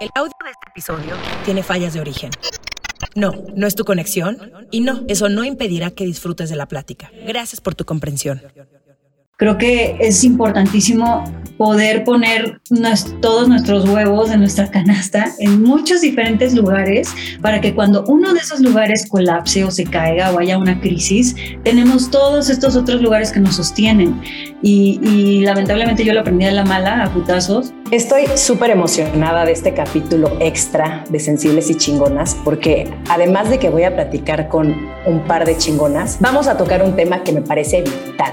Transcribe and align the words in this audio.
El 0.00 0.08
audio 0.14 0.32
de 0.42 0.50
este 0.50 0.70
episodio 0.70 1.14
tiene 1.44 1.62
fallas 1.62 1.92
de 1.92 2.00
origen. 2.00 2.30
No, 3.14 3.34
no 3.54 3.66
es 3.66 3.74
tu 3.74 3.84
conexión. 3.84 4.38
Y 4.70 4.80
no, 4.80 5.02
eso 5.08 5.28
no 5.28 5.44
impedirá 5.44 5.90
que 5.90 6.06
disfrutes 6.06 6.48
de 6.48 6.56
la 6.56 6.64
plática. 6.64 7.10
Gracias 7.26 7.60
por 7.60 7.74
tu 7.74 7.84
comprensión. 7.84 8.40
Creo 9.36 9.58
que 9.58 9.98
es 10.00 10.24
importantísimo 10.24 11.24
poder 11.60 12.04
poner 12.04 12.58
todos 13.20 13.46
nuestros 13.46 13.86
huevos 13.86 14.30
en 14.30 14.40
nuestra 14.40 14.70
canasta 14.70 15.30
en 15.40 15.62
muchos 15.62 16.00
diferentes 16.00 16.54
lugares 16.54 17.14
para 17.42 17.60
que 17.60 17.74
cuando 17.74 18.02
uno 18.06 18.32
de 18.32 18.40
esos 18.40 18.60
lugares 18.60 19.06
colapse 19.06 19.62
o 19.64 19.70
se 19.70 19.84
caiga 19.84 20.32
o 20.32 20.38
haya 20.38 20.56
una 20.56 20.80
crisis, 20.80 21.36
tenemos 21.62 22.10
todos 22.10 22.48
estos 22.48 22.76
otros 22.76 23.02
lugares 23.02 23.30
que 23.30 23.40
nos 23.40 23.56
sostienen. 23.56 24.22
Y, 24.62 25.42
lamentablemente 25.44 26.02
yo 26.02 26.14
lo 26.14 26.20
aprendí 26.20 26.46
a 26.46 26.50
la 26.50 26.64
mala, 26.64 27.04
a 27.04 27.12
putazos. 27.12 27.74
Estoy 27.90 28.24
súper 28.36 28.70
emocionada 28.70 29.44
de 29.44 29.52
este 29.52 29.74
capítulo 29.74 30.34
extra 30.40 31.04
de 31.10 31.20
Sensibles 31.20 31.68
y 31.68 31.74
Chingonas 31.74 32.38
porque 32.42 32.90
además 33.10 33.50
de 33.50 33.58
que 33.58 33.68
voy 33.68 33.82
a 33.82 33.94
platicar 33.94 34.48
con 34.48 34.74
un 35.04 35.20
par 35.26 35.44
de 35.44 35.58
chingonas, 35.58 36.16
vamos 36.20 36.48
a 36.48 36.56
tocar 36.56 36.82
un 36.82 36.96
tema 36.96 37.22
que 37.22 37.32
me 37.32 37.42
parece 37.42 37.82
vital 37.82 38.32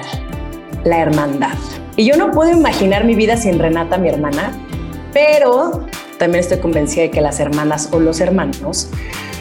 la 0.86 1.00
hermandad. 1.00 1.58
Y 1.98 2.06
yo 2.06 2.16
no 2.16 2.30
puedo 2.30 2.52
imaginar 2.52 3.06
mi 3.06 3.16
vida 3.16 3.38
sin 3.38 3.58
Renata, 3.58 3.98
mi 3.98 4.08
hermana, 4.08 4.52
pero 5.14 5.84
también 6.20 6.42
estoy 6.42 6.60
convencida 6.60 7.02
de 7.02 7.10
que 7.10 7.22
las 7.22 7.40
hermanas 7.40 7.90
o 7.92 8.00
los 8.00 8.22
hermanos 8.22 8.88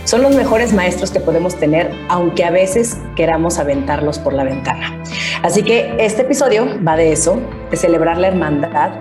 son 0.04 0.22
los 0.22 0.34
mejores 0.34 0.72
maestros 0.72 1.10
que 1.10 1.20
podemos 1.20 1.54
tener, 1.56 1.92
aunque 2.08 2.44
a 2.44 2.50
veces 2.50 2.96
queramos 3.14 3.58
aventarlos 3.58 4.18
por 4.18 4.32
la 4.32 4.44
ventana. 4.44 4.98
Así 5.42 5.62
que 5.64 5.94
este 5.98 6.22
episodio 6.22 6.66
va 6.82 6.96
de 6.96 7.12
eso, 7.12 7.38
de 7.70 7.76
celebrar 7.76 8.16
la 8.16 8.28
hermandad, 8.28 8.92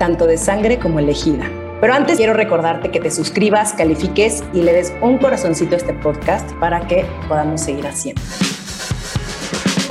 tanto 0.00 0.26
de 0.26 0.36
sangre 0.36 0.80
como 0.80 0.98
elegida. 0.98 1.48
Pero 1.80 1.94
antes 1.94 2.16
quiero 2.16 2.32
recordarte 2.32 2.90
que 2.90 2.98
te 2.98 3.12
suscribas, 3.12 3.72
califiques 3.74 4.42
y 4.52 4.62
le 4.62 4.72
des 4.72 4.92
un 5.00 5.18
corazoncito 5.18 5.74
a 5.74 5.78
este 5.78 5.92
podcast 5.92 6.50
para 6.54 6.80
que 6.88 7.06
podamos 7.28 7.60
seguir 7.60 7.86
haciendo. 7.86 8.20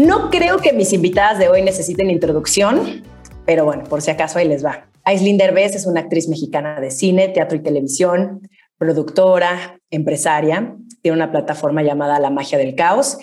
No 0.00 0.30
creo 0.30 0.60
que 0.60 0.72
mis 0.72 0.94
invitadas 0.94 1.38
de 1.38 1.50
hoy 1.50 1.60
necesiten 1.60 2.10
introducción, 2.10 3.02
pero 3.44 3.66
bueno, 3.66 3.84
por 3.84 4.00
si 4.00 4.10
acaso 4.10 4.38
ahí 4.38 4.48
les 4.48 4.64
va. 4.64 4.88
Aislinn 5.04 5.36
Derbez 5.36 5.74
es 5.74 5.84
una 5.84 6.00
actriz 6.00 6.26
mexicana 6.26 6.80
de 6.80 6.90
cine, 6.90 7.28
teatro 7.28 7.58
y 7.58 7.62
televisión, 7.62 8.48
productora, 8.78 9.78
empresaria. 9.90 10.74
Tiene 11.02 11.18
una 11.18 11.30
plataforma 11.30 11.82
llamada 11.82 12.18
La 12.18 12.30
Magia 12.30 12.56
del 12.56 12.74
Caos 12.76 13.18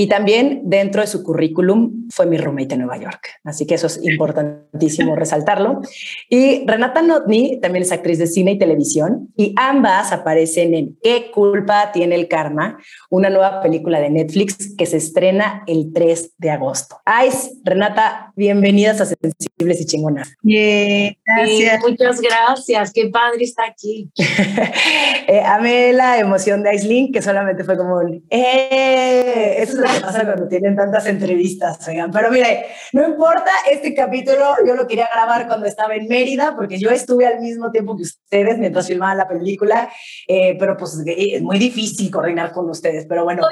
y 0.00 0.06
también 0.06 0.62
dentro 0.64 1.02
de 1.02 1.06
su 1.06 1.22
currículum 1.22 2.08
fue 2.08 2.24
mi 2.24 2.38
roommate 2.38 2.72
en 2.72 2.80
Nueva 2.80 2.96
York. 2.96 3.28
Así 3.44 3.66
que 3.66 3.74
eso 3.74 3.86
es 3.86 4.02
importantísimo 4.02 5.14
resaltarlo. 5.16 5.82
Y 6.30 6.66
Renata 6.66 7.02
Notni 7.02 7.60
también 7.60 7.82
es 7.82 7.92
actriz 7.92 8.18
de 8.18 8.26
cine 8.26 8.52
y 8.52 8.58
televisión 8.58 9.28
y 9.36 9.52
ambas 9.58 10.10
aparecen 10.12 10.72
en 10.72 10.96
¿Qué 11.02 11.30
culpa 11.30 11.92
tiene 11.92 12.14
el 12.14 12.28
karma? 12.28 12.78
Una 13.10 13.28
nueva 13.28 13.60
película 13.60 14.00
de 14.00 14.08
Netflix 14.08 14.74
que 14.74 14.86
se 14.86 14.96
estrena 14.96 15.64
el 15.66 15.92
3 15.92 16.32
de 16.38 16.48
agosto. 16.48 16.98
Ice, 17.26 17.50
Renata, 17.62 18.32
bienvenidas 18.36 19.02
a 19.02 19.04
Sensibles 19.04 19.82
y 19.82 19.84
Chingonas. 19.84 20.34
gracias. 20.42 21.80
muchas 21.82 22.22
gracias. 22.22 22.90
Qué 22.94 23.10
padre 23.10 23.44
está 23.44 23.66
aquí. 23.66 24.10
eh, 25.26 25.42
amé 25.44 25.92
la 25.92 26.18
emoción 26.18 26.62
de 26.62 26.70
Aislinn, 26.70 27.12
que 27.12 27.20
solamente 27.20 27.64
fue 27.64 27.76
como 27.76 28.00
¡eh! 28.30 29.56
Eso 29.58 29.89
pasa 30.00 30.24
cuando 30.24 30.48
tienen 30.48 30.76
tantas 30.76 31.06
entrevistas, 31.06 31.86
oigan. 31.88 32.10
Pero 32.10 32.30
mire, 32.30 32.66
no 32.92 33.06
importa, 33.06 33.50
este 33.70 33.94
capítulo 33.94 34.54
yo 34.66 34.74
lo 34.74 34.86
quería 34.86 35.08
grabar 35.12 35.46
cuando 35.46 35.66
estaba 35.66 35.94
en 35.94 36.08
Mérida, 36.08 36.54
porque 36.56 36.78
yo 36.78 36.90
estuve 36.90 37.26
al 37.26 37.40
mismo 37.40 37.70
tiempo 37.70 37.96
que 37.96 38.02
ustedes 38.02 38.58
mientras 38.58 38.86
filmaban 38.86 39.18
la 39.18 39.28
película, 39.28 39.90
eh, 40.28 40.56
pero 40.58 40.76
pues 40.76 41.02
eh, 41.06 41.36
es 41.36 41.42
muy 41.42 41.58
difícil 41.58 42.10
coordinar 42.10 42.52
con 42.52 42.68
ustedes, 42.68 43.06
pero 43.06 43.24
bueno. 43.24 43.42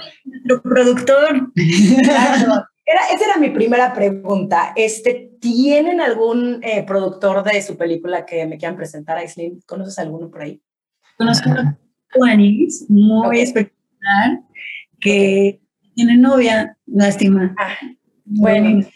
Soy 0.46 0.60
productor. 0.60 1.52
Era, 2.90 3.02
esa 3.12 3.24
era 3.26 3.36
mi 3.36 3.50
primera 3.50 3.92
pregunta. 3.92 4.72
Este, 4.74 5.32
¿Tienen 5.40 6.00
algún 6.00 6.60
eh, 6.62 6.82
productor 6.84 7.44
de 7.44 7.60
su 7.60 7.76
película 7.76 8.24
que 8.24 8.46
me 8.46 8.56
quieran 8.56 8.76
presentar, 8.76 9.18
Aislinn? 9.18 9.60
¿Conoces 9.66 9.98
alguno 9.98 10.30
por 10.30 10.40
ahí? 10.40 10.62
Conozco 11.18 11.50
a 11.50 11.76
Juanis, 12.14 12.86
muy 12.88 13.40
espectacular, 13.40 14.40
que 14.98 15.60
tiene 15.98 16.16
novia, 16.16 16.76
lástima. 16.86 17.56
Ah, 17.58 17.74
bueno, 18.24 18.86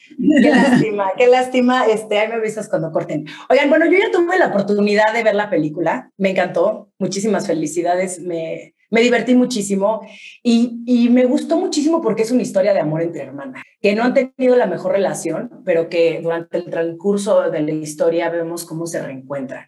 qué 0.41 0.51
lástima, 0.51 1.11
qué 1.17 1.27
lástima. 1.27 1.87
Este, 1.87 2.17
ahí 2.17 2.29
me 2.29 2.35
avisas 2.35 2.69
cuando 2.69 2.93
corten. 2.93 3.27
Oigan, 3.51 3.69
bueno, 3.69 3.87
yo 3.87 3.99
ya 3.99 4.13
tuve 4.13 4.39
la 4.39 4.47
oportunidad 4.47 5.13
de 5.13 5.25
ver 5.25 5.35
la 5.35 5.51
película, 5.51 6.13
me 6.17 6.31
encantó, 6.31 6.93
muchísimas 7.01 7.49
felicidades, 7.49 8.21
me, 8.21 8.77
me 8.89 9.01
divertí 9.01 9.35
muchísimo 9.35 10.03
y, 10.45 10.85
y, 10.87 11.09
me 11.09 11.25
gustó 11.25 11.59
muchísimo 11.59 12.01
porque 12.01 12.23
es 12.23 12.31
una 12.31 12.43
historia 12.43 12.73
de 12.73 12.79
amor 12.79 13.03
entre 13.03 13.25
hermanas, 13.25 13.65
que 13.81 13.97
no 13.97 14.05
han 14.05 14.15
tenido 14.15 14.55
la 14.55 14.67
mejor 14.67 14.93
relación, 14.93 15.63
pero 15.65 15.89
que 15.89 16.21
durante 16.23 16.59
el 16.59 16.67
transcurso 16.67 17.51
de 17.51 17.63
la 17.63 17.73
historia 17.73 18.31
vemos 18.31 18.65
cómo 18.65 18.87
se 18.87 19.03
reencuentran. 19.03 19.67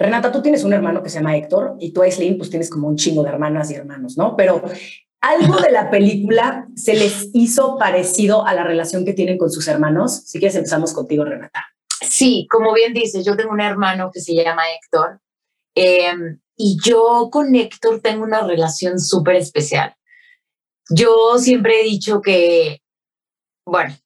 Renata, 0.00 0.32
tú 0.32 0.42
tienes 0.42 0.64
un 0.64 0.72
hermano 0.72 1.00
que 1.00 1.10
se 1.10 1.20
llama 1.20 1.36
Héctor 1.36 1.76
y 1.78 1.92
tú, 1.92 2.02
Aislinn, 2.02 2.36
pues 2.36 2.50
tienes 2.50 2.68
como 2.68 2.88
un 2.88 2.96
chingo 2.96 3.22
de 3.22 3.30
hermanas 3.30 3.70
y 3.70 3.74
hermanos, 3.74 4.18
¿no? 4.18 4.36
Pero 4.36 4.62
algo 5.20 5.60
de 5.60 5.72
la 5.72 5.90
película 5.90 6.68
se 6.76 6.94
les 6.94 7.30
hizo 7.32 7.76
parecido 7.78 8.46
a 8.46 8.54
la 8.54 8.64
relación 8.64 9.04
que 9.04 9.12
tienen 9.12 9.38
con 9.38 9.50
sus 9.50 9.66
hermanos. 9.68 10.22
Si 10.26 10.38
quieres, 10.38 10.56
empezamos 10.56 10.92
contigo, 10.92 11.24
Renata. 11.24 11.64
Sí, 12.00 12.46
como 12.50 12.72
bien 12.74 12.92
dices, 12.92 13.24
yo 13.24 13.36
tengo 13.36 13.52
un 13.52 13.60
hermano 13.60 14.10
que 14.12 14.20
se 14.20 14.34
llama 14.34 14.62
Héctor 14.70 15.20
em, 15.74 16.40
y 16.56 16.78
yo 16.82 17.28
con 17.30 17.54
Héctor 17.54 18.00
tengo 18.00 18.24
una 18.24 18.42
relación 18.42 19.00
súper 19.00 19.36
especial. 19.36 19.94
Yo 20.90 21.38
siempre 21.38 21.80
he 21.80 21.84
dicho 21.84 22.20
que, 22.20 22.82
bueno, 23.64 23.96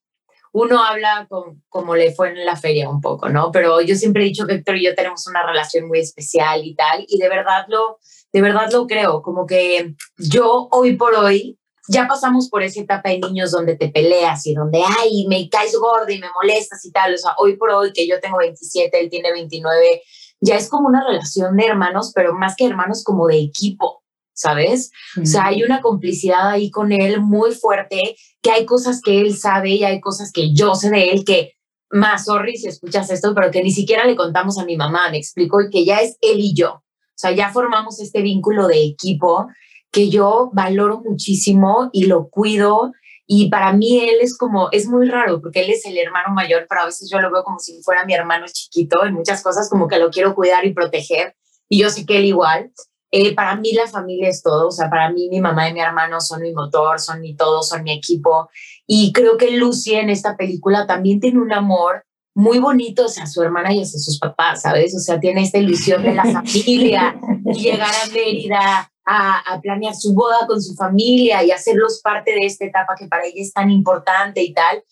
uno 0.53 0.83
habla 0.83 1.29
como 1.69 1.95
le 1.95 2.13
fue 2.13 2.31
en 2.31 2.45
la 2.45 2.57
feria 2.57 2.89
un 2.89 3.01
poco, 3.01 3.29
¿no? 3.29 3.51
Pero 3.53 3.81
yo 3.81 3.95
siempre 3.95 4.23
he 4.23 4.27
dicho 4.27 4.47
que 4.47 4.55
Héctor 4.55 4.77
y 4.77 4.87
yo 4.87 4.95
tenemos 4.95 5.27
una 5.27 5.45
relación 5.45 5.87
muy 5.87 6.01
especial 6.01 6.65
y 6.65 6.75
tal, 6.75 7.05
y 7.07 7.19
de 7.19 7.29
verdad 7.29 7.67
lo, 7.69 7.99
de 8.33 8.41
verdad 8.41 8.71
lo 8.73 8.87
creo, 8.87 9.23
como 9.23 9.47
que 9.47 9.95
yo 10.19 10.69
hoy 10.71 10.97
por 10.97 11.15
hoy 11.15 11.59
ya 11.89 12.07
pasamos 12.07 12.49
por 12.49 12.63
esa 12.63 12.81
etapa 12.81 13.09
de 13.09 13.19
niños 13.19 13.51
donde 13.51 13.77
te 13.77 13.89
peleas 13.89 14.47
y 14.47 14.55
donde, 14.55 14.81
ay, 15.01 15.27
me 15.29 15.49
caes 15.49 15.77
gorda 15.77 16.13
y 16.13 16.21
me 16.21 16.29
molestas 16.41 16.85
y 16.85 16.93
tal, 16.93 17.15
o 17.15 17.19
sea, 17.19 17.33
hoy 17.39 17.57
por 17.57 17.71
hoy 17.71 17.93
que 17.93 18.07
yo 18.07 18.21
tengo 18.21 18.39
27, 18.39 19.01
él 19.01 19.11
tiene 19.11 19.33
29, 19.33 20.03
ya 20.41 20.57
es 20.57 20.69
como 20.69 20.89
una 20.89 21.05
relación 21.05 21.57
de 21.57 21.67
hermanos, 21.67 22.13
pero 22.15 22.35
más 22.35 22.55
que 22.57 22.67
hermanos, 22.67 23.03
como 23.03 23.27
de 23.27 23.41
equipo, 23.41 24.05
¿sabes? 24.33 24.91
O 25.21 25.27
sea, 25.27 25.47
hay 25.47 25.65
una 25.65 25.81
complicidad 25.81 26.49
ahí 26.49 26.71
con 26.71 26.93
él 26.93 27.21
muy 27.21 27.53
fuerte, 27.53 28.17
que 28.41 28.51
hay 28.51 28.65
cosas 28.67 29.01
que 29.03 29.21
él 29.21 29.37
sabe 29.37 29.71
y 29.71 29.85
hay 29.85 30.01
cosas 30.01 30.31
que 30.33 30.55
yo 30.55 30.75
sé 30.75 30.91
de 30.91 31.11
él 31.11 31.25
que 31.25 31.55
más, 31.91 32.27
sorry 32.27 32.57
si 32.57 32.69
escuchas 32.69 33.11
esto, 33.11 33.35
pero 33.35 33.51
que 33.51 33.63
ni 33.63 33.73
siquiera 33.73 34.05
le 34.05 34.17
contamos 34.17 34.59
a 34.59 34.65
mi 34.65 34.77
mamá, 34.77 35.11
me 35.11 35.19
explico, 35.19 35.61
y 35.61 35.71
que 35.71 35.85
ya 35.85 36.01
es 36.01 36.17
él 36.21 36.39
y 36.39 36.55
yo. 36.55 36.83
O 37.21 37.29
sea, 37.29 37.33
ya 37.33 37.53
formamos 37.53 38.01
este 38.01 38.23
vínculo 38.23 38.67
de 38.67 38.83
equipo 38.83 39.47
que 39.93 40.09
yo 40.09 40.49
valoro 40.55 41.03
muchísimo 41.05 41.91
y 41.93 42.07
lo 42.07 42.31
cuido. 42.31 42.93
Y 43.27 43.51
para 43.51 43.75
mí 43.75 44.01
él 44.01 44.17
es 44.23 44.39
como, 44.39 44.71
es 44.73 44.87
muy 44.89 45.07
raro 45.07 45.39
porque 45.43 45.61
él 45.61 45.69
es 45.69 45.85
el 45.85 45.99
hermano 45.99 46.33
mayor, 46.33 46.65
pero 46.67 46.81
a 46.81 46.87
veces 46.87 47.11
yo 47.13 47.21
lo 47.21 47.31
veo 47.31 47.45
como 47.45 47.59
si 47.59 47.83
fuera 47.83 48.07
mi 48.07 48.15
hermano 48.15 48.47
chiquito. 48.51 49.05
En 49.05 49.13
muchas 49.13 49.43
cosas 49.43 49.69
como 49.69 49.87
que 49.87 49.99
lo 49.99 50.09
quiero 50.09 50.35
cuidar 50.35 50.65
y 50.65 50.73
proteger. 50.73 51.37
Y 51.69 51.79
yo 51.83 51.91
sé 51.91 52.07
que 52.07 52.17
él 52.17 52.25
igual. 52.25 52.73
Eh, 53.11 53.35
para 53.35 53.55
mí 53.55 53.75
la 53.75 53.87
familia 53.87 54.31
es 54.31 54.43
todo. 54.43 54.69
O 54.69 54.73
sea, 54.73 54.89
para 54.89 55.11
mí 55.11 55.29
mi 55.29 55.43
mamá 55.43 55.69
y 55.69 55.75
mi 55.75 55.81
hermano 55.81 56.23
son 56.23 56.41
mi 56.41 56.55
motor, 56.55 57.01
son 57.01 57.21
mi 57.21 57.37
todo, 57.37 57.63
son 57.63 57.83
mi 57.83 57.93
equipo. 57.93 58.49
Y 58.87 59.13
creo 59.13 59.37
que 59.37 59.51
Lucy 59.51 59.93
en 59.97 60.09
esta 60.09 60.39
película 60.39 60.87
también 60.87 61.21
tiene 61.21 61.39
un 61.39 61.53
amor 61.53 62.07
muy 62.35 62.59
bonito 62.59 63.07
hacia 63.07 63.27
su 63.27 63.43
hermana 63.43 63.73
y 63.73 63.83
hacia 63.83 63.99
sus 63.99 64.19
papás, 64.19 64.63
¿sabes? 64.63 64.95
O 64.95 65.01
sea, 65.01 65.19
tiene 65.19 65.43
esta 65.43 65.59
ilusión 65.59 66.03
de 66.03 66.15
la 66.15 66.25
familia, 66.25 67.17
y 67.45 67.61
llegar 67.61 67.91
a 67.91 68.13
Mérida, 68.13 68.93
a, 69.07 69.61
planear 69.61 69.95
su 69.95 70.15
boda 70.15 70.47
con 70.47 70.63
su 70.63 70.75
familia 70.75 71.43
y 71.43 71.51
hacerlos 71.51 72.01
parte 72.03 72.33
de 72.33 72.47
esta 72.47 72.65
etapa 72.65 72.95
que 72.97 73.09
para 73.09 73.25
ella 73.25 73.43
es 73.43 73.53
tan 73.53 73.71
importante 73.71 74.43
y 74.43 74.53
tal. 74.53 74.85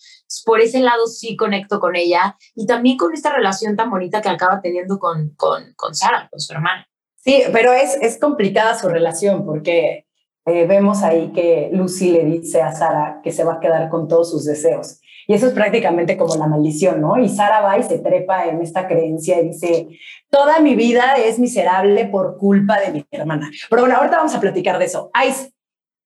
Por 0.45 0.59
ese 0.59 0.79
lado 0.79 1.07
sí 1.07 1.35
conecto 1.35 1.79
con 1.79 1.95
ella 1.95 2.35
y 2.55 2.65
también 2.65 2.97
con 2.97 3.13
esta 3.13 3.33
relación 3.33 3.75
tan 3.75 3.89
bonita 3.89 4.21
que 4.21 4.29
acaba 4.29 4.61
teniendo 4.61 4.99
con, 4.99 5.29
con, 5.35 5.73
con 5.75 5.95
Sara, 5.95 6.27
con 6.29 6.39
su 6.39 6.53
hermana. 6.53 6.87
Sí, 7.15 7.43
pero 7.51 7.73
es, 7.73 7.97
es 8.01 8.19
complicada 8.19 8.77
su 8.77 8.89
relación 8.89 9.45
porque 9.45 10.05
eh, 10.45 10.65
vemos 10.65 11.03
ahí 11.03 11.31
que 11.33 11.69
Lucy 11.71 12.11
le 12.11 12.25
dice 12.25 12.61
a 12.61 12.73
Sara 12.73 13.21
que 13.23 13.31
se 13.31 13.43
va 13.43 13.55
a 13.55 13.59
quedar 13.59 13.89
con 13.89 14.07
todos 14.07 14.31
sus 14.31 14.45
deseos. 14.45 14.99
Y 15.29 15.35
eso 15.35 15.45
es 15.45 15.53
prácticamente 15.53 16.17
como 16.17 16.35
la 16.37 16.47
maldición, 16.47 17.01
¿no? 17.01 17.15
Y 17.19 17.29
Sara 17.29 17.61
va 17.61 17.77
y 17.77 17.83
se 17.83 17.99
trepa 17.99 18.47
en 18.47 18.63
esta 18.63 18.87
creencia 18.87 19.39
y 19.39 19.49
dice, 19.49 19.87
toda 20.27 20.59
mi 20.59 20.73
vida 20.75 21.17
es 21.23 21.37
miserable 21.37 22.05
por 22.05 22.39
culpa 22.39 22.79
de 22.79 22.91
mi 22.91 23.05
hermana. 23.11 23.51
Pero 23.69 23.83
bueno, 23.83 23.95
ahorita 23.95 24.17
vamos 24.17 24.33
a 24.33 24.39
platicar 24.39 24.79
de 24.79 24.85
eso. 24.85 25.11
Ice, 25.29 25.51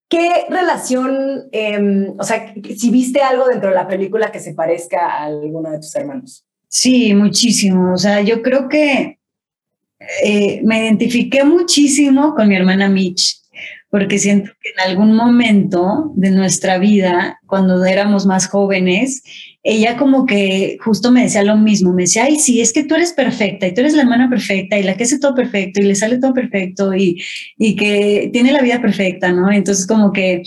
¿qué 0.09 0.45
relación, 0.49 1.47
em, 1.53 2.13
o 2.19 2.23
sea, 2.25 2.53
si 2.77 2.89
viste 2.89 3.21
algo 3.21 3.47
dentro 3.47 3.69
de 3.69 3.75
la 3.75 3.87
película 3.87 4.29
que 4.29 4.41
se 4.41 4.53
parezca 4.53 5.05
a 5.05 5.23
alguno 5.23 5.71
de 5.71 5.77
tus 5.77 5.95
hermanos? 5.95 6.45
Sí, 6.67 7.13
muchísimo. 7.13 7.93
O 7.93 7.97
sea, 7.97 8.19
yo 8.19 8.41
creo 8.41 8.67
que 8.67 9.19
eh, 10.21 10.59
me 10.65 10.79
identifiqué 10.79 11.45
muchísimo 11.45 12.35
con 12.35 12.49
mi 12.49 12.57
hermana 12.57 12.89
Mitch 12.89 13.42
porque 13.93 14.17
siento 14.17 14.49
que 14.59 14.71
en 14.71 14.89
algún 14.89 15.13
momento 15.13 16.13
de 16.15 16.31
nuestra 16.31 16.79
vida, 16.79 17.39
cuando 17.45 17.85
éramos 17.85 18.25
más 18.25 18.47
jóvenes, 18.47 19.21
ella 19.61 19.97
como 19.97 20.25
que 20.25 20.79
justo 20.83 21.11
me 21.11 21.21
decía 21.21 21.43
lo 21.43 21.57
mismo, 21.57 21.93
me 21.93 22.01
decía, 22.01 22.23
ay, 22.23 22.39
sí, 22.39 22.59
es 22.59 22.73
que 22.73 22.85
tú 22.85 22.95
eres 22.95 23.13
perfecta 23.13 23.67
y 23.67 23.73
tú 23.75 23.81
eres 23.81 23.93
la 23.93 24.01
hermana 24.01 24.31
perfecta 24.31 24.79
y 24.79 24.83
la 24.83 24.97
que 24.97 25.03
hace 25.03 25.19
todo 25.19 25.35
perfecto 25.35 25.79
y 25.79 25.83
le 25.83 25.93
sale 25.93 26.17
todo 26.17 26.33
perfecto 26.33 26.95
y, 26.95 27.21
y 27.55 27.75
que 27.75 28.31
tiene 28.33 28.51
la 28.51 28.63
vida 28.63 28.81
perfecta, 28.81 29.31
¿no? 29.31 29.51
Entonces 29.51 29.85
como 29.85 30.11
que 30.11 30.41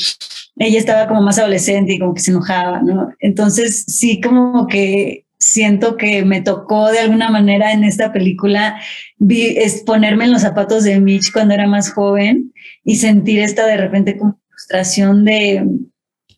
ella 0.56 0.78
estaba 0.80 1.06
como 1.06 1.22
más 1.22 1.38
adolescente 1.38 1.92
y 1.92 1.98
como 2.00 2.14
que 2.14 2.22
se 2.22 2.32
enojaba, 2.32 2.82
¿no? 2.82 3.10
Entonces 3.20 3.84
sí, 3.86 4.20
como 4.20 4.66
que 4.66 5.25
siento 5.38 5.96
que 5.96 6.24
me 6.24 6.40
tocó 6.40 6.90
de 6.90 7.00
alguna 7.00 7.30
manera 7.30 7.72
en 7.72 7.84
esta 7.84 8.12
película 8.12 8.80
es 9.28 9.82
ponerme 9.82 10.24
en 10.24 10.32
los 10.32 10.42
zapatos 10.42 10.84
de 10.84 11.00
Mitch 11.00 11.32
cuando 11.32 11.54
era 11.54 11.66
más 11.66 11.92
joven 11.92 12.52
y 12.84 12.96
sentir 12.96 13.40
esta 13.40 13.66
de 13.66 13.76
repente 13.76 14.16
como 14.16 14.40
frustración 14.48 15.24
de, 15.24 15.66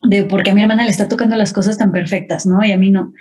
de 0.03 0.23
porque 0.23 0.51
a 0.51 0.53
mi 0.53 0.61
hermana 0.61 0.83
le 0.83 0.91
está 0.91 1.07
tocando 1.07 1.35
las 1.35 1.53
cosas 1.53 1.77
tan 1.77 1.91
perfectas, 1.91 2.45
¿no? 2.45 2.63
Y 2.63 2.71
a 2.71 2.77
mí 2.77 2.91
no. 2.91 3.13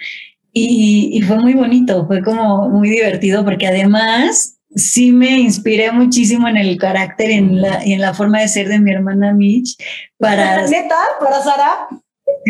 Y, 0.53 1.23
fue 1.27 1.39
muy 1.39 1.55
bonito, 1.55 2.07
fue 2.07 2.23
como 2.23 2.69
muy 2.69 2.91
divertido 2.91 3.45
porque 3.45 3.69
además 3.69 4.59
sí 4.75 5.13
me 5.13 5.39
inspiré 5.39 5.93
muchísimo 5.93 6.49
en 6.49 6.57
el 6.57 6.77
carácter 6.79 7.31
y 7.31 7.35
en 7.35 7.61
la, 7.61 7.83
en 7.85 8.01
la 8.01 8.13
forma 8.13 8.41
de 8.41 8.49
ser 8.49 8.69
de 8.69 8.81
mi 8.81 8.91
hermana 8.91 9.33
Mitch 9.33 9.77
para... 10.19 10.67
¿Neta? 10.67 10.97
¿Para 11.21 11.43
Sara? 11.43 11.89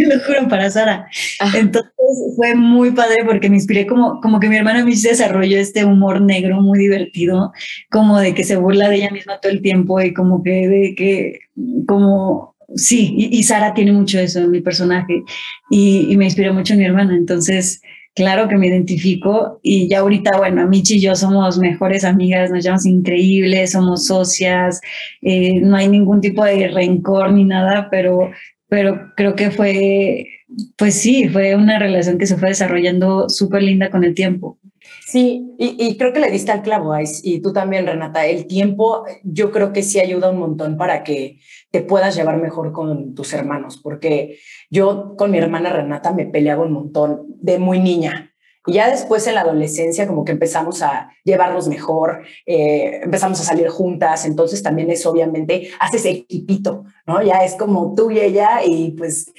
lo 0.06 0.21
juro, 0.21 0.49
para 0.49 0.71
Sara. 0.71 1.06
Entonces 1.55 1.93
fue 2.37 2.55
muy 2.55 2.91
padre 2.93 3.25
porque 3.25 3.49
me 3.50 3.56
inspiré 3.56 3.87
como, 3.87 4.21
como 4.21 4.41
que 4.41 4.49
mi 4.49 4.56
hermana 4.56 4.85
Mitch 4.85 5.03
desarrolló 5.03 5.59
este 5.59 5.85
humor 5.85 6.21
negro 6.21 6.61
muy 6.61 6.79
divertido, 6.79 7.53
como 7.91 8.19
de 8.19 8.35
que 8.35 8.45
se 8.45 8.56
burla 8.56 8.89
de 8.89 8.97
ella 8.97 9.11
misma 9.11 9.41
todo 9.41 9.53
el 9.53 9.62
tiempo 9.62 10.00
y 10.00 10.15
como 10.15 10.43
que 10.43 10.69
de 10.69 10.95
que, 10.95 11.41
como, 11.87 12.55
sí, 12.75 13.15
y, 13.17 13.43
Sara 13.43 13.75
tiene 13.75 13.93
mucho 13.93 14.19
eso 14.19 14.41
en 14.41 14.50
mi 14.50 14.61
personaje 14.61 15.23
y, 15.71 16.06
y 16.11 16.17
me 16.17 16.25
inspiró 16.25 16.55
mucho 16.55 16.75
mi 16.75 16.85
hermana. 16.85 17.17
Entonces, 17.17 17.81
claro 18.19 18.49
que 18.49 18.56
me 18.56 18.67
identifico 18.67 19.61
y 19.62 19.89
ya 19.89 20.01
ahorita, 20.01 20.37
bueno, 20.39 20.67
Michi 20.67 20.97
y 20.97 21.01
yo 21.01 21.15
somos 21.15 21.56
mejores 21.56 22.03
amigas, 22.03 22.51
nos 22.51 22.65
llamamos 22.65 22.85
increíbles, 22.85 23.71
somos 23.71 24.06
socias, 24.06 24.81
eh, 25.23 25.61
no 25.61 25.77
hay 25.77 25.89
ningún 25.89 26.21
tipo 26.21 26.44
de 26.44 26.67
rencor 26.67 27.33
ni 27.33 27.44
nada, 27.44 27.87
pero 27.93 28.33
pero 28.69 29.12
creo 29.17 29.35
que 29.35 29.50
fue, 29.50 30.26
pues 30.76 30.94
sí, 30.94 31.29
fue 31.29 31.55
una 31.55 31.79
relación 31.79 32.19
que 32.19 32.26
se 32.26 32.37
fue 32.37 32.50
desarrollando 32.50 33.29
súper 33.29 33.62
linda 33.62 33.91
con 33.91 34.05
el 34.05 34.15
tiempo. 34.15 34.59
Sí, 35.06 35.55
y, 35.59 35.97
creo 35.97 36.12
que 36.12 36.20
le 36.20 36.31
diste 36.31 36.53
al 36.53 36.62
clavo, 36.62 36.93
y 37.23 37.41
tú 37.41 37.53
también, 37.53 37.87
Renata. 37.87 38.26
El 38.26 38.47
tiempo 38.47 39.05
yo 39.23 39.50
creo 39.53 39.73
que 39.73 39.82
sí 39.82 39.99
ayuda 39.99 40.31
un 40.31 40.38
montón 40.38 40.76
para 40.76 41.03
que 41.03 41.38
te 41.70 41.81
puedas 41.81 42.15
llevar 42.15 42.37
mejor 42.41 42.73
con 42.73 43.15
tus 43.15 43.32
hermanos, 43.32 43.81
porque 43.82 44.38
yo 44.70 45.15
con 45.17 45.31
mi 45.31 45.38
hermana 45.38 45.73
Renata 45.73 46.12
me 46.12 46.26
peleaba 46.26 46.65
un 46.65 46.73
montón 46.73 47.23
de 47.41 47.59
muy 47.59 47.81
niña. 47.81 48.35
Y 48.69 48.75
ya 48.75 48.91
después 48.91 49.26
en 49.26 49.35
la 49.35 49.41
adolescencia 49.41 50.06
como 50.06 50.25
que 50.25 50.32
empezamos 50.32 50.82
a 50.82 51.11
llevarnos 51.25 51.69
mejor, 51.69 52.23
eh, 52.44 53.00
empezamos 53.03 53.41
a 53.41 53.44
salir 53.44 53.69
juntas, 53.69 54.26
entonces 54.26 54.62
también 54.62 54.91
es 54.91 55.06
obviamente, 55.06 55.70
haces 55.81 56.05
equipito, 56.05 56.85
¿no? 57.06 57.23
Ya 57.23 57.38
es 57.44 57.55
como 57.55 57.94
tú 57.94 58.11
y 58.11 58.20
ella 58.20 58.61
y 58.62 58.91
pues 58.91 59.32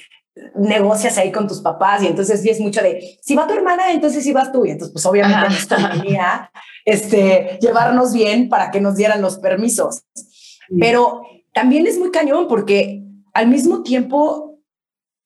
negocias 0.56 1.16
ahí 1.18 1.30
con 1.30 1.46
tus 1.46 1.60
papás 1.60 2.02
y 2.02 2.08
entonces 2.08 2.44
es 2.44 2.60
mucho 2.60 2.82
de, 2.82 3.18
si 3.22 3.36
va 3.36 3.46
tu 3.46 3.54
hermana, 3.54 3.92
entonces 3.92 4.24
si 4.24 4.32
vas 4.32 4.50
tú. 4.50 4.66
Y 4.66 4.70
entonces 4.70 4.92
pues 4.92 5.06
obviamente 5.06 5.48
nos 5.48 5.66
convenía 5.66 6.50
este, 6.84 7.58
llevarnos 7.60 8.12
bien 8.12 8.48
para 8.48 8.72
que 8.72 8.80
nos 8.80 8.96
dieran 8.96 9.22
los 9.22 9.38
permisos. 9.38 10.02
Pero 10.80 11.22
también 11.52 11.86
es 11.86 11.98
muy 11.98 12.10
cañón 12.10 12.48
porque 12.48 13.04
al 13.32 13.46
mismo 13.46 13.82
tiempo 13.84 14.58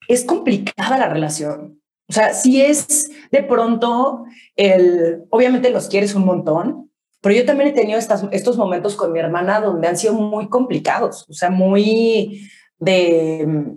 es 0.07 0.23
complicada 0.23 0.97
la 0.97 1.09
relación. 1.09 1.81
O 2.07 2.13
sea, 2.13 2.33
si 2.33 2.61
es 2.61 3.09
de 3.31 3.43
pronto 3.43 4.25
el, 4.55 5.23
obviamente 5.29 5.69
los 5.69 5.87
quieres 5.87 6.15
un 6.15 6.25
montón, 6.25 6.91
pero 7.21 7.35
yo 7.35 7.45
también 7.45 7.69
he 7.69 7.73
tenido 7.73 7.97
estas, 7.97 8.25
estos 8.31 8.57
momentos 8.57 8.95
con 8.95 9.11
mi 9.11 9.19
hermana 9.19 9.59
donde 9.59 9.87
han 9.87 9.97
sido 9.97 10.13
muy 10.13 10.47
complicados, 10.47 11.25
o 11.27 11.33
sea, 11.33 11.49
muy 11.49 12.47
de, 12.77 13.73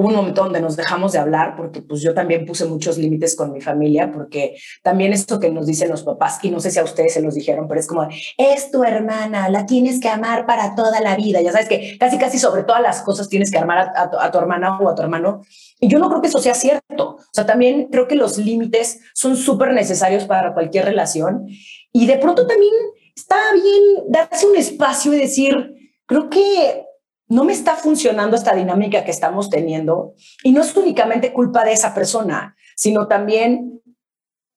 hubo 0.00 0.08
un 0.08 0.14
momento 0.16 0.42
donde 0.42 0.62
nos 0.62 0.76
dejamos 0.76 1.12
de 1.12 1.18
hablar 1.18 1.56
porque 1.56 1.82
pues 1.82 2.00
yo 2.00 2.14
también 2.14 2.46
puse 2.46 2.64
muchos 2.64 2.96
límites 2.96 3.36
con 3.36 3.52
mi 3.52 3.60
familia 3.60 4.10
porque 4.10 4.56
también 4.82 5.12
esto 5.12 5.38
que 5.38 5.50
nos 5.50 5.66
dicen 5.66 5.90
los 5.90 6.02
papás 6.02 6.38
y 6.42 6.50
no 6.50 6.58
sé 6.58 6.70
si 6.70 6.78
a 6.78 6.84
ustedes 6.84 7.12
se 7.12 7.20
los 7.20 7.34
dijeron 7.34 7.68
pero 7.68 7.78
es 7.78 7.86
como 7.86 8.08
es 8.38 8.70
tu 8.70 8.82
hermana 8.82 9.50
la 9.50 9.66
tienes 9.66 10.00
que 10.00 10.08
amar 10.08 10.46
para 10.46 10.74
toda 10.74 11.00
la 11.02 11.16
vida 11.16 11.42
ya 11.42 11.52
sabes 11.52 11.68
que 11.68 11.98
casi 11.98 12.16
casi 12.16 12.38
sobre 12.38 12.62
todas 12.62 12.80
las 12.80 13.02
cosas 13.02 13.28
tienes 13.28 13.50
que 13.50 13.58
amar 13.58 13.92
a, 13.94 14.30
tu, 14.30 14.38
hermana 14.38 14.78
o 14.78 14.88
a 14.88 14.94
tu 14.94 15.02
hermano. 15.02 15.42
Y 15.78 15.88
yo 15.88 15.98
no 15.98 16.08
creo 16.08 16.20
que 16.20 16.28
eso 16.28 16.38
sea 16.38 16.54
cierto. 16.54 17.16
O 17.16 17.32
sea 17.32 17.46
también 17.46 17.88
creo 17.90 18.08
que 18.08 18.16
los 18.16 18.38
límites 18.38 19.00
son 19.14 19.36
súper 19.36 19.72
necesarios 19.72 20.24
para 20.24 20.54
cualquier 20.54 20.84
relación. 20.84 21.46
Y 21.92 22.06
de 22.06 22.16
pronto 22.16 22.46
también 22.46 22.72
está 23.14 23.36
bien 23.54 23.82
darse 24.08 24.46
un 24.46 24.56
espacio 24.56 25.12
y 25.12 25.18
decir 25.18 25.74
creo 26.06 26.28
que 26.30 26.84
no 27.30 27.44
me 27.44 27.52
está 27.52 27.76
funcionando 27.76 28.36
esta 28.36 28.54
dinámica 28.54 29.04
que 29.04 29.12
estamos 29.12 29.48
teniendo 29.48 30.14
y 30.42 30.50
no 30.50 30.60
es 30.62 30.76
únicamente 30.76 31.32
culpa 31.32 31.64
de 31.64 31.72
esa 31.72 31.94
persona, 31.94 32.56
sino 32.76 33.06
también, 33.06 33.80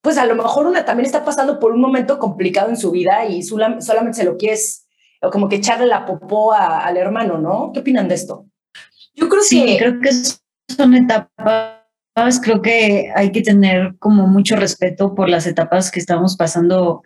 pues 0.01 0.17
a 0.17 0.25
lo 0.25 0.35
mejor 0.35 0.65
una 0.65 0.83
también 0.83 1.05
está 1.05 1.23
pasando 1.23 1.59
por 1.59 1.71
un 1.71 1.79
momento 1.79 2.17
complicado 2.17 2.69
en 2.69 2.77
su 2.77 2.89
vida 2.89 3.25
y 3.25 3.43
solamente 3.43 4.13
se 4.13 4.23
lo 4.23 4.37
quieres 4.37 4.87
como 5.31 5.47
que 5.47 5.57
echarle 5.57 5.85
la 5.85 6.05
popó 6.05 6.51
al 6.51 6.97
hermano, 6.97 7.37
¿no? 7.37 7.71
¿Qué 7.73 7.81
opinan 7.81 8.07
de 8.07 8.15
esto? 8.15 8.47
Yo 9.13 9.29
creo 9.29 9.43
sí, 9.43 9.63
que 9.63 9.77
creo 9.77 10.01
que 10.01 10.09
son 10.75 10.95
etapas 10.95 11.82
creo 12.41 12.61
que 12.61 13.11
hay 13.15 13.31
que 13.31 13.41
tener 13.41 13.95
como 13.99 14.27
mucho 14.27 14.55
respeto 14.55 15.15
por 15.15 15.29
las 15.29 15.47
etapas 15.47 15.91
que 15.91 15.99
estamos 15.99 16.35
pasando 16.37 17.01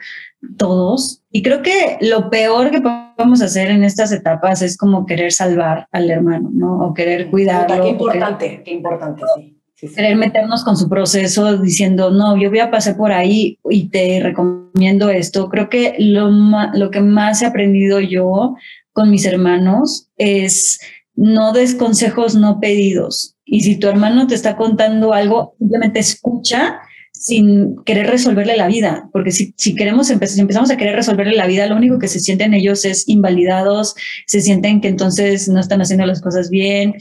todos. 0.57 1.23
Y 1.31 1.41
creo 1.41 1.61
que 1.61 1.97
lo 2.01 2.29
peor 2.29 2.71
que 2.71 2.81
podemos 2.81 3.41
hacer 3.41 3.69
en 3.69 3.83
estas 3.83 4.11
etapas 4.11 4.61
es 4.61 4.77
como 4.77 5.05
querer 5.05 5.31
salvar 5.31 5.87
al 5.91 6.09
hermano, 6.09 6.49
¿no? 6.53 6.87
O 6.87 6.93
querer 6.93 7.29
cuidarlo. 7.29 7.83
Qué 7.83 7.89
importante, 7.89 8.61
qué 8.63 8.71
importante, 8.71 9.23
sí. 9.35 9.53
Querer 9.95 10.15
meternos 10.15 10.63
con 10.63 10.75
su 10.75 10.89
proceso 10.89 11.55
diciendo, 11.57 12.09
no, 12.09 12.35
yo 12.35 12.49
voy 12.49 12.59
a 12.59 12.71
pasar 12.71 12.97
por 12.97 13.11
ahí 13.11 13.59
y 13.69 13.89
te 13.89 14.19
recomiendo 14.21 15.11
esto. 15.11 15.49
Creo 15.49 15.69
que 15.69 15.95
lo, 15.99 16.31
lo 16.73 16.89
que 16.89 17.01
más 17.01 17.43
he 17.43 17.45
aprendido 17.45 17.99
yo 17.99 18.55
con 18.91 19.11
mis 19.11 19.25
hermanos 19.25 20.09
es 20.17 20.79
no 21.15 21.53
des 21.53 21.75
consejos 21.75 22.33
no 22.33 22.59
pedidos. 22.59 23.36
Y 23.47 23.61
si 23.61 23.77
tu 23.77 23.87
hermano 23.87 24.27
te 24.27 24.35
está 24.35 24.55
contando 24.55 25.13
algo, 25.13 25.55
simplemente 25.57 25.99
escucha 25.99 26.79
sin 27.11 27.77
querer 27.83 28.07
resolverle 28.07 28.55
la 28.55 28.67
vida, 28.67 29.09
porque 29.11 29.31
si, 29.31 29.53
si 29.57 29.73
queremos 29.73 30.09
empezar, 30.11 30.35
si 30.35 30.41
empezamos 30.41 30.69
a 30.69 30.77
querer 30.77 30.95
resolverle 30.95 31.35
la 31.35 31.47
vida, 31.47 31.65
lo 31.65 31.75
único 31.75 31.97
que 31.97 32.07
se 32.07 32.19
sienten 32.19 32.53
ellos 32.53 32.85
es 32.85 33.07
invalidados, 33.07 33.95
se 34.27 34.41
sienten 34.41 34.81
que 34.81 34.87
entonces 34.87 35.47
no 35.49 35.59
están 35.59 35.81
haciendo 35.81 36.05
las 36.05 36.21
cosas 36.21 36.49
bien. 36.49 36.93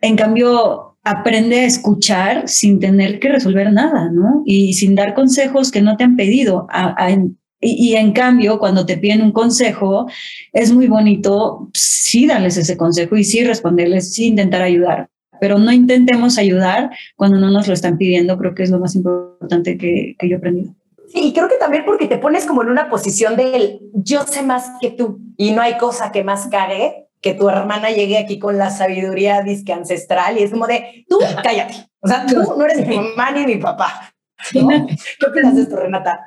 En 0.00 0.16
cambio, 0.16 0.96
aprende 1.04 1.60
a 1.60 1.64
escuchar 1.66 2.48
sin 2.48 2.80
tener 2.80 3.20
que 3.20 3.28
resolver 3.28 3.72
nada, 3.72 4.10
¿no? 4.10 4.42
Y 4.44 4.74
sin 4.74 4.94
dar 4.96 5.14
consejos 5.14 5.70
que 5.70 5.82
no 5.82 5.96
te 5.96 6.04
han 6.04 6.16
pedido. 6.16 6.66
a, 6.70 7.08
y, 7.64 7.94
en 7.94 8.12
cambio, 8.12 8.58
cuando 8.58 8.84
te 8.84 8.98
piden 8.98 9.22
un 9.22 9.30
consejo, 9.30 10.06
es 10.52 10.72
muy 10.72 10.88
bonito 10.88 11.70
sí 11.72 12.26
darles 12.26 12.56
ese 12.56 12.76
consejo 12.76 13.16
y 13.16 13.22
sí 13.22 13.44
responderles, 13.44 14.12
sí 14.12 14.26
intentar 14.26 14.62
ayudar. 14.62 15.08
Pero 15.42 15.58
no 15.58 15.72
intentemos 15.72 16.38
ayudar 16.38 16.90
cuando 17.16 17.36
no 17.40 17.50
nos 17.50 17.66
lo 17.66 17.74
están 17.74 17.98
pidiendo, 17.98 18.38
creo 18.38 18.54
que 18.54 18.62
es 18.62 18.70
lo 18.70 18.78
más 18.78 18.94
importante 18.94 19.76
que, 19.76 20.14
que 20.16 20.28
yo 20.28 20.36
he 20.36 20.38
aprendido. 20.38 20.72
Sí, 21.08 21.18
y 21.18 21.32
creo 21.32 21.48
que 21.48 21.56
también 21.56 21.84
porque 21.84 22.06
te 22.06 22.16
pones 22.16 22.46
como 22.46 22.62
en 22.62 22.68
una 22.68 22.88
posición 22.88 23.34
de 23.34 23.80
yo 23.92 24.22
sé 24.22 24.44
más 24.44 24.70
que 24.80 24.90
tú 24.90 25.18
y 25.36 25.50
no 25.50 25.60
hay 25.60 25.78
cosa 25.78 26.12
que 26.12 26.22
más 26.22 26.46
cague 26.46 27.08
que 27.20 27.34
tu 27.34 27.48
hermana 27.48 27.90
llegue 27.90 28.18
aquí 28.18 28.38
con 28.38 28.56
la 28.56 28.70
sabiduría 28.70 29.42
disque 29.42 29.72
ancestral 29.72 30.38
y 30.38 30.44
es 30.44 30.52
como 30.52 30.68
de, 30.68 31.04
tú 31.08 31.18
cállate. 31.42 31.88
O 31.98 32.06
sea, 32.06 32.24
tú 32.24 32.36
no 32.56 32.64
eres 32.64 32.86
mi 32.86 32.94
mamá 32.94 33.32
ni 33.32 33.44
mi 33.44 33.56
papá. 33.56 34.14
¿Qué 34.52 34.60
opinas 35.26 35.56
de 35.56 35.62
esto, 35.62 35.74
Renata? 35.74 36.20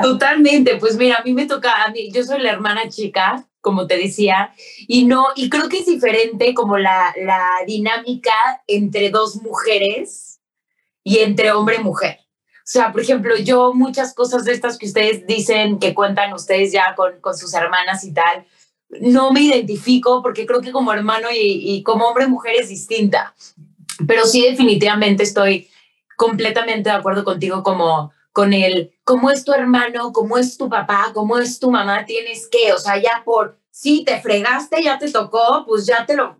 Totalmente, 0.00 0.76
pues 0.76 0.96
mira, 0.96 1.16
a 1.16 1.24
mí 1.24 1.32
me 1.32 1.46
toca, 1.46 1.82
a 1.82 1.90
mí, 1.90 2.12
yo 2.12 2.22
soy 2.22 2.40
la 2.40 2.52
hermana 2.52 2.88
chica, 2.88 3.44
como 3.64 3.86
te 3.86 3.96
decía, 3.96 4.52
y 4.86 5.06
no, 5.06 5.28
y 5.34 5.48
creo 5.48 5.70
que 5.70 5.78
es 5.78 5.86
diferente 5.86 6.52
como 6.52 6.76
la, 6.76 7.14
la 7.16 7.48
dinámica 7.66 8.62
entre 8.66 9.08
dos 9.08 9.36
mujeres 9.36 10.38
y 11.02 11.20
entre 11.20 11.50
hombre 11.50 11.76
y 11.80 11.82
mujer. 11.82 12.18
O 12.58 12.66
sea, 12.66 12.92
por 12.92 13.00
ejemplo, 13.00 13.36
yo 13.36 13.72
muchas 13.72 14.14
cosas 14.14 14.44
de 14.44 14.52
estas 14.52 14.76
que 14.76 14.86
ustedes 14.86 15.26
dicen, 15.26 15.78
que 15.78 15.94
cuentan 15.94 16.34
ustedes 16.34 16.72
ya 16.72 16.94
con, 16.94 17.20
con 17.20 17.36
sus 17.36 17.54
hermanas 17.54 18.04
y 18.04 18.12
tal, 18.12 18.46
no 19.00 19.32
me 19.32 19.40
identifico 19.40 20.22
porque 20.22 20.44
creo 20.44 20.60
que 20.60 20.70
como 20.70 20.92
hermano 20.92 21.28
y, 21.32 21.74
y 21.74 21.82
como 21.82 22.06
hombre 22.06 22.26
mujer 22.26 22.56
es 22.56 22.68
distinta. 22.68 23.34
Pero 24.06 24.26
sí 24.26 24.42
definitivamente 24.42 25.22
estoy 25.22 25.70
completamente 26.16 26.90
de 26.90 26.96
acuerdo 26.96 27.24
contigo 27.24 27.62
como 27.62 28.12
con 28.34 28.52
el 28.52 28.92
cómo 29.04 29.30
es 29.30 29.44
tu 29.44 29.52
hermano, 29.52 30.12
cómo 30.12 30.36
es 30.38 30.58
tu 30.58 30.68
papá, 30.68 31.12
cómo 31.14 31.38
es 31.38 31.60
tu 31.60 31.70
mamá, 31.70 32.04
tienes 32.04 32.48
que, 32.48 32.72
o 32.72 32.78
sea, 32.78 33.00
ya 33.00 33.22
por 33.24 33.60
si 33.70 34.04
te 34.04 34.20
fregaste, 34.20 34.82
ya 34.82 34.98
te 34.98 35.08
tocó, 35.10 35.64
pues 35.64 35.86
ya 35.86 36.04
te 36.04 36.16
lo 36.16 36.36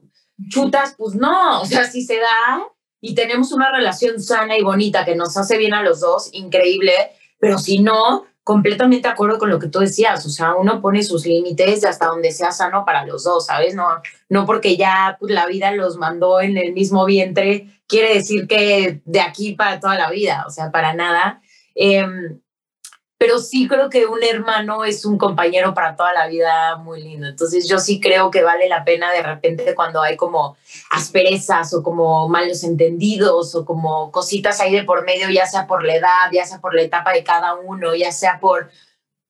chutas, 0.49 0.97
pues 0.99 1.15
no, 1.15 1.63
o 1.63 1.65
sea, 1.65 1.85
si 1.85 2.03
se 2.03 2.19
da 2.19 2.67
y 3.01 3.15
tenemos 3.15 3.53
una 3.53 3.71
relación 3.71 4.21
sana 4.21 4.59
y 4.59 4.63
bonita 4.63 5.05
que 5.05 5.15
nos 5.15 5.37
hace 5.37 5.57
bien 5.57 5.73
a 5.73 5.85
los 5.85 6.01
dos, 6.01 6.31
increíble, 6.33 6.93
pero 7.39 7.59
si 7.59 7.79
no, 7.79 8.25
completamente 8.43 9.07
de 9.07 9.15
acuerdo 9.15 9.39
con 9.39 9.51
lo 9.51 9.61
que 9.61 9.69
tú 9.69 9.79
decías, 9.79 10.27
o 10.27 10.31
sea, 10.31 10.57
uno 10.57 10.81
pone 10.81 11.05
sus 11.05 11.25
límites 11.27 11.85
hasta 11.85 12.07
donde 12.07 12.33
sea 12.33 12.51
sano 12.51 12.85
para 12.85 13.07
los 13.07 13.23
dos, 13.23 13.47
¿sabes? 13.47 13.77
No, 13.77 13.87
no 14.29 14.47
porque 14.47 14.77
ya 14.77 15.17
pues, 15.21 15.33
la 15.33 15.47
vida 15.47 15.71
los 15.71 15.97
mandó 15.97 16.41
en 16.41 16.57
el 16.57 16.73
mismo 16.73 17.05
vientre, 17.05 17.69
quiere 17.87 18.15
decir 18.15 18.49
que 18.49 19.01
de 19.05 19.21
aquí 19.21 19.53
para 19.53 19.79
toda 19.79 19.95
la 19.95 20.11
vida, 20.11 20.45
o 20.49 20.51
sea, 20.51 20.73
para 20.73 20.93
nada. 20.93 21.41
Em, 21.75 22.41
pero 23.19 23.39
sí 23.39 23.67
creo 23.69 23.89
que 23.89 24.07
un 24.07 24.23
hermano 24.23 24.85
es 24.85 25.05
un 25.05 25.17
compañero 25.17 25.73
para 25.73 25.97
toda 25.97 26.13
la 26.13 26.27
vida 26.27 26.77
muy 26.77 27.03
lindo. 27.03 27.27
Entonces 27.27 27.69
yo 27.69 27.79
sí 27.79 28.01
creo 28.01 28.31
que 28.31 28.43
vale 28.43 28.69
la 28.69 28.85
pena 28.85 29.13
de 29.13 29.23
repente 29.23 29.75
cuando 29.75 30.03
hay 30.03 30.17
como 30.17 30.57
asperezas 30.91 31.73
o 31.75 31.83
como 31.83 32.29
malos 32.29 32.65
entendidos 32.65 33.55
o 33.55 33.65
como 33.65 34.11
cositas 34.11 34.61
ahí 34.61 34.75
de 34.75 34.85
por 34.85 35.05
medio, 35.07 35.31
ya 35.31 35.47
sea 35.47 35.67
por 35.67 35.85
la 35.85 35.95
edad, 35.95 36.31
ya 36.33 36.45
sea 36.45 36.61
por 36.61 36.75
la 36.75 36.83
etapa 36.83 37.13
de 37.13 37.25
cada 37.25 37.55
uno, 37.55 37.95
ya 37.95 38.13
sea 38.13 38.41
por 38.41 38.71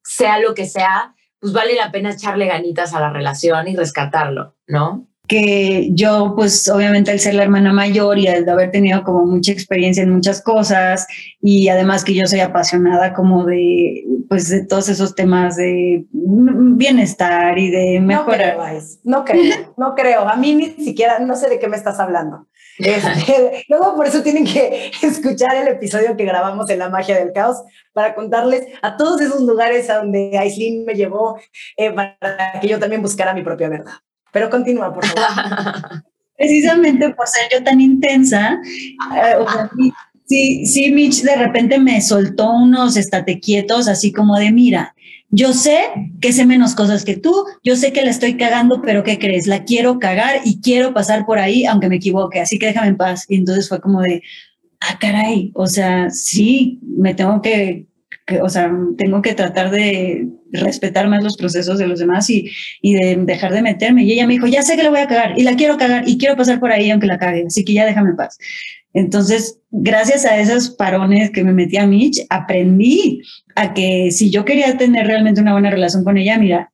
sea 0.02 0.38
lo 0.38 0.54
que 0.54 0.66
sea, 0.66 1.14
pues 1.38 1.52
vale 1.52 1.74
la 1.74 1.92
pena 1.92 2.12
echarle 2.12 2.46
ganitas 2.46 2.94
a 2.94 3.00
la 3.00 3.10
relación 3.10 3.68
y 3.68 3.76
rescatarlo, 3.76 4.56
¿no? 4.66 5.06
Que 5.26 5.88
yo, 5.92 6.34
pues 6.36 6.68
obviamente 6.68 7.10
al 7.10 7.18
ser 7.18 7.34
la 7.34 7.44
hermana 7.44 7.72
mayor 7.72 8.18
y 8.18 8.28
al 8.28 8.46
haber 8.48 8.70
tenido 8.70 9.02
como 9.04 9.24
mucha 9.24 9.52
experiencia 9.52 10.02
en 10.02 10.10
muchas 10.10 10.42
cosas 10.42 11.06
y 11.40 11.68
además 11.68 12.04
que 12.04 12.14
yo 12.14 12.26
soy 12.26 12.40
apasionada 12.40 13.14
como 13.14 13.44
de, 13.44 14.04
pues 14.28 14.48
de 14.50 14.66
todos 14.66 14.88
esos 14.90 15.14
temas 15.14 15.56
de 15.56 16.04
bienestar 16.12 17.58
y 17.58 17.70
de 17.70 18.00
mejorar. 18.00 18.56
No 19.02 19.24
creo, 19.24 19.44
no 19.44 19.50
creo, 19.52 19.74
no 19.78 19.94
creo. 19.94 20.28
A 20.28 20.36
mí 20.36 20.54
ni 20.54 20.84
siquiera, 20.84 21.18
no 21.18 21.36
sé 21.36 21.48
de 21.48 21.58
qué 21.58 21.68
me 21.68 21.76
estás 21.76 21.98
hablando. 22.00 22.46
Este, 22.78 23.64
luego 23.68 23.94
por 23.96 24.06
eso 24.06 24.22
tienen 24.22 24.44
que 24.44 24.90
escuchar 25.02 25.56
el 25.56 25.68
episodio 25.68 26.16
que 26.16 26.24
grabamos 26.24 26.68
en 26.70 26.80
La 26.80 26.90
Magia 26.90 27.18
del 27.18 27.32
Caos 27.32 27.62
para 27.92 28.14
contarles 28.14 28.66
a 28.82 28.96
todos 28.96 29.20
esos 29.20 29.40
lugares 29.42 29.88
a 29.88 29.98
donde 29.98 30.36
Aislinn 30.36 30.84
me 30.84 30.94
llevó 30.94 31.38
eh, 31.76 31.92
para 31.92 32.60
que 32.60 32.68
yo 32.68 32.78
también 32.78 33.00
buscara 33.00 33.32
mi 33.32 33.42
propia 33.42 33.68
verdad. 33.68 33.94
Pero 34.34 34.50
continúa, 34.50 34.92
por 34.92 35.06
favor. 35.06 36.02
Precisamente 36.36 37.10
por 37.10 37.28
ser 37.28 37.44
yo 37.52 37.62
tan 37.62 37.80
intensa, 37.80 38.58
eh, 39.16 39.36
sí, 40.26 40.66
sí, 40.66 40.90
Mitch 40.90 41.22
de 41.22 41.36
repente 41.36 41.78
me 41.78 42.00
soltó 42.00 42.50
unos 42.50 42.96
estate 42.96 43.38
quietos, 43.38 43.86
así 43.86 44.12
como 44.12 44.36
de, 44.36 44.50
mira, 44.50 44.96
yo 45.30 45.52
sé 45.52 45.78
que 46.20 46.32
sé 46.32 46.44
menos 46.44 46.74
cosas 46.74 47.04
que 47.04 47.16
tú, 47.16 47.32
yo 47.62 47.76
sé 47.76 47.92
que 47.92 48.02
la 48.02 48.10
estoy 48.10 48.36
cagando, 48.36 48.82
pero 48.82 49.04
¿qué 49.04 49.20
crees? 49.20 49.46
La 49.46 49.62
quiero 49.62 50.00
cagar 50.00 50.40
y 50.44 50.60
quiero 50.60 50.92
pasar 50.92 51.24
por 51.24 51.38
ahí, 51.38 51.66
aunque 51.66 51.88
me 51.88 51.96
equivoque, 51.96 52.40
así 52.40 52.58
que 52.58 52.66
déjame 52.66 52.88
en 52.88 52.96
paz. 52.96 53.26
Y 53.28 53.36
entonces 53.36 53.68
fue 53.68 53.80
como 53.80 54.02
de, 54.02 54.20
ah, 54.80 54.98
caray, 54.98 55.52
o 55.54 55.68
sea, 55.68 56.10
sí, 56.10 56.80
me 56.82 57.14
tengo 57.14 57.40
que 57.40 57.86
que, 58.26 58.40
o 58.40 58.48
sea, 58.48 58.72
tengo 58.96 59.22
que 59.22 59.34
tratar 59.34 59.70
de 59.70 60.28
respetar 60.54 61.08
más 61.08 61.22
los 61.22 61.36
procesos 61.36 61.78
de 61.78 61.86
los 61.86 61.98
demás 61.98 62.28
y, 62.30 62.50
y, 62.80 62.94
de 62.94 63.16
dejar 63.16 63.52
de 63.52 63.62
meterme. 63.62 64.04
Y 64.04 64.12
ella 64.12 64.26
me 64.26 64.34
dijo, 64.34 64.46
ya 64.46 64.62
sé 64.62 64.76
que 64.76 64.82
la 64.82 64.90
voy 64.90 65.00
a 65.00 65.06
cagar 65.06 65.38
y 65.38 65.42
la 65.42 65.56
quiero 65.56 65.76
cagar 65.76 66.08
y 66.08 66.18
quiero 66.18 66.36
pasar 66.36 66.60
por 66.60 66.72
ahí 66.72 66.90
aunque 66.90 67.06
la 67.06 67.18
cague, 67.18 67.44
así 67.46 67.64
que 67.64 67.74
ya 67.74 67.86
déjame 67.86 68.10
en 68.10 68.16
paz. 68.16 68.38
Entonces, 68.94 69.60
gracias 69.70 70.24
a 70.24 70.38
esos 70.38 70.70
parones 70.70 71.30
que 71.30 71.42
me 71.42 71.52
metí 71.52 71.76
a 71.76 71.86
Mitch, 71.86 72.24
aprendí 72.30 73.22
a 73.56 73.74
que 73.74 74.10
si 74.12 74.30
yo 74.30 74.44
quería 74.44 74.76
tener 74.76 75.06
realmente 75.06 75.40
una 75.40 75.52
buena 75.52 75.70
relación 75.70 76.04
con 76.04 76.16
ella, 76.16 76.38
mira, 76.38 76.72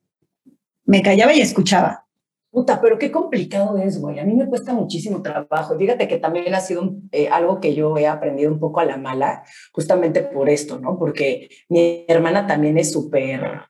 me 0.85 1.01
callaba 1.01 1.33
y 1.33 1.41
escuchaba. 1.41 2.05
Puta, 2.51 2.81
pero 2.81 2.99
qué 2.99 3.11
complicado 3.11 3.77
es, 3.77 3.99
güey. 3.99 4.19
A 4.19 4.25
mí 4.25 4.35
me 4.35 4.45
cuesta 4.45 4.73
muchísimo 4.73 5.21
trabajo. 5.21 5.77
Fíjate 5.77 6.07
que 6.09 6.17
también 6.17 6.53
ha 6.53 6.59
sido 6.59 6.95
eh, 7.13 7.29
algo 7.29 7.61
que 7.61 7.73
yo 7.73 7.97
he 7.97 8.07
aprendido 8.07 8.51
un 8.51 8.59
poco 8.59 8.81
a 8.81 8.85
la 8.85 8.97
mala, 8.97 9.43
justamente 9.71 10.21
por 10.21 10.49
esto, 10.49 10.77
¿no? 10.77 10.99
Porque 10.99 11.49
mi 11.69 12.03
hermana 12.09 12.45
también 12.47 12.77
es 12.77 12.91
súper 12.91 13.61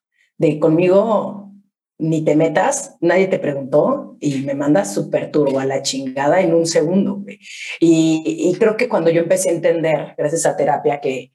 de 0.42 0.58
conmigo, 0.58 1.52
ni 2.00 2.24
te 2.24 2.36
metas, 2.36 2.98
nadie 3.00 3.28
te 3.28 3.38
preguntó 3.38 4.18
y 4.20 4.40
me 4.40 4.56
manda 4.56 4.86
súper 4.86 5.30
turbo 5.32 5.60
a 5.60 5.66
la 5.66 5.84
chingada 5.84 6.42
en 6.42 6.56
un 6.56 6.66
segundo. 6.66 7.24
Y, 7.80 8.24
y 8.26 8.56
creo 8.58 8.76
que 8.76 8.90
cuando 8.90 9.12
yo 9.12 9.22
empecé 9.22 9.50
a 9.50 9.54
entender, 9.54 10.16
gracias 10.18 10.48
a 10.48 10.58
terapia, 10.58 11.00
que, 11.00 11.32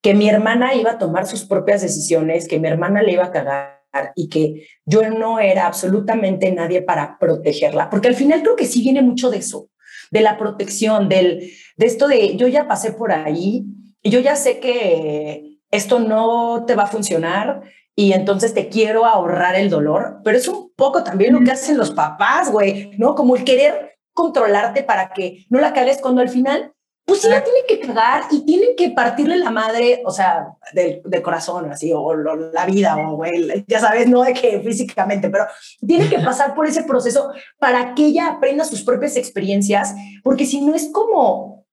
que 0.00 0.14
mi 0.14 0.28
hermana 0.28 0.76
iba 0.76 0.92
a 0.92 0.98
tomar 0.98 1.26
sus 1.26 1.46
propias 1.46 1.82
decisiones, 1.82 2.46
que 2.46 2.60
mi 2.60 2.68
hermana 2.68 3.02
le 3.02 3.14
iba 3.14 3.24
a 3.24 3.32
cagar 3.32 4.12
y 4.14 4.28
que 4.28 4.68
yo 4.86 5.10
no 5.10 5.40
era 5.40 5.66
absolutamente 5.66 6.52
nadie 6.52 6.80
para 6.80 7.18
protegerla, 7.18 7.90
porque 7.90 8.06
al 8.06 8.14
final 8.14 8.42
creo 8.42 8.54
que 8.54 8.66
sí 8.66 8.82
viene 8.82 9.02
mucho 9.02 9.30
de 9.30 9.38
eso, 9.38 9.68
de 10.12 10.20
la 10.20 10.38
protección, 10.38 11.08
del, 11.08 11.50
de 11.76 11.86
esto 11.86 12.06
de 12.06 12.36
yo 12.36 12.46
ya 12.46 12.68
pasé 12.68 12.92
por 12.92 13.10
ahí 13.10 13.64
y 14.00 14.10
yo 14.10 14.20
ya 14.20 14.36
sé 14.36 14.60
que 14.60 15.58
esto 15.72 15.98
no 15.98 16.64
te 16.66 16.76
va 16.76 16.84
a 16.84 16.86
funcionar 16.86 17.62
y 17.98 18.12
entonces 18.12 18.54
te 18.54 18.68
quiero 18.68 19.04
ahorrar 19.04 19.56
el 19.56 19.70
dolor, 19.70 20.20
pero 20.22 20.38
es 20.38 20.46
un 20.46 20.72
poco 20.76 21.02
también 21.02 21.34
lo 21.34 21.40
que 21.40 21.50
hacen 21.50 21.76
los 21.76 21.90
papás, 21.90 22.48
güey, 22.48 22.92
¿no? 22.96 23.16
Como 23.16 23.34
el 23.34 23.42
querer 23.42 23.98
controlarte 24.14 24.84
para 24.84 25.12
que 25.12 25.46
no 25.48 25.58
la 25.58 25.72
cagues 25.72 25.98
cuando 26.00 26.20
al 26.20 26.28
final 26.28 26.72
pues 27.04 27.22
sí 27.22 27.28
la 27.28 27.42
tienen 27.42 27.64
que 27.66 27.80
cagar 27.80 28.22
y 28.30 28.44
tienen 28.44 28.76
que 28.76 28.90
partirle 28.90 29.36
la 29.36 29.50
madre, 29.50 30.02
o 30.04 30.12
sea, 30.12 30.46
del, 30.72 31.02
corazón, 31.24 31.72
así, 31.72 31.90
o, 31.92 32.14
la 32.14 32.66
vida, 32.66 32.96
o 32.98 33.16
güey, 33.16 33.64
ya 33.66 33.80
sabes, 33.80 34.06
no 34.06 34.22
de 34.22 34.32
que 34.32 34.60
físicamente, 34.60 35.28
pero 35.28 35.46
tiene 35.84 36.08
que 36.08 36.20
pasar 36.20 36.54
por 36.54 36.68
ese 36.68 36.84
proceso 36.84 37.32
para 37.58 37.96
que 37.96 38.06
ella 38.06 38.28
aprenda 38.28 38.64
sus 38.64 38.84
propias 38.84 39.16
experiencias, 39.16 39.96
porque 40.22 40.46
si 40.46 40.60
no 40.60 40.76
es 40.76 40.88
como 40.92 41.66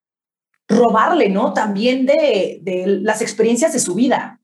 robarle, 0.67 1.29
¿no? 1.29 1.53
También 1.53 2.07
de, 2.07 2.61
de 2.63 2.87
las 2.87 3.21
experiencias 3.21 3.73
de 3.73 3.79
su 3.79 3.93
vida. 3.93 4.39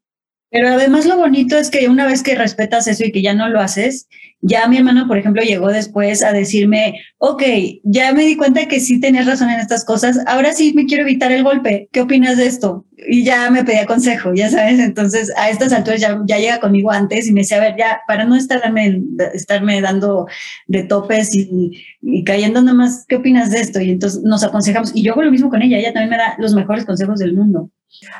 Pero 0.51 0.67
además 0.67 1.05
lo 1.05 1.17
bonito 1.17 1.58
es 1.58 1.70
que 1.70 1.88
una 1.88 2.05
vez 2.05 2.24
que 2.24 2.36
respetas 2.36 2.86
eso 2.88 3.05
y 3.05 3.12
que 3.13 3.22
ya 3.22 3.34
no 3.34 3.48
lo 3.48 3.62
haces, 3.62 4.10
ya 4.41 4.67
mi 4.67 4.77
hermano, 4.77 5.08
por 5.08 5.17
ejemplo, 5.17 5.41
llegó 5.43 5.70
después 5.70 6.24
a 6.24 6.34
decirme, 6.34 7.00
ok, 7.20 7.43
ya 7.84 8.12
me 8.13 8.25
di 8.25 8.36
cuenta 8.36 8.67
que 8.67 8.81
sí 8.81 9.00
tenías 9.00 9.27
razón 9.27 9.50
en 9.50 9.62
estas 9.62 9.86
cosas, 9.86 10.20
ahora 10.25 10.51
sí 10.51 10.74
me 10.74 10.86
quiero 10.86 11.03
evitar 11.03 11.31
el 11.31 11.43
golpe, 11.43 11.88
¿qué 11.93 12.01
opinas 12.01 12.36
de 12.38 12.48
esto? 12.48 12.86
Y 12.98 13.24
ya 13.24 13.50
me 13.50 13.63
pedía 13.63 13.86
consejo, 13.86 14.34
ya 14.34 14.50
sabes, 14.50 14.79
entonces 14.79 15.31
a 15.38 15.50
estas 15.50 15.72
alturas 15.72 16.01
ya, 16.01 16.20
ya 16.25 16.38
llega 16.38 16.60
conmigo 16.60 16.91
antes 16.91 17.27
y 17.27 17.34
me 17.34 17.41
decía, 17.41 17.58
a 17.58 17.62
ver, 17.62 17.75
ya, 17.77 18.01
para 18.05 18.25
no 18.25 18.36
estarme, 18.36 19.01
estarme 19.34 19.79
dando 19.79 20.27
de 20.67 20.84
topes 20.84 21.34
y, 21.34 21.72
y 22.01 22.24
cayendo 22.25 22.62
nomás, 22.62 23.05
¿qué 23.08 23.17
opinas 23.17 23.51
de 23.51 23.62
esto? 23.62 23.79
Y 23.79 23.91
entonces 23.91 24.22
nos 24.24 24.43
aconsejamos, 24.43 24.91
y 24.93 25.03
yo 25.03 25.13
hago 25.13 25.24
lo 25.24 25.31
mismo 25.31 25.50
con 25.50 25.62
ella, 25.62 25.77
ella 25.77 25.93
también 25.93 26.10
me 26.10 26.17
da 26.17 26.36
los 26.39 26.53
mejores 26.55 26.86
consejos 26.86 27.20
del 27.20 27.36
mundo. 27.36 27.70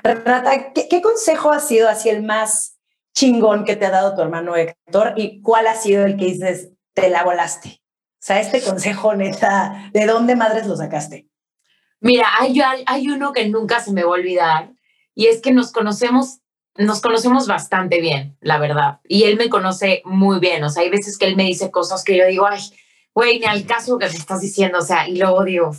Rata, 0.04 0.74
¿qué, 0.74 1.02
consejo 1.02 1.52
ha 1.52 1.60
sido 1.60 1.90
así 1.90 2.10
el 2.10 2.24
más 2.24 2.78
chingón 3.14 3.66
que 3.66 3.76
te 3.76 3.86
ha 3.86 3.92
dado 3.92 4.16
tu 4.16 4.22
hermano 4.22 4.56
Héctor 4.56 5.14
y 5.18 5.42
cuál 5.42 5.68
ha 5.68 5.76
sido 5.76 6.06
el 6.06 6.18
que 6.18 6.26
dices, 6.26 6.70
te 6.94 7.10
la 7.10 7.24
volaste? 7.24 7.82
O 8.14 8.24
sea, 8.24 8.40
este 8.40 8.62
consejo, 8.62 9.16
neta, 9.16 9.90
¿de 9.94 10.06
dónde 10.06 10.36
madres 10.36 10.68
lo 10.68 10.76
sacaste? 10.76 11.28
Mira, 12.00 12.28
hay, 12.40 12.60
hay 12.86 13.10
uno 13.10 13.34
que 13.34 13.48
nunca 13.50 13.80
se 13.80 13.92
me 13.92 14.04
va 14.04 14.10
a 14.10 14.20
olvidar 14.20 14.72
y 15.16 15.28
es 15.28 15.42
que 15.42 15.52
nos 15.52 15.72
conocemos 15.72 16.42
nos 16.78 17.02
conocemos 17.02 17.48
bastante 17.48 18.00
bien, 18.00 18.38
la 18.40 18.58
verdad. 18.58 19.00
Y 19.08 19.24
él 19.24 19.38
me 19.38 19.50
conoce 19.50 20.02
muy 20.06 20.40
bien. 20.40 20.64
O 20.64 20.70
sea, 20.70 20.84
hay 20.84 20.90
veces 20.90 21.18
que 21.18 21.26
él 21.26 21.36
me 21.36 21.44
dice 21.44 21.72
cosas 21.72 22.04
que 22.04 22.18
yo 22.18 22.26
digo, 22.26 22.46
ay, 22.46 22.62
güey, 23.14 23.40
ni 23.40 23.46
al 23.46 23.66
caso 23.66 23.98
que 23.98 24.08
me 24.08 24.16
estás 24.16 24.42
diciendo. 24.42 24.80
O 24.80 24.82
sea, 24.82 25.08
y 25.08 25.18
luego 25.18 25.44
digo, 25.44 25.76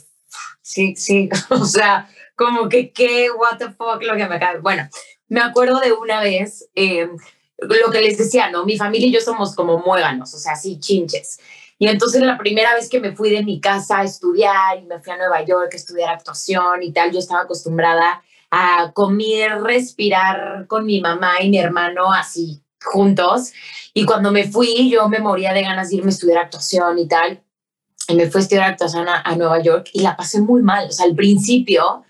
sí, 0.61 0.95
sí. 0.97 1.29
O 1.51 1.65
sea, 1.65 2.09
como 2.37 2.69
que 2.69 2.93
qué, 2.93 3.31
what 3.31 3.59
the 3.59 3.71
fuck, 3.71 4.03
lo 4.03 4.17
que 4.17 4.27
me 4.27 4.39
cae. 4.39 4.59
Bueno, 4.59 4.89
me 5.29 5.41
acuerdo 5.41 5.81
de 5.81 5.93
una 5.93 6.21
vez, 6.21 6.69
eh, 6.75 7.09
lo 7.59 7.91
que 7.91 8.01
les 8.01 8.19
decía, 8.19 8.51
¿no? 8.51 8.65
Mi 8.65 8.77
familia 8.77 9.09
y 9.09 9.13
yo 9.13 9.21
somos 9.21 9.55
como 9.55 9.79
muéganos, 9.79 10.35
o 10.35 10.39
sea, 10.39 10.53
así 10.53 10.79
chinches. 10.79 11.39
Y 11.79 11.89
entonces 11.89 12.23
la 12.23 12.39
primera 12.39 12.75
vez 12.75 12.89
que 12.89 13.01
me 13.01 13.13
fui 13.13 13.31
de 13.31 13.43
mi 13.43 13.61
casa 13.61 13.99
a 13.99 14.05
estudiar 14.05 14.79
y 14.79 14.83
me 14.83 15.01
fui 15.01 15.13
a 15.13 15.17
Nueva 15.17 15.43
York 15.45 15.71
a 15.73 15.77
estudiar 15.77 16.11
actuación 16.11 16.83
y 16.83 16.93
tal, 16.93 17.11
yo 17.11 17.19
estaba 17.19 17.43
acostumbrada 17.43 18.23
a 18.51 18.93
comer, 18.93 19.63
respirar 19.63 20.67
con 20.69 20.85
mi 20.85 21.01
mamá 21.01 21.41
y 21.41 21.49
mi 21.49 21.59
hermano 21.59 22.13
así 22.13 22.63
juntos. 22.85 23.53
Y 23.95 24.05
cuando 24.05 24.31
me 24.31 24.45
fui, 24.45 24.91
yo 24.91 25.09
me 25.09 25.19
moría 25.19 25.53
de 25.53 25.63
ganas 25.63 25.89
de 25.89 25.97
irme 25.97 26.11
a 26.11 26.15
estudiar 26.15 26.39
actuación 26.45 26.99
y 26.99 27.09
tal. 27.09 27.43
Y 28.09 28.15
me 28.15 28.31
fui 28.31 28.41
a 28.41 28.43
estudiar 28.43 28.71
actuación 28.71 29.09
a, 29.09 29.21
a 29.21 29.35
Nueva 29.37 29.61
York 29.63 29.89
y 29.93 30.03
la 30.03 30.17
pasé 30.17 30.41
muy 30.41 30.63
mal. 30.63 30.89
O 30.89 30.93
sea, 30.93 31.07
al 31.07 31.15
principio 31.15 32.05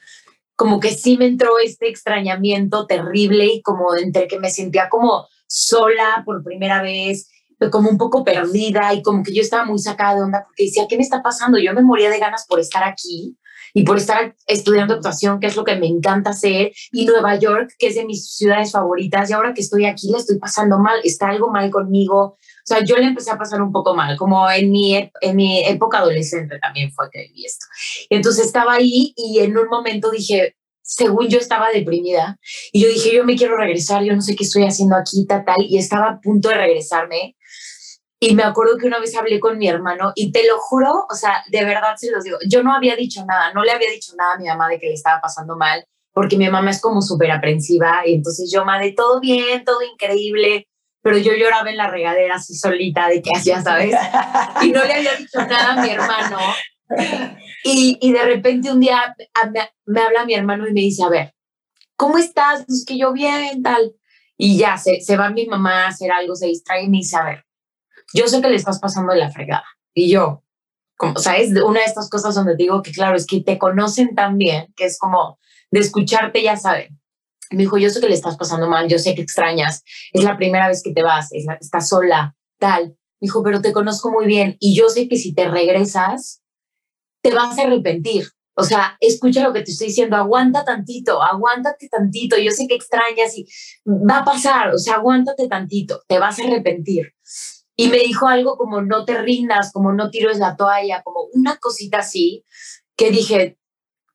como 0.56 0.80
que 0.80 0.90
sí 0.90 1.16
me 1.16 1.26
entró 1.26 1.58
este 1.58 1.88
extrañamiento 1.88 2.86
terrible 2.86 3.46
y 3.46 3.62
como 3.62 3.96
entre 3.96 4.28
que 4.28 4.38
me 4.38 4.50
sentía 4.50 4.88
como 4.88 5.26
sola 5.46 6.22
por 6.24 6.42
primera 6.42 6.82
vez, 6.82 7.28
como 7.70 7.90
un 7.90 7.98
poco 7.98 8.24
perdida 8.24 8.92
y 8.94 9.02
como 9.02 9.22
que 9.22 9.34
yo 9.34 9.42
estaba 9.42 9.64
muy 9.64 9.78
sacada 9.78 10.16
de 10.16 10.22
onda 10.22 10.44
porque 10.44 10.64
decía, 10.64 10.86
¿qué 10.88 10.96
me 10.96 11.02
está 11.02 11.22
pasando? 11.22 11.58
Yo 11.58 11.72
me 11.74 11.82
moría 11.82 12.10
de 12.10 12.18
ganas 12.18 12.46
por 12.46 12.60
estar 12.60 12.82
aquí 12.84 13.36
y 13.74 13.84
por 13.84 13.96
estar 13.96 14.34
estudiando 14.46 14.94
actuación, 14.94 15.40
que 15.40 15.46
es 15.46 15.56
lo 15.56 15.64
que 15.64 15.76
me 15.76 15.86
encanta 15.86 16.30
hacer, 16.30 16.72
y 16.90 17.06
Nueva 17.06 17.36
York, 17.36 17.70
que 17.78 17.88
es 17.88 17.94
de 17.94 18.04
mis 18.04 18.34
ciudades 18.34 18.72
favoritas, 18.72 19.30
y 19.30 19.32
ahora 19.32 19.54
que 19.54 19.62
estoy 19.62 19.86
aquí 19.86 20.10
la 20.10 20.18
estoy 20.18 20.38
pasando 20.38 20.78
mal, 20.78 21.00
está 21.04 21.30
algo 21.30 21.50
mal 21.50 21.70
conmigo. 21.70 22.36
O 22.62 22.64
sea, 22.64 22.84
yo 22.84 22.96
le 22.96 23.06
empecé 23.06 23.30
a 23.32 23.38
pasar 23.38 23.60
un 23.60 23.72
poco 23.72 23.94
mal, 23.94 24.16
como 24.16 24.48
en 24.50 24.70
mi, 24.70 24.94
en 25.20 25.36
mi 25.36 25.66
época 25.66 25.98
adolescente 25.98 26.58
también 26.60 26.92
fue 26.92 27.08
que 27.10 27.22
viví 27.22 27.44
esto. 27.44 27.66
Entonces 28.08 28.46
estaba 28.46 28.74
ahí 28.74 29.12
y 29.16 29.40
en 29.40 29.58
un 29.58 29.68
momento 29.68 30.10
dije, 30.10 30.54
según 30.82 31.28
yo 31.28 31.38
estaba 31.38 31.70
deprimida, 31.70 32.38
y 32.72 32.82
yo 32.82 32.88
dije, 32.88 33.14
yo 33.14 33.24
me 33.24 33.36
quiero 33.36 33.56
regresar, 33.56 34.04
yo 34.04 34.14
no 34.14 34.20
sé 34.20 34.36
qué 34.36 34.44
estoy 34.44 34.64
haciendo 34.64 34.96
aquí, 34.96 35.26
tal, 35.26 35.44
tal, 35.44 35.56
y 35.60 35.78
estaba 35.78 36.08
a 36.10 36.20
punto 36.20 36.48
de 36.50 36.56
regresarme. 36.56 37.36
Y 38.20 38.36
me 38.36 38.44
acuerdo 38.44 38.76
que 38.78 38.86
una 38.86 39.00
vez 39.00 39.16
hablé 39.16 39.40
con 39.40 39.58
mi 39.58 39.66
hermano 39.66 40.12
y 40.14 40.30
te 40.30 40.46
lo 40.46 40.58
juro, 40.58 41.06
o 41.10 41.14
sea, 41.14 41.42
de 41.50 41.64
verdad 41.64 41.96
se 41.96 42.10
los 42.10 42.22
digo, 42.22 42.38
yo 42.48 42.62
no 42.62 42.72
había 42.72 42.94
dicho 42.94 43.24
nada, 43.26 43.52
no 43.52 43.64
le 43.64 43.72
había 43.72 43.90
dicho 43.90 44.12
nada 44.16 44.34
a 44.34 44.38
mi 44.38 44.46
mamá 44.46 44.68
de 44.68 44.78
que 44.78 44.86
le 44.86 44.94
estaba 44.94 45.20
pasando 45.20 45.56
mal, 45.56 45.84
porque 46.12 46.36
mi 46.36 46.48
mamá 46.48 46.70
es 46.70 46.80
como 46.80 47.02
súper 47.02 47.32
aprensiva 47.32 48.02
y 48.06 48.14
entonces 48.14 48.50
yo, 48.52 48.64
madre, 48.64 48.92
todo 48.96 49.18
bien, 49.18 49.64
todo 49.64 49.82
increíble, 49.82 50.68
pero 51.02 51.18
yo 51.18 51.32
lloraba 51.34 51.68
en 51.70 51.76
la 51.76 51.90
regadera 51.90 52.36
así 52.36 52.54
solita 52.54 53.08
de 53.08 53.20
que 53.20 53.30
hacía, 53.34 53.60
¿sabes? 53.60 53.94
Y 54.62 54.70
no 54.70 54.84
le 54.84 54.94
había 54.94 55.14
dicho 55.16 55.38
nada 55.40 55.72
a 55.72 55.82
mi 55.82 55.90
hermano. 55.90 56.38
Y, 57.64 57.96
y 58.00 58.12
de 58.12 58.24
repente 58.24 58.72
un 58.72 58.80
día 58.80 59.14
me, 59.52 59.60
me, 59.86 60.00
habla 60.00 60.24
mi 60.24 60.34
hermano 60.34 60.66
y 60.66 60.72
me 60.72 60.80
dice, 60.80 61.04
a 61.04 61.08
ver, 61.08 61.32
¿cómo 61.96 62.18
estás? 62.18 62.68
Es 62.68 62.84
que 62.84 62.98
yo 62.98 63.12
bien, 63.12 63.62
tal. 63.62 63.94
Y 64.36 64.58
ya, 64.58 64.76
se, 64.76 65.00
se 65.00 65.16
va 65.16 65.30
mi 65.30 65.46
mamá 65.46 65.84
a 65.84 65.88
hacer 65.88 66.10
algo, 66.10 66.34
se 66.34 66.48
distrae 66.48 66.84
y 66.84 66.88
me 66.88 66.98
dice, 66.98 67.16
a 67.16 67.24
ver, 67.24 67.44
yo 68.12 68.26
sé 68.26 68.42
que 68.42 68.48
le 68.48 68.56
estás 68.56 68.80
pasando 68.80 69.12
de 69.12 69.20
la 69.20 69.30
fregada. 69.30 69.64
Y 69.94 70.10
yo, 70.10 70.42
como, 70.96 71.16
¿sabes? 71.18 71.50
Una 71.64 71.80
de 71.80 71.86
estas 71.86 72.10
cosas 72.10 72.34
donde 72.34 72.56
digo 72.56 72.82
que, 72.82 72.92
claro, 72.92 73.16
es 73.16 73.26
que 73.26 73.40
te 73.40 73.58
conocen 73.58 74.14
tan 74.14 74.38
bien, 74.38 74.72
que 74.76 74.86
es 74.86 74.98
como 74.98 75.38
de 75.70 75.80
escucharte, 75.80 76.42
ya 76.42 76.56
saben. 76.56 77.00
Me 77.52 77.62
dijo, 77.62 77.78
yo 77.78 77.90
sé 77.90 78.00
que 78.00 78.08
le 78.08 78.14
estás 78.14 78.36
pasando 78.36 78.68
mal, 78.68 78.88
yo 78.88 78.98
sé 78.98 79.14
que 79.14 79.22
extrañas, 79.22 79.82
es 80.12 80.24
la 80.24 80.36
primera 80.36 80.68
vez 80.68 80.82
que 80.82 80.92
te 80.92 81.02
vas, 81.02 81.32
es 81.32 81.46
estás 81.60 81.88
sola, 81.88 82.36
tal. 82.58 82.96
Me 83.20 83.26
dijo, 83.26 83.42
pero 83.42 83.60
te 83.60 83.72
conozco 83.72 84.10
muy 84.10 84.26
bien 84.26 84.56
y 84.60 84.74
yo 84.74 84.88
sé 84.88 85.08
que 85.08 85.16
si 85.16 85.34
te 85.34 85.48
regresas, 85.48 86.42
te 87.22 87.32
vas 87.32 87.58
a 87.58 87.62
arrepentir. 87.62 88.24
O 88.54 88.64
sea, 88.64 88.96
escucha 89.00 89.42
lo 89.42 89.52
que 89.52 89.62
te 89.62 89.70
estoy 89.70 89.86
diciendo, 89.86 90.16
aguanta 90.16 90.64
tantito, 90.64 91.22
aguántate 91.22 91.88
tantito, 91.88 92.36
yo 92.36 92.50
sé 92.50 92.66
que 92.66 92.74
extrañas 92.74 93.36
y 93.36 93.46
va 93.86 94.18
a 94.18 94.24
pasar, 94.24 94.74
o 94.74 94.78
sea, 94.78 94.96
aguántate 94.96 95.48
tantito, 95.48 96.02
te 96.06 96.18
vas 96.18 96.38
a 96.38 96.44
arrepentir 96.44 97.14
y 97.76 97.88
me 97.88 97.98
dijo 97.98 98.28
algo 98.28 98.56
como 98.56 98.82
no 98.82 99.04
te 99.04 99.20
rindas, 99.20 99.72
como 99.72 99.92
no 99.92 100.10
tires 100.10 100.38
la 100.38 100.56
toalla, 100.56 101.02
como 101.02 101.24
una 101.32 101.56
cosita 101.56 101.98
así, 101.98 102.44
que 102.96 103.10
dije, 103.10 103.58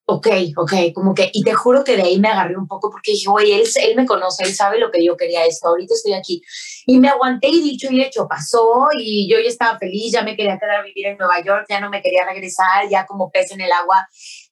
ok, 0.10 0.28
ok, 0.56 0.74
como 0.96 1.14
que, 1.14 1.30
y 1.34 1.44
te 1.44 1.54
juro 1.54 1.84
que 1.84 1.98
de 1.98 2.04
ahí 2.04 2.18
me 2.18 2.30
agarré 2.30 2.58
un 2.58 2.66
poco 2.66 2.90
porque 2.90 3.12
dije, 3.12 3.28
oye, 3.30 3.60
él, 3.60 3.68
él 3.84 3.96
me 3.98 4.06
conoce, 4.06 4.44
él 4.44 4.56
sabe 4.56 4.80
lo 4.80 4.90
que 4.90 5.04
yo 5.04 5.18
quería 5.18 5.46
esto, 5.46 5.68
ahorita 5.68 5.94
estoy 5.94 6.14
aquí. 6.14 6.42
Y 6.86 6.98
me 6.98 7.10
aguanté 7.10 7.50
y 7.50 7.62
dicho 7.62 7.90
y 7.92 8.02
hecho, 8.02 8.26
pasó 8.26 8.88
y 8.98 9.30
yo 9.30 9.38
ya 9.42 9.50
estaba 9.50 9.78
feliz, 9.78 10.14
ya 10.14 10.24
me 10.24 10.38
quería 10.38 10.58
quedar 10.58 10.78
a 10.78 10.84
vivir 10.84 11.08
en 11.08 11.18
Nueva 11.18 11.44
York, 11.44 11.66
ya 11.70 11.82
no 11.82 11.90
me 11.90 12.02
quería 12.02 12.26
regresar, 12.26 12.88
ya 12.90 13.06
como 13.06 13.30
pez 13.30 13.52
en 13.52 13.60
el 13.60 13.72
agua. 13.74 14.08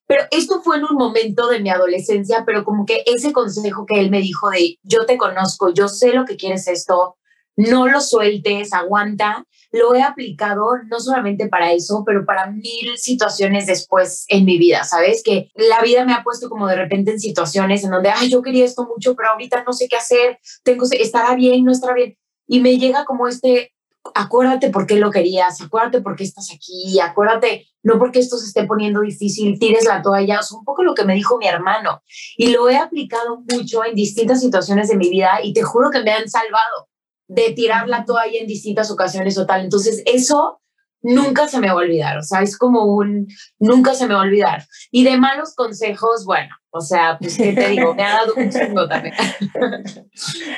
Pero 0.06 0.26
esto 0.30 0.62
fue 0.62 0.76
en 0.76 0.84
un 0.84 0.98
momento 0.98 1.48
de 1.48 1.62
mi 1.62 1.70
adolescencia, 1.70 2.44
pero 2.46 2.66
como 2.66 2.86
que 2.86 3.04
ese 3.06 3.32
consejo 3.32 3.86
que 3.86 4.02
él 4.02 4.12
me 4.12 4.20
dijo 4.20 4.50
de, 4.50 4.78
yo 4.84 5.06
te 5.06 5.18
conozco, 5.18 5.74
yo 5.74 5.88
sé 5.88 6.12
lo 6.12 6.26
que 6.26 6.36
quieres 6.36 6.68
esto, 6.68 7.16
no 7.56 7.88
lo 7.88 8.02
sueltes, 8.02 8.74
aguanta. 8.74 9.46
Lo 9.72 9.96
he 9.96 10.02
aplicado 10.02 10.66
no 10.88 11.00
solamente 11.00 11.48
para 11.48 11.72
eso, 11.72 12.04
pero 12.06 12.26
para 12.26 12.48
mil 12.48 12.98
situaciones 12.98 13.66
después 13.66 14.26
en 14.28 14.46
mi 14.46 14.58
vida, 14.58 14.84
¿sabes? 14.84 15.22
Que 15.24 15.52
la 15.56 15.82
vida 15.82 16.06
me 16.06 16.14
ha 16.14 16.24
puesto 16.24 16.50
como 16.50 16.68
de 16.68 16.76
repente 16.76 17.12
en 17.12 17.20
situaciones 17.20 17.84
en 17.84 17.92
donde, 17.92 18.10
ay, 18.10 18.30
yo 18.30 18.42
quería 18.42 18.66
esto 18.66 18.86
mucho, 18.86 19.16
pero 19.16 19.30
ahorita 19.30 19.64
no 19.64 19.74
sé 19.74 19.88
qué 19.88 19.98
hacer, 19.98 20.40
tengo, 20.64 20.86
estará 20.92 21.36
bien, 21.36 21.64
no 21.64 21.72
estará 21.72 21.94
bien. 21.94 22.18
Y 22.48 22.60
me 22.60 22.78
llega 22.78 23.06
como 23.06 23.28
este, 23.28 23.74
acuérdate 24.14 24.70
por 24.70 24.86
qué 24.86 24.96
lo 24.96 25.12
querías, 25.12 25.62
acuérdate 25.62 26.02
por 26.02 26.16
qué 26.16 26.24
estás 26.24 26.50
aquí, 26.54 27.00
acuérdate, 27.00 27.68
no 27.84 27.98
porque 27.98 28.20
esto 28.20 28.38
se 28.38 28.48
esté 28.48 28.66
poniendo 28.66 29.02
difícil, 29.02 29.58
tires 29.60 29.86
la 29.86 30.02
toalla, 30.02 30.42
sea, 30.42 30.58
un 30.58 30.66
poco 30.66 30.84
lo 30.84 30.94
que 30.94 31.06
me 31.06 31.16
dijo 31.16 31.38
mi 31.38 31.48
hermano. 31.48 32.02
Y 32.38 32.50
lo 32.50 32.70
he 32.70 32.78
aplicado 32.78 33.44
mucho 33.52 33.84
en 33.84 33.96
distintas 33.96 34.42
situaciones 34.42 34.90
de 34.90 34.98
mi 34.98 35.10
vida 35.10 35.40
y 35.44 35.54
te 35.54 35.64
juro 35.64 35.90
que 35.92 36.04
me 36.04 36.12
han 36.12 36.30
salvado 36.30 36.90
de 37.28 37.52
tirar 37.52 37.88
la 37.88 38.06
toalla 38.06 38.40
en 38.40 38.48
distintas 38.48 38.92
ocasiones 38.92 39.38
o 39.38 39.46
tal. 39.46 39.62
Entonces, 39.62 40.04
eso 40.06 40.62
nunca 41.06 41.48
se 41.48 41.60
me 41.60 41.68
va 41.68 41.74
a 41.74 41.78
olvidar, 41.78 42.18
o 42.18 42.24
sea, 42.24 42.42
es 42.42 42.58
como 42.58 42.86
un, 42.86 43.28
nunca 43.60 43.94
se 43.94 44.08
me 44.08 44.16
va 44.16 44.22
a 44.22 44.24
olvidar. 44.24 44.66
Y 44.92 45.04
de 45.04 45.18
malos 45.18 45.54
consejos, 45.54 46.26
bueno, 46.26 46.56
o 46.72 46.82
sea, 46.82 47.18
pues, 47.20 47.38
¿qué 47.38 47.54
te 47.54 47.70
digo? 47.70 47.94
Me 47.94 48.04
ha 48.04 48.14
dado 48.14 48.34
un 48.36 48.50
chingo 48.50 48.88
también. 48.88 49.14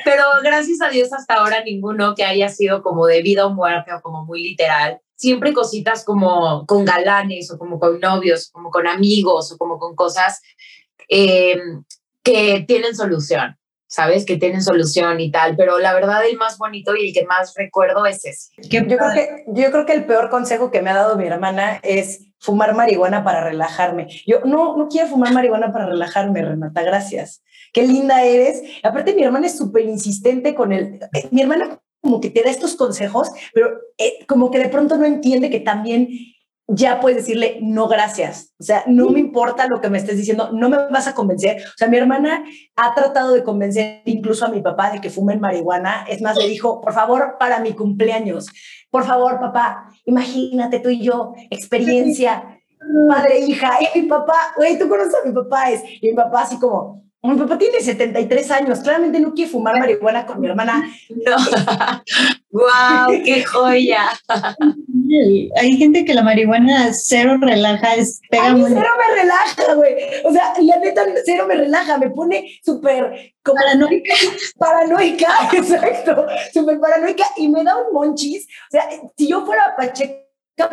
Pero 0.04 0.22
gracias 0.42 0.80
a 0.80 0.88
Dios 0.88 1.12
hasta 1.12 1.34
ahora 1.34 1.62
ninguno 1.62 2.14
que 2.14 2.24
haya 2.24 2.48
sido 2.48 2.82
como 2.82 3.06
de 3.06 3.22
vida 3.22 3.46
o 3.46 3.54
muerte 3.54 3.92
o 3.92 4.00
como 4.00 4.24
muy 4.24 4.42
literal. 4.42 5.00
Siempre 5.16 5.52
cositas 5.52 6.04
como 6.04 6.64
con 6.66 6.84
galanes 6.84 7.50
o 7.50 7.58
como 7.58 7.78
con 7.78 8.00
novios, 8.00 8.50
como 8.50 8.70
con 8.70 8.86
amigos 8.86 9.52
o 9.52 9.58
como 9.58 9.78
con 9.78 9.94
cosas 9.94 10.40
eh, 11.10 11.58
que 12.22 12.64
tienen 12.66 12.96
solución. 12.96 13.57
¿Sabes? 13.88 14.24
Que 14.24 14.36
tienen 14.36 14.62
solución 14.62 15.18
y 15.18 15.30
tal, 15.30 15.56
pero 15.56 15.78
la 15.78 15.94
verdad 15.94 16.24
el 16.24 16.36
más 16.36 16.58
bonito 16.58 16.94
y 16.94 17.08
el 17.08 17.14
que 17.14 17.24
más 17.24 17.54
recuerdo 17.56 18.06
es 18.06 18.24
ese. 18.24 18.52
Yo 18.68 18.86
creo, 18.86 19.12
que, 19.12 19.44
yo 19.48 19.70
creo 19.72 19.86
que 19.86 19.94
el 19.94 20.04
peor 20.04 20.30
consejo 20.30 20.70
que 20.70 20.82
me 20.82 20.90
ha 20.90 20.94
dado 20.94 21.16
mi 21.16 21.26
hermana 21.26 21.80
es 21.82 22.26
fumar 22.38 22.74
marihuana 22.74 23.24
para 23.24 23.42
relajarme. 23.42 24.06
Yo 24.26 24.40
no, 24.44 24.76
no 24.76 24.88
quiero 24.88 25.08
fumar 25.08 25.32
marihuana 25.32 25.72
para 25.72 25.86
relajarme, 25.86 26.42
Renata, 26.42 26.82
gracias. 26.82 27.42
Qué 27.72 27.82
linda 27.86 28.22
eres. 28.22 28.62
Aparte, 28.82 29.14
mi 29.14 29.24
hermana 29.24 29.46
es 29.46 29.56
súper 29.56 29.84
insistente 29.84 30.54
con 30.54 30.72
el... 30.72 31.00
Eh, 31.14 31.28
mi 31.30 31.42
hermana 31.42 31.80
como 32.00 32.20
que 32.20 32.30
te 32.30 32.42
da 32.42 32.50
estos 32.50 32.76
consejos, 32.76 33.28
pero 33.52 33.70
eh, 33.98 34.24
como 34.26 34.50
que 34.50 34.58
de 34.58 34.68
pronto 34.68 34.96
no 34.96 35.04
entiende 35.04 35.50
que 35.50 35.60
también 35.60 36.08
ya 36.68 37.00
puedes 37.00 37.18
decirle 37.18 37.58
no 37.62 37.88
gracias. 37.88 38.52
O 38.60 38.62
sea, 38.62 38.84
no 38.86 39.08
me 39.08 39.20
importa 39.20 39.66
lo 39.66 39.80
que 39.80 39.88
me 39.88 39.96
estés 39.96 40.18
diciendo, 40.18 40.50
no 40.52 40.68
me 40.68 40.76
vas 40.90 41.08
a 41.08 41.14
convencer. 41.14 41.62
O 41.66 41.76
sea, 41.76 41.88
mi 41.88 41.96
hermana 41.96 42.44
ha 42.76 42.94
tratado 42.94 43.32
de 43.32 43.42
convencer 43.42 44.02
incluso 44.04 44.44
a 44.44 44.50
mi 44.50 44.60
papá 44.60 44.90
de 44.90 45.00
que 45.00 45.08
fumen 45.08 45.40
marihuana. 45.40 46.04
Es 46.08 46.20
más, 46.20 46.36
le 46.36 46.46
dijo, 46.46 46.80
por 46.82 46.92
favor, 46.92 47.36
para 47.38 47.60
mi 47.60 47.72
cumpleaños, 47.72 48.48
por 48.90 49.04
favor, 49.04 49.40
papá, 49.40 49.90
imagínate 50.04 50.78
tú 50.80 50.90
y 50.90 51.00
yo, 51.02 51.32
experiencia, 51.50 52.60
madre, 53.08 53.40
hija. 53.40 53.70
Y 53.94 54.02
mi 54.02 54.06
papá, 54.06 54.52
güey, 54.56 54.78
tú 54.78 54.88
conoces 54.88 55.14
a 55.14 55.26
mi 55.26 55.34
papá, 55.34 55.70
es, 55.70 55.82
y 56.02 56.10
mi 56.10 56.14
papá 56.14 56.42
así 56.42 56.58
como, 56.58 57.07
mi 57.22 57.36
papá 57.36 57.58
tiene 57.58 57.80
73 57.80 58.50
años, 58.52 58.80
claramente 58.80 59.18
no 59.20 59.34
quiere 59.34 59.50
fumar 59.50 59.78
marihuana 59.78 60.24
con 60.24 60.40
mi 60.40 60.46
hermana. 60.46 60.88
No. 61.10 61.36
¡Guau! 62.50 63.22
¡Qué 63.24 63.44
joya! 63.44 64.08
Hay 65.56 65.76
gente 65.76 66.04
que 66.04 66.14
la 66.14 66.22
marihuana 66.22 66.92
cero 66.92 67.38
relaja, 67.40 67.94
es 67.94 68.20
pega 68.30 68.54
muy... 68.54 68.70
cero 68.70 68.88
me 68.98 69.22
relaja, 69.22 69.74
güey. 69.74 69.94
O 70.24 70.32
sea, 70.32 70.52
la 70.60 70.76
neta 70.78 71.02
cero 71.24 71.46
me 71.46 71.54
relaja, 71.54 71.98
me 71.98 72.10
pone 72.10 72.58
súper 72.64 73.32
paranoica. 73.42 74.14
Paranoica, 74.58 75.28
exacto. 75.52 76.26
Súper 76.52 76.78
paranoica 76.78 77.24
y 77.36 77.48
me 77.48 77.64
da 77.64 77.76
un 77.78 77.92
monchis. 77.92 78.46
O 78.46 78.70
sea, 78.70 78.88
si 79.16 79.28
yo 79.28 79.44
fuera 79.44 79.74
Pacheco 79.76 80.27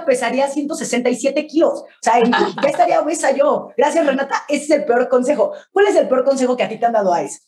pesaría 0.06 0.48
167 0.48 1.48
kilos. 1.48 1.82
O 1.82 1.88
sea, 2.02 2.16
ya 2.24 2.70
estaría 2.70 3.02
obesa 3.02 3.32
yo. 3.32 3.72
Gracias, 3.78 4.06
Renata. 4.06 4.44
Ese 4.48 4.64
es 4.64 4.72
el 4.72 4.86
peor 4.86 5.10
consejo. 5.10 5.54
¿Cuál 5.72 5.88
es 5.88 5.96
el 5.96 6.08
peor 6.08 6.24
consejo 6.24 6.58
que 6.58 6.64
a 6.64 6.70
ti 6.70 6.78
te 6.78 6.86
han 6.86 6.94
dado, 6.94 7.14
Ice? 7.22 7.42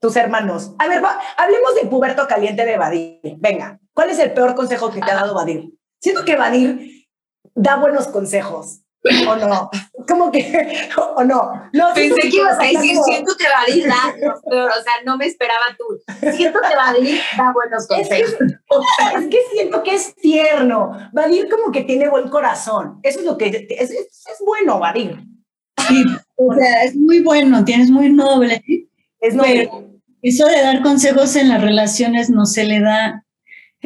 Tus 0.00 0.16
hermanos. 0.16 0.72
A 0.78 0.86
ver, 0.86 1.02
hablemos 1.36 1.74
de 1.74 1.88
puberto 1.88 2.26
caliente 2.26 2.64
de 2.64 2.76
Badir. 2.76 3.20
Venga, 3.38 3.80
¿cuál 3.92 4.10
es 4.10 4.18
el 4.18 4.32
peor 4.32 4.54
consejo 4.54 4.90
que 4.90 5.00
te 5.00 5.10
ha 5.10 5.14
dado 5.14 5.34
Badir? 5.34 5.70
Siento 6.00 6.24
que 6.24 6.36
Badir 6.36 7.08
da 7.54 7.76
buenos 7.76 8.08
consejos. 8.08 8.80
¿O 9.28 9.36
no? 9.36 9.70
¿Cómo 10.06 10.30
que? 10.30 10.88
¿O 11.16 11.24
no? 11.24 11.52
No, 11.72 11.94
Pensé 11.94 12.20
que 12.20 12.36
ibas 12.36 12.58
a 12.58 12.62
decir, 12.62 12.96
siento 13.04 13.34
que 13.36 13.44
Vadir 13.48 13.86
da, 13.86 14.14
o 14.44 14.82
sea, 14.82 14.92
no 15.04 15.16
me 15.16 15.26
esperaba 15.26 15.64
tú. 15.78 16.30
Siento 16.36 16.60
que 16.60 16.76
Vadir 16.76 17.20
da 17.36 17.52
buenos 17.52 17.86
consejos. 17.86 18.34
Es 18.40 19.26
que, 19.28 19.38
siento 19.52 19.82
que 19.82 19.94
es 19.94 20.14
tierno. 20.16 20.92
Vadir 21.12 21.48
como 21.48 21.72
que 21.72 21.82
tiene 21.82 22.08
buen 22.08 22.28
corazón. 22.28 23.00
Eso 23.02 23.20
es 23.20 23.24
lo 23.24 23.38
que 23.38 23.66
es, 23.68 23.90
es, 23.90 24.42
bueno, 24.44 24.78
Vadir. 24.78 25.18
Sí, 25.88 26.04
o 26.36 26.54
sea, 26.54 26.84
es 26.84 26.96
muy 26.96 27.20
bueno, 27.20 27.64
tienes 27.64 27.90
muy 27.90 28.10
noble. 28.10 28.62
Es 29.20 29.34
noble. 29.34 29.70
eso 30.22 30.46
de 30.46 30.60
dar 30.60 30.82
consejos 30.82 31.36
en 31.36 31.48
las 31.48 31.62
relaciones 31.62 32.30
no 32.30 32.46
se 32.46 32.64
le 32.64 32.80
da 32.80 33.23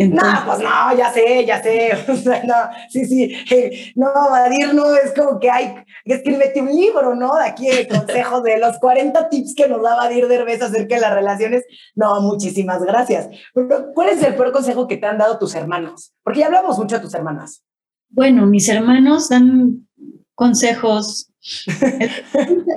no, 0.06 0.22
pues 0.46 0.58
no, 0.60 0.96
ya 0.96 1.12
sé, 1.12 1.44
ya 1.44 1.62
sé. 1.62 1.90
no, 2.46 2.54
sí, 2.88 3.04
sí. 3.04 3.92
no, 3.96 4.06
Vadir 4.30 4.74
no 4.74 4.94
es 4.94 5.12
como 5.12 5.40
que 5.40 5.50
hay, 5.50 5.74
es 6.04 6.22
que 6.22 6.30
metí 6.36 6.60
un 6.60 6.74
libro, 6.74 7.14
¿no? 7.14 7.34
De 7.36 7.44
aquí 7.44 7.68
de 7.68 7.88
consejos 7.88 8.42
de 8.42 8.58
los 8.58 8.78
40 8.78 9.28
tips 9.28 9.54
que 9.56 9.68
nos 9.68 9.82
da 9.82 9.96
Vadir 9.96 10.28
Derbez 10.28 10.62
acerca 10.62 10.94
de 10.94 11.00
las 11.00 11.14
relaciones. 11.14 11.64
No, 11.94 12.20
muchísimas 12.20 12.82
gracias. 12.82 13.28
Pero, 13.54 13.92
¿cuál 13.94 14.10
es 14.10 14.22
el 14.22 14.34
peor 14.34 14.52
consejo 14.52 14.86
que 14.86 14.96
te 14.96 15.06
han 15.06 15.18
dado 15.18 15.38
tus 15.38 15.54
hermanos? 15.54 16.12
Porque 16.22 16.40
ya 16.40 16.46
hablamos 16.46 16.78
mucho 16.78 16.96
de 16.96 17.02
tus 17.02 17.14
hermanas. 17.14 17.62
Bueno, 18.10 18.46
mis 18.46 18.68
hermanos 18.68 19.28
dan 19.28 19.88
consejos. 20.34 21.30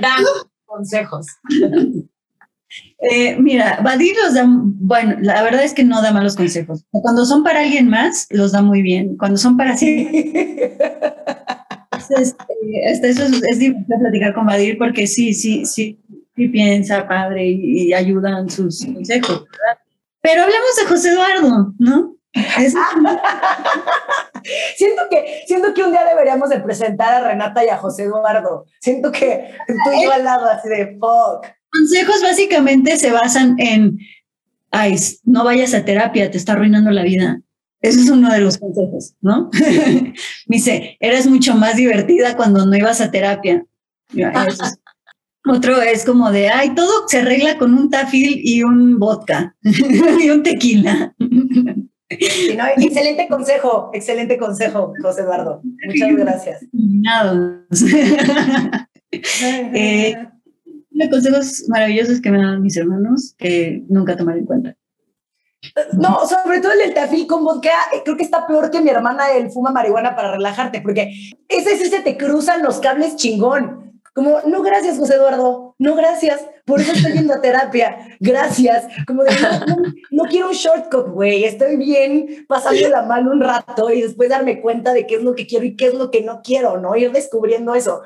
dan 0.02 0.24
consejos. 0.66 1.28
Eh, 3.02 3.36
mira, 3.40 3.80
Badir 3.84 4.16
los 4.24 4.36
da, 4.36 4.46
bueno, 4.48 5.16
la 5.22 5.42
verdad 5.42 5.64
es 5.64 5.74
que 5.74 5.84
no 5.84 6.02
da 6.04 6.12
malos 6.12 6.36
consejos. 6.36 6.86
Cuando 6.92 7.26
son 7.26 7.44
para 7.44 7.62
alguien 7.62 7.90
más, 7.90 8.28
los 8.30 8.52
da 8.52 8.62
muy 8.62 8.84
bien. 8.84 9.18
Cuando 9.18 9.38
son 9.38 9.58
para 9.58 9.76
sí. 9.76 10.08
este, 12.10 13.12
eso 13.12 13.24
es, 13.24 13.42
es, 13.50 13.60
difícil 13.60 13.86
platicar 14.00 14.36
con 14.36 14.46
Badir 14.46 14.78
porque 14.78 15.08
sí, 15.08 15.34
sí, 15.34 15.66
sí, 15.66 16.00
sí 16.36 16.48
piensa 16.50 17.08
padre 17.08 17.48
y, 17.48 17.92
ayudan 17.94 18.48
sus 18.52 18.86
consejos. 18.86 19.46
Pero 20.22 20.44
hablamos 20.44 20.76
de 20.80 20.86
José 20.88 21.10
Eduardo, 21.10 21.74
¿no? 21.80 22.16
siento 24.78 25.02
que 25.10 25.44
siento 25.48 25.74
que 25.74 25.84
un 25.84 25.92
día 25.92 26.06
deberíamos 26.06 26.50
de 26.50 26.62
presentar 26.62 27.14
a 27.16 27.28
Renata 27.28 27.66
y 27.66 27.70
a 27.70 27.78
José 27.78 28.04
Eduardo. 28.04 28.68
Siento 28.80 29.12
que 29.12 29.54
tú 29.68 29.92
y 29.92 30.06
yo 30.06 30.14
al 30.14 30.24
lado 30.24 30.46
así 30.46 30.70
de 30.70 30.98
fuck 30.98 31.48
consejos 31.72 32.22
básicamente 32.22 32.98
se 32.98 33.12
basan 33.12 33.56
en, 33.60 33.98
ay, 34.72 34.96
no 35.24 35.44
vayas 35.44 35.74
a 35.74 35.86
terapia, 35.86 36.30
te 36.30 36.38
está 36.38 36.54
arruinando 36.54 36.92
la 36.92 37.04
vida. 37.04 37.42
Ese 37.82 38.02
es 38.02 38.10
uno 38.10 38.32
de 38.32 38.42
los 38.42 38.58
consejos, 38.58 39.16
¿no? 39.22 39.50
Me 40.48 40.58
dice, 40.58 40.98
eres 41.00 41.26
mucho 41.28 41.56
más 41.56 41.76
divertida 41.76 42.36
cuando 42.36 42.66
no 42.66 42.76
ibas 42.76 43.02
a 43.02 43.10
terapia. 43.10 43.66
Otro 45.48 45.82
es 45.82 46.06
como 46.06 46.32
de, 46.32 46.50
ay, 46.50 46.76
todo 46.76 47.08
se 47.08 47.20
arregla 47.20 47.58
con 47.58 47.74
un 47.74 47.90
tafil 47.90 48.42
y 48.44 48.62
un 48.62 49.00
vodka 49.00 49.56
y 49.64 50.30
un 50.30 50.44
tequila. 50.44 51.16
excelente 52.08 53.28
consejo, 53.28 53.90
excelente 53.92 54.38
consejo, 54.38 54.94
José 55.02 55.22
Eduardo. 55.22 55.64
Muchas 55.64 56.16
gracias. 56.16 56.66
eh, 59.74 60.16
consejos 61.10 61.64
maravillosos 61.68 62.22
que 62.22 62.32
me 62.32 62.38
dan 62.38 62.62
mis 62.62 62.78
hermanos 62.78 63.36
que 63.38 63.84
nunca 63.90 64.16
tomaré 64.16 64.40
en 64.40 64.46
cuenta. 64.46 64.76
No, 65.94 66.28
sobre 66.28 66.60
todo 66.60 66.72
el 66.72 66.94
tafil 66.94 67.28
con 67.28 67.44
vodka, 67.44 67.70
creo 68.04 68.18
que 68.18 68.24
está 68.24 68.48
peor 68.48 68.72
que 68.72 68.82
mi 68.82 68.90
hermana 68.90 69.32
el 69.32 69.52
fuma 69.52 69.72
marihuana 69.72 70.16
para 70.16 70.32
relajarte, 70.32 70.82
porque 70.82 71.14
ese 71.48 71.78
sí 71.78 71.86
se 71.86 72.02
te 72.02 72.18
cruzan 72.18 72.64
los 72.64 72.80
cables 72.80 73.16
chingón. 73.16 74.02
Como, 74.14 74.40
no, 74.48 74.62
gracias, 74.62 74.98
José 74.98 75.16
Eduardo, 75.16 75.76
no, 75.78 75.96
gracias, 75.96 76.42
por 76.66 76.82
eso 76.82 76.92
estoy 76.92 77.14
yendo 77.14 77.34
a 77.34 77.42
terapia, 77.42 78.11
gracias. 78.22 78.88
Como 79.06 79.24
de, 79.24 79.32
no, 80.12 80.24
quiero 80.26 80.48
un 80.48 80.54
shortcut, 80.54 81.10
güey, 81.10 81.44
estoy 81.44 81.76
bien 81.76 82.46
pasando 82.48 82.88
la 82.88 83.02
mano 83.02 83.32
un 83.32 83.42
rato 83.42 83.92
y 83.92 84.02
después 84.02 84.30
darme 84.30 84.62
cuenta 84.62 84.94
de 84.94 85.06
qué 85.06 85.16
es 85.16 85.24
lo 85.24 85.36
que 85.36 85.48
quiero 85.48 85.66
y 85.66 85.76
qué 85.76 85.88
es 85.88 85.94
lo 85.94 86.10
que 86.12 86.22
no 86.22 86.42
quiero, 86.42 86.78
¿no? 86.78 86.96
Ir 86.96 87.12
descubriendo 87.12 87.76
eso. 87.76 88.04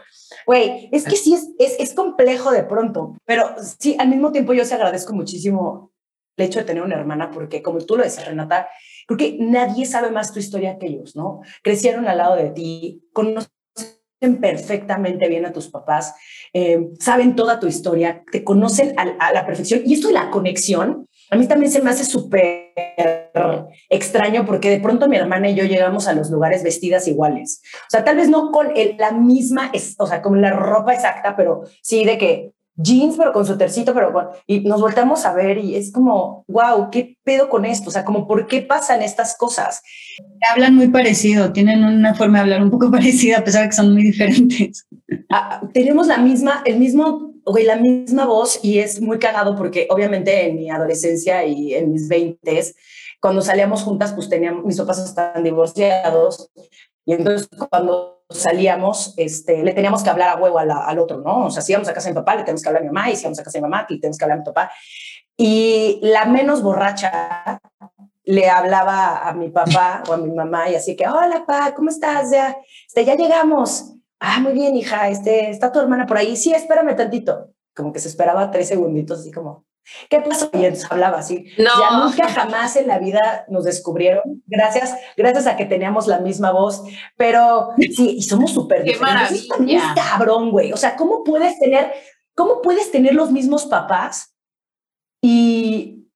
Güey, 0.48 0.90
es 0.92 1.04
que 1.04 1.16
sí 1.16 1.36
es, 1.36 1.50
es, 1.60 1.80
es 1.80 1.94
complejo 1.94 2.52
de 2.52 2.64
pronto, 2.64 3.16
pero 3.26 3.56
sí, 3.80 3.96
al 4.00 4.08
mismo 4.08 4.32
tiempo 4.32 4.54
yo 4.54 4.66
se 4.66 4.74
agradezco 4.74 5.14
muchísimo 5.14 5.92
el 6.38 6.46
hecho 6.46 6.60
de 6.60 6.66
tener 6.66 6.84
una 6.84 6.96
hermana, 6.96 7.32
porque 7.32 7.62
como 7.62 7.80
tú 7.80 7.96
lo 7.96 8.04
decías, 8.04 8.28
Renata, 8.28 8.68
creo 9.08 9.18
que 9.18 9.38
nadie 9.40 9.86
sabe 9.86 10.12
más 10.12 10.34
tu 10.34 10.40
historia 10.40 10.78
que 10.78 10.88
ellos, 10.88 11.16
¿no? 11.16 11.42
Crecieron 11.64 12.08
al 12.08 12.18
lado 12.18 12.36
de 12.36 12.50
ti, 12.50 13.04
conocen 13.14 13.50
perfectamente 14.42 15.28
bien 15.28 15.46
a 15.46 15.54
tus 15.54 15.70
papás, 15.70 16.16
eh, 16.58 16.88
saben 17.02 17.36
toda 17.36 17.60
tu 17.60 17.68
historia, 17.68 18.24
te 18.32 18.46
conocen 18.46 18.94
a, 18.98 19.34
la 19.34 19.46
perfección. 19.46 19.82
Y 19.86 19.96
esto 19.96 20.08
de 20.08 20.14
la 20.14 20.32
conexión, 20.32 21.06
a 21.30 21.36
mí 21.36 21.48
también 21.50 21.70
se 21.70 21.82
me 21.82 21.90
hace 21.90 22.06
súper 22.06 22.72
extraño 23.90 24.46
porque 24.46 24.70
de 24.70 24.80
pronto 24.80 25.10
mi 25.10 25.18
hermana 25.18 25.50
y 25.50 25.56
yo 25.56 25.66
llegamos 25.66 26.08
a 26.08 26.14
los 26.14 26.30
lugares 26.30 26.64
vestidas 26.64 27.10
iguales. 27.10 27.62
O 27.82 27.90
sea, 27.90 28.06
tal 28.06 28.16
vez 28.16 28.30
no 28.30 28.52
con 28.52 28.70
la 28.98 29.12
misma, 29.12 29.70
o 29.98 30.08
sea, 30.08 30.22
con 30.22 30.42
la 30.42 30.52
ropa 30.52 30.94
exacta, 30.94 31.36
pero 31.36 31.64
sí 31.82 32.06
de 32.06 32.18
que 32.18 32.52
jeans, 32.78 33.16
pero 33.18 33.32
con 33.32 33.46
su 33.46 33.58
tercito, 33.58 33.94
pero 33.94 34.12
con... 34.12 34.28
Y 34.48 34.62
nos 34.62 34.82
volteamos 34.82 35.26
a 35.26 35.34
ver 35.34 35.58
y 35.58 35.76
es 35.76 35.92
como, 35.92 36.44
wow, 36.48 36.90
¿qué 36.92 37.18
pedo 37.24 37.50
con 37.50 37.66
esto? 37.66 37.90
O 37.90 37.92
sea, 37.92 38.06
como, 38.06 38.28
¿por 38.28 38.48
qué 38.48 38.62
pasan 38.62 39.02
estas 39.02 39.38
cosas? 39.38 39.82
Hablan 40.52 40.76
muy 40.76 40.90
parecido, 40.90 41.54
tienen 41.54 41.84
una 41.84 42.14
forma 42.14 42.40
de 42.40 42.44
hablar 42.44 42.64
un 42.64 42.72
poco 42.72 42.92
parecida, 42.92 43.40
a 43.40 43.44
pesar 43.44 43.64
de 43.64 43.70
que 43.70 43.76
son 43.76 43.94
muy 43.94 44.04
diferentes. 44.04 44.86
Ah, 45.30 45.62
tenemos 45.74 46.08
la 46.08 46.18
misma, 46.18 46.62
el 46.66 46.80
mismo, 46.80 47.34
güey, 47.46 47.66
la 47.66 47.78
misma 47.78 48.26
voz 48.26 48.60
y 48.64 48.80
es 48.80 49.02
muy 49.02 49.20
cagado 49.20 49.56
porque 49.56 49.88
obviamente 49.90 50.50
en 50.50 50.56
mi 50.56 50.70
adolescencia 50.70 51.46
y 51.46 51.74
en 51.74 51.92
mis 51.92 52.08
veintes, 52.08 52.76
cuando 53.22 53.42
salíamos 53.42 53.84
juntas, 53.84 54.14
pues 54.14 54.30
teníamos, 54.30 54.66
mis 54.66 54.78
papás 54.78 55.04
estaban 55.04 55.44
divorciados 55.44 56.52
y 57.06 57.14
entonces 57.14 57.48
cuando 57.70 58.24
salíamos, 58.30 59.14
este, 59.18 59.64
le 59.64 59.74
teníamos 59.74 60.04
que 60.04 60.10
hablar 60.10 60.30
a 60.30 60.42
huevo 60.42 60.58
al 60.58 61.00
otro, 61.00 61.22
¿no? 61.22 61.46
O 61.46 61.52
sea, 61.52 61.62
si 61.62 61.72
íbamos 61.72 61.88
a 61.88 61.94
casa 61.94 62.10
de 62.10 62.14
mi 62.14 62.20
papá, 62.20 62.36
le 62.36 62.44
tenemos 62.44 62.64
que 62.64 62.70
hablar 62.70 62.82
a 62.82 62.86
mi 62.86 62.92
mamá, 62.92 63.10
y 63.12 63.16
si 63.16 63.22
íbamos 63.22 63.40
a 63.40 63.44
casa 63.44 63.58
de 63.58 63.62
mi 63.62 63.70
mamá, 63.70 63.86
le 63.88 64.00
tenemos 64.00 64.18
que 64.18 64.26
hablar 64.26 64.38
a 64.38 64.42
mi 64.42 64.46
papá. 64.46 64.72
Y 65.38 66.00
la 66.02 66.26
menos 66.26 66.64
borracha 66.64 67.60
le 68.24 68.50
hablaba 68.50 69.28
a 69.28 69.34
mi 69.34 69.50
papá 69.50 70.04
o 70.08 70.14
a 70.14 70.18
mi 70.18 70.32
mamá 70.32 70.70
y 70.70 70.76
así 70.76 70.96
que, 70.96 71.08
hola, 71.08 71.46
pa, 71.46 71.76
¿cómo 71.76 71.90
estás? 71.90 72.32
Ya, 72.32 72.58
este, 72.88 73.06
ya 73.06 73.16
llegamos. 73.16 73.94
Ah, 74.20 74.40
muy 74.40 74.54
bien, 74.54 74.76
hija, 74.76 75.10
este, 75.10 75.52
¿está 75.52 75.72
tu 75.72 75.80
hermana 75.80 76.08
por 76.08 76.18
ahí? 76.18 76.36
Sí, 76.36 76.52
espérame 76.54 76.96
tantito. 76.96 77.52
Como 77.76 77.94
que 77.94 78.00
se 78.00 78.08
esperaba 78.08 78.50
tres 78.50 78.68
segunditos, 78.68 79.20
así 79.20 79.32
como, 79.32 79.66
¿Qué 80.10 80.20
pasó? 80.20 80.50
Y 80.54 80.58
entonces 80.66 80.92
hablaba 80.92 81.20
así. 81.20 81.46
No. 81.58 81.70
Ya 81.80 82.00
nunca 82.00 82.28
jamás 82.30 82.76
en 82.76 82.88
la 82.88 83.00
vida 83.00 83.46
nos 83.50 83.64
descubrieron, 83.66 84.44
gracias, 84.48 84.96
gracias 85.16 85.48
a 85.48 85.56
que 85.56 85.66
teníamos 85.66 86.08
la 86.08 86.20
misma 86.20 86.52
voz, 86.52 86.84
pero 87.18 87.70
sí, 87.78 88.16
y 88.18 88.22
somos 88.24 88.52
súper 88.52 88.84
Qué 88.84 88.98
maravilla. 88.98 89.94
cabrón, 89.96 90.52
güey. 90.52 90.74
O 90.74 90.78
sea, 90.78 90.96
¿cómo 90.96 91.24
puedes 91.24 91.60
tener, 91.60 91.92
cómo 92.34 92.62
puedes 92.62 92.92
tener 92.92 93.14
los 93.14 93.32
mismos 93.32 93.66
papás 93.66 94.36
y, 95.22 96.08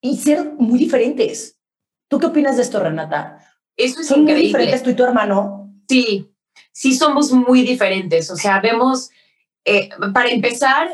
y 0.00 0.16
ser 0.16 0.52
muy 0.58 0.78
diferentes? 0.78 1.58
¿Tú 2.08 2.18
qué 2.18 2.26
opinas 2.26 2.56
de 2.56 2.62
esto, 2.62 2.80
Renata? 2.80 3.38
Eso 3.76 4.00
es 4.00 4.06
¿Son 4.06 4.20
increíble. 4.20 4.42
muy 4.42 4.46
diferentes 4.48 4.82
tú 4.82 4.90
y 4.90 4.94
tu 4.94 5.04
hermano? 5.04 5.70
Sí, 5.88 6.32
sí 6.72 6.94
somos 6.94 7.30
muy 7.32 7.62
diferentes. 7.62 8.30
O 8.30 8.36
sea, 8.36 8.60
vemos, 8.60 9.10
eh, 9.64 9.90
para 10.14 10.30
empezar, 10.30 10.88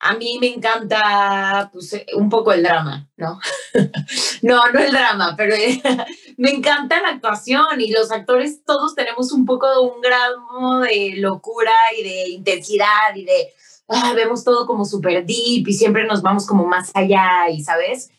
a 0.00 0.14
mí 0.14 0.38
me 0.40 0.54
encanta 0.54 1.70
pues, 1.72 1.92
eh, 1.92 2.06
un 2.16 2.28
poco 2.28 2.52
el 2.52 2.62
drama, 2.62 3.08
¿no? 3.16 3.40
no, 4.42 4.70
no 4.72 4.78
el 4.78 4.92
drama, 4.92 5.34
pero 5.36 5.56
me 6.36 6.50
encanta 6.50 7.02
la 7.02 7.08
actuación 7.08 7.80
y 7.80 7.90
los 7.90 8.12
actores 8.12 8.64
todos 8.64 8.94
tenemos 8.94 9.32
un 9.32 9.44
poco 9.44 9.68
de 9.68 9.80
un 9.80 10.00
grado 10.00 10.80
de 10.80 11.14
locura 11.16 11.72
y 11.98 12.04
de 12.04 12.28
intensidad 12.30 13.14
y 13.16 13.24
de 13.24 13.52
ah, 13.88 14.12
vemos 14.14 14.44
todo 14.44 14.66
como 14.66 14.84
súper 14.84 15.26
deep 15.26 15.66
y 15.66 15.72
siempre 15.72 16.06
nos 16.06 16.22
vamos 16.22 16.46
como 16.46 16.64
más 16.66 16.90
allá 16.94 17.48
y, 17.50 17.62
¿sabes? 17.62 18.10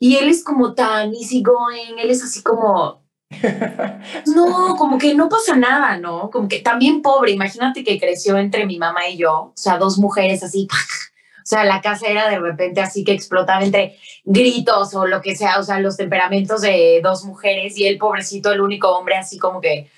Y 0.00 0.16
él 0.16 0.28
es 0.28 0.42
como 0.42 0.74
tan 0.74 1.14
easy 1.14 1.42
going, 1.42 1.98
él 1.98 2.10
es 2.10 2.22
así 2.22 2.42
como... 2.42 3.06
No, 4.34 4.76
como 4.76 4.96
que 4.96 5.14
no 5.14 5.28
pasa 5.28 5.54
nada, 5.54 5.98
¿no? 5.98 6.30
Como 6.30 6.48
que 6.48 6.60
también 6.60 7.02
pobre, 7.02 7.32
imagínate 7.32 7.84
que 7.84 7.98
creció 7.98 8.38
entre 8.38 8.64
mi 8.64 8.78
mamá 8.78 9.08
y 9.08 9.18
yo, 9.18 9.32
o 9.32 9.52
sea, 9.54 9.76
dos 9.76 9.98
mujeres 9.98 10.42
así, 10.42 10.66
sea, 11.48 11.64
la 11.64 11.80
casa 11.80 12.06
era 12.06 12.28
de 12.28 12.38
repente 12.38 12.80
así 12.80 13.04
que 13.04 13.12
explotaba 13.12 13.64
entre 13.64 13.96
gritos 14.24 14.94
o 14.94 15.06
lo 15.06 15.22
que 15.22 15.34
sea, 15.34 15.58
o 15.58 15.62
sea, 15.62 15.80
los 15.80 15.96
temperamentos 15.96 16.60
de 16.60 17.00
dos 17.02 17.24
mujeres 17.24 17.78
y 17.78 17.86
el 17.86 17.96
pobrecito, 17.96 18.52
el 18.52 18.60
único 18.60 18.90
hombre, 18.90 19.16
así 19.16 19.38
como 19.38 19.60
que, 19.60 19.90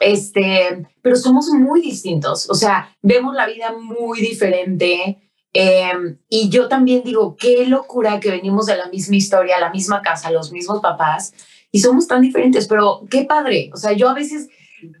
este, 0.00 0.86
pero 1.02 1.16
somos 1.16 1.48
muy 1.48 1.82
distintos, 1.82 2.48
o 2.48 2.54
sea, 2.54 2.96
vemos 3.02 3.34
la 3.34 3.46
vida 3.46 3.72
muy 3.72 4.20
diferente. 4.20 5.18
Em, 5.52 6.18
y 6.28 6.50
yo 6.50 6.68
también 6.68 7.02
digo, 7.02 7.34
qué 7.34 7.64
locura 7.66 8.20
que 8.20 8.30
venimos 8.30 8.66
de 8.66 8.76
la 8.76 8.88
misma 8.88 9.16
historia, 9.16 9.58
la 9.58 9.70
misma 9.70 10.02
casa, 10.02 10.30
los 10.30 10.52
mismos 10.52 10.80
papás, 10.80 11.32
y 11.70 11.80
somos 11.80 12.06
tan 12.06 12.20
diferentes, 12.20 12.66
pero 12.68 13.02
qué 13.10 13.24
padre. 13.24 13.70
O 13.72 13.76
sea, 13.76 13.92
yo 13.92 14.08
a 14.08 14.14
veces 14.14 14.48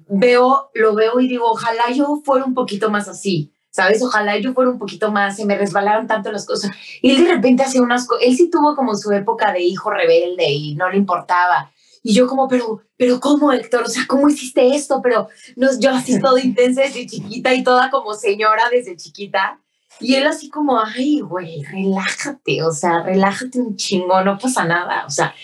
veo, 0.08 0.70
lo 0.74 0.94
veo 0.94 1.20
y 1.20 1.28
digo, 1.28 1.50
ojalá 1.50 1.90
yo 1.94 2.22
fuera 2.24 2.44
un 2.44 2.54
poquito 2.54 2.90
más 2.90 3.08
así. 3.08 3.52
¿Sabes? 3.76 4.02
Ojalá 4.02 4.38
yo 4.38 4.54
fuera 4.54 4.70
un 4.70 4.78
poquito 4.78 5.12
más, 5.12 5.36
se 5.36 5.44
me 5.44 5.58
resbalaron 5.58 6.06
tanto 6.06 6.32
las 6.32 6.46
cosas. 6.46 6.70
Y 7.02 7.10
él 7.10 7.24
de 7.24 7.34
repente 7.34 7.62
hacía 7.62 7.82
unas 7.82 8.06
cosas, 8.06 8.24
él 8.26 8.34
sí 8.34 8.48
tuvo 8.50 8.74
como 8.74 8.94
su 8.94 9.12
época 9.12 9.52
de 9.52 9.60
hijo 9.60 9.90
rebelde 9.90 10.50
y 10.50 10.74
no 10.76 10.88
le 10.88 10.96
importaba. 10.96 11.70
Y 12.02 12.14
yo 12.14 12.26
como, 12.26 12.48
pero, 12.48 12.80
pero 12.96 13.20
¿cómo, 13.20 13.52
Héctor? 13.52 13.82
O 13.82 13.88
sea, 13.88 14.04
¿cómo 14.08 14.30
hiciste 14.30 14.74
esto? 14.74 15.02
Pero 15.02 15.28
no, 15.56 15.68
yo 15.78 15.90
así 15.90 16.18
todo 16.18 16.38
intensa 16.38 16.80
desde 16.80 17.06
chiquita 17.06 17.52
y 17.52 17.62
toda 17.62 17.90
como 17.90 18.14
señora 18.14 18.62
desde 18.70 18.96
chiquita. 18.96 19.60
Y 20.00 20.14
él 20.14 20.26
así 20.26 20.48
como, 20.48 20.80
ay, 20.80 21.20
güey, 21.20 21.62
relájate, 21.64 22.62
o 22.62 22.72
sea, 22.72 23.02
relájate 23.02 23.60
un 23.60 23.76
chingo, 23.76 24.22
no 24.24 24.38
pasa 24.38 24.64
nada. 24.64 25.04
O 25.04 25.10
sea, 25.10 25.34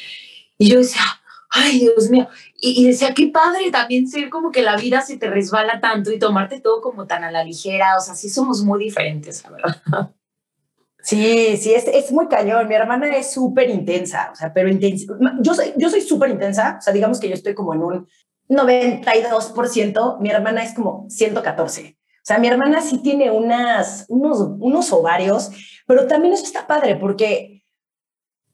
y 0.57 0.71
yo 0.71 0.79
decía, 0.79 1.03
ay, 1.53 1.81
Dios 1.81 2.11
mío. 2.11 2.29
Y, 2.61 2.87
decía, 2.87 3.15
qué 3.15 3.29
padre 3.29 3.71
también 3.71 4.09
ser 4.09 4.31
como 4.31 4.51
que 4.51 4.63
la 4.63 4.77
vida 4.77 5.03
se 5.03 5.19
te 5.19 5.29
resbala 5.29 5.81
tanto 5.81 6.11
y 6.11 6.19
tomarte 6.19 6.61
todo 6.61 6.81
como 6.81 7.07
tan 7.07 7.25
a 7.25 7.31
la 7.31 7.45
ligera. 7.45 7.97
O 7.97 8.01
sea, 8.01 8.15
sí 8.15 8.29
somos 8.29 8.65
muy 8.65 8.83
diferentes, 8.83 9.43
la 9.45 9.51
verdad. 9.51 10.13
Sí, 11.05 11.57
sí, 11.57 11.75
es, 11.75 11.89
es 11.89 12.13
muy 12.13 12.29
cañón. 12.29 12.69
Mi 12.69 12.75
hermana 12.75 13.17
es 13.17 13.33
súper 13.33 13.69
intensa, 13.71 14.31
o 14.33 14.37
sea, 14.37 14.53
pero 14.55 14.69
intensa. 14.69 15.15
Yo 15.41 15.55
soy 15.55 15.75
yo 15.77 15.91
súper 15.91 16.31
intensa, 16.31 16.77
o 16.79 16.81
sea, 16.81 16.93
digamos 16.93 17.19
que 17.19 17.29
yo 17.29 17.35
estoy 17.35 17.55
como 17.55 17.75
en 17.75 17.83
un 17.83 18.09
92%, 18.49 20.21
mi 20.21 20.31
hermana 20.31 20.63
es 20.63 20.75
como 20.75 21.07
114. 21.09 21.99
O 21.99 22.25
sea, 22.25 22.39
mi 22.39 22.47
hermana 22.47 22.81
sí 22.81 22.99
tiene 23.03 23.33
unas, 23.33 24.07
unos, 24.09 24.39
unos 24.61 24.93
ovarios, 24.93 25.51
pero 25.89 26.07
también 26.07 26.35
eso 26.35 26.45
está 26.45 26.69
padre 26.69 26.95
porque 26.95 27.65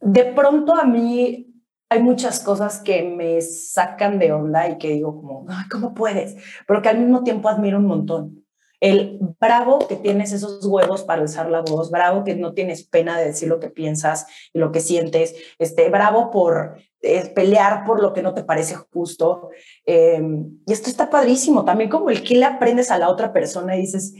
de 0.00 0.24
pronto 0.24 0.74
a 0.74 0.84
mí 0.84 1.47
hay 1.90 2.02
muchas 2.02 2.40
cosas 2.40 2.80
que 2.80 3.02
me 3.02 3.40
sacan 3.40 4.18
de 4.18 4.32
onda 4.32 4.68
y 4.68 4.78
que 4.78 4.90
digo 4.90 5.16
como, 5.16 5.46
¿cómo 5.70 5.94
puedes? 5.94 6.36
Pero 6.66 6.82
que 6.82 6.88
al 6.88 6.98
mismo 6.98 7.24
tiempo 7.24 7.48
admiro 7.48 7.78
un 7.78 7.86
montón. 7.86 8.44
El 8.80 9.18
bravo 9.40 9.80
que 9.88 9.96
tienes 9.96 10.32
esos 10.32 10.64
huevos 10.64 11.02
para 11.02 11.22
alzar 11.22 11.50
la 11.50 11.62
voz, 11.62 11.90
bravo 11.90 12.22
que 12.22 12.36
no 12.36 12.54
tienes 12.54 12.86
pena 12.86 13.18
de 13.18 13.26
decir 13.26 13.48
lo 13.48 13.58
que 13.58 13.70
piensas 13.70 14.26
y 14.52 14.58
lo 14.58 14.70
que 14.70 14.80
sientes, 14.80 15.34
este, 15.58 15.88
bravo 15.88 16.30
por 16.30 16.76
eh, 17.00 17.28
pelear 17.34 17.84
por 17.84 18.00
lo 18.00 18.12
que 18.12 18.22
no 18.22 18.34
te 18.34 18.44
parece 18.44 18.76
justo. 18.76 19.48
Em, 19.84 20.60
y 20.64 20.72
esto 20.72 20.90
está 20.90 21.10
padrísimo, 21.10 21.64
también 21.64 21.90
como 21.90 22.10
el 22.10 22.22
que 22.22 22.36
le 22.36 22.44
aprendes 22.44 22.90
a 22.92 22.98
la 22.98 23.08
otra 23.08 23.32
persona 23.32 23.76
y 23.76 23.80
dices, 23.80 24.14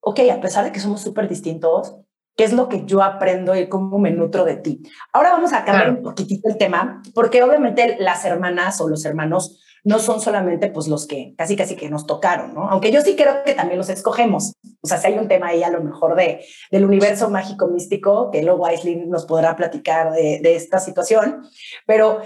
ok, 0.00 0.20
a 0.32 0.40
pesar 0.40 0.64
de 0.64 0.70
que 0.72 0.80
somos 0.80 1.00
súper 1.00 1.28
distintos, 1.28 1.96
qué 2.36 2.44
es 2.44 2.52
lo 2.52 2.68
que 2.68 2.84
yo 2.84 3.02
aprendo 3.02 3.54
y 3.56 3.68
cómo 3.68 3.98
me 3.98 4.10
nutro 4.10 4.44
de 4.44 4.56
ti. 4.56 4.82
Ahora 5.12 5.30
vamos 5.30 5.52
a 5.52 5.64
cambiar 5.64 5.90
un 5.90 6.02
poquitito 6.02 6.48
el 6.48 6.56
tema, 6.56 7.02
porque 7.14 7.42
obviamente 7.42 7.96
las 7.98 8.24
hermanas 8.24 8.80
o 8.80 8.88
los 8.88 9.04
hermanos 9.04 9.60
no 9.84 9.98
son 9.98 10.20
solamente 10.20 10.68
pues 10.68 10.88
los 10.88 11.06
que 11.06 11.34
casi 11.36 11.56
casi 11.56 11.76
que 11.76 11.90
nos 11.90 12.06
tocaron, 12.06 12.54
¿no? 12.54 12.68
Aunque 12.70 12.90
yo 12.90 13.02
sí 13.02 13.16
creo 13.16 13.44
que 13.44 13.54
también 13.54 13.78
los 13.78 13.90
escogemos. 13.90 14.54
O 14.80 14.86
sea, 14.86 14.98
si 14.98 15.08
hay 15.08 15.18
un 15.18 15.28
tema 15.28 15.48
ahí 15.48 15.62
a 15.62 15.70
lo 15.70 15.82
mejor 15.82 16.16
de, 16.16 16.44
del 16.70 16.86
universo 16.86 17.28
mágico 17.28 17.68
místico, 17.68 18.30
que 18.30 18.42
luego 18.42 18.66
Aislinn 18.66 19.10
nos 19.10 19.26
podrá 19.26 19.54
platicar 19.56 20.12
de, 20.12 20.40
de 20.42 20.56
esta 20.56 20.78
situación, 20.78 21.42
pero 21.86 22.20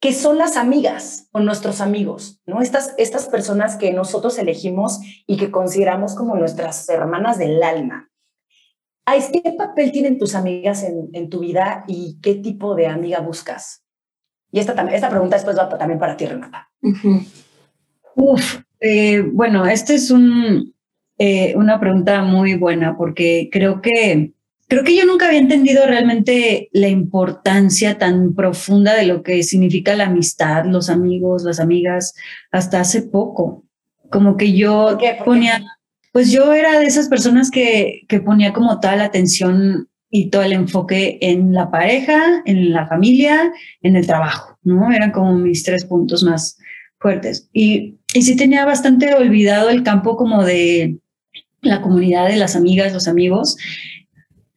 que 0.00 0.12
son 0.12 0.38
las 0.38 0.56
amigas 0.56 1.28
o 1.32 1.40
nuestros 1.40 1.80
amigos, 1.80 2.40
¿no? 2.46 2.62
Estas, 2.62 2.94
estas 2.98 3.26
personas 3.26 3.76
que 3.76 3.92
nosotros 3.92 4.38
elegimos 4.38 5.00
y 5.26 5.36
que 5.38 5.50
consideramos 5.50 6.14
como 6.14 6.36
nuestras 6.36 6.88
hermanas 6.88 7.38
del 7.38 7.62
alma. 7.62 8.10
¿Qué 9.06 9.52
papel 9.52 9.92
tienen 9.92 10.18
tus 10.18 10.34
amigas 10.34 10.84
en, 10.84 11.30
tu 11.30 11.40
vida 11.40 11.84
y 11.86 12.18
qué 12.20 12.34
tipo 12.34 12.74
de 12.74 12.88
amiga 12.88 13.20
buscas? 13.20 13.84
Y 14.50 14.58
esta, 14.58 14.72
esta 14.92 15.10
pregunta 15.10 15.36
después 15.36 15.56
va 15.56 15.68
también 15.68 16.00
para 16.00 16.16
ti, 16.16 16.26
Renata. 16.26 16.68
Uf, 18.16 18.62
eh, 18.80 19.20
bueno, 19.32 19.64
esta 19.64 19.94
es 19.94 20.10
un, 20.10 20.74
eh, 21.18 21.54
una 21.56 21.78
pregunta 21.78 22.22
muy 22.22 22.54
buena 22.54 22.96
porque 22.96 23.48
creo 23.52 23.80
que, 23.80 24.32
creo 24.66 24.82
que 24.82 24.96
yo 24.96 25.06
nunca 25.06 25.28
había 25.28 25.38
entendido 25.38 25.86
realmente 25.86 26.68
la 26.72 26.88
importancia 26.88 27.98
tan 27.98 28.34
profunda 28.34 28.94
de 28.94 29.06
lo 29.06 29.22
que 29.22 29.44
significa 29.44 29.94
la 29.94 30.06
amistad, 30.06 30.64
los 30.64 30.90
amigos, 30.90 31.44
las 31.44 31.60
amigas, 31.60 32.14
hasta 32.50 32.80
hace 32.80 33.02
poco. 33.02 33.64
Como 34.10 34.36
que 34.36 34.52
yo 34.52 34.98
ponía 35.24 35.62
pues 36.16 36.32
yo 36.32 36.54
era 36.54 36.78
de 36.78 36.86
esas 36.86 37.10
personas 37.10 37.50
que, 37.50 38.06
que 38.08 38.20
ponía 38.20 38.54
como 38.54 38.80
tal 38.80 39.02
atención 39.02 39.90
y 40.08 40.30
todo 40.30 40.44
el 40.44 40.54
enfoque 40.54 41.18
en 41.20 41.52
la 41.52 41.70
pareja, 41.70 42.42
en 42.46 42.72
la 42.72 42.86
familia, 42.86 43.52
en 43.82 43.96
el 43.96 44.06
trabajo, 44.06 44.58
¿no? 44.62 44.90
Eran 44.90 45.10
como 45.10 45.34
mis 45.34 45.62
tres 45.62 45.84
puntos 45.84 46.22
más 46.22 46.56
fuertes. 46.98 47.50
Y, 47.52 47.98
y 48.14 48.22
sí 48.22 48.34
tenía 48.34 48.64
bastante 48.64 49.14
olvidado 49.14 49.68
el 49.68 49.82
campo 49.82 50.16
como 50.16 50.42
de 50.42 51.00
la 51.60 51.82
comunidad 51.82 52.28
de 52.28 52.36
las 52.36 52.56
amigas, 52.56 52.94
los 52.94 53.08
amigos. 53.08 53.58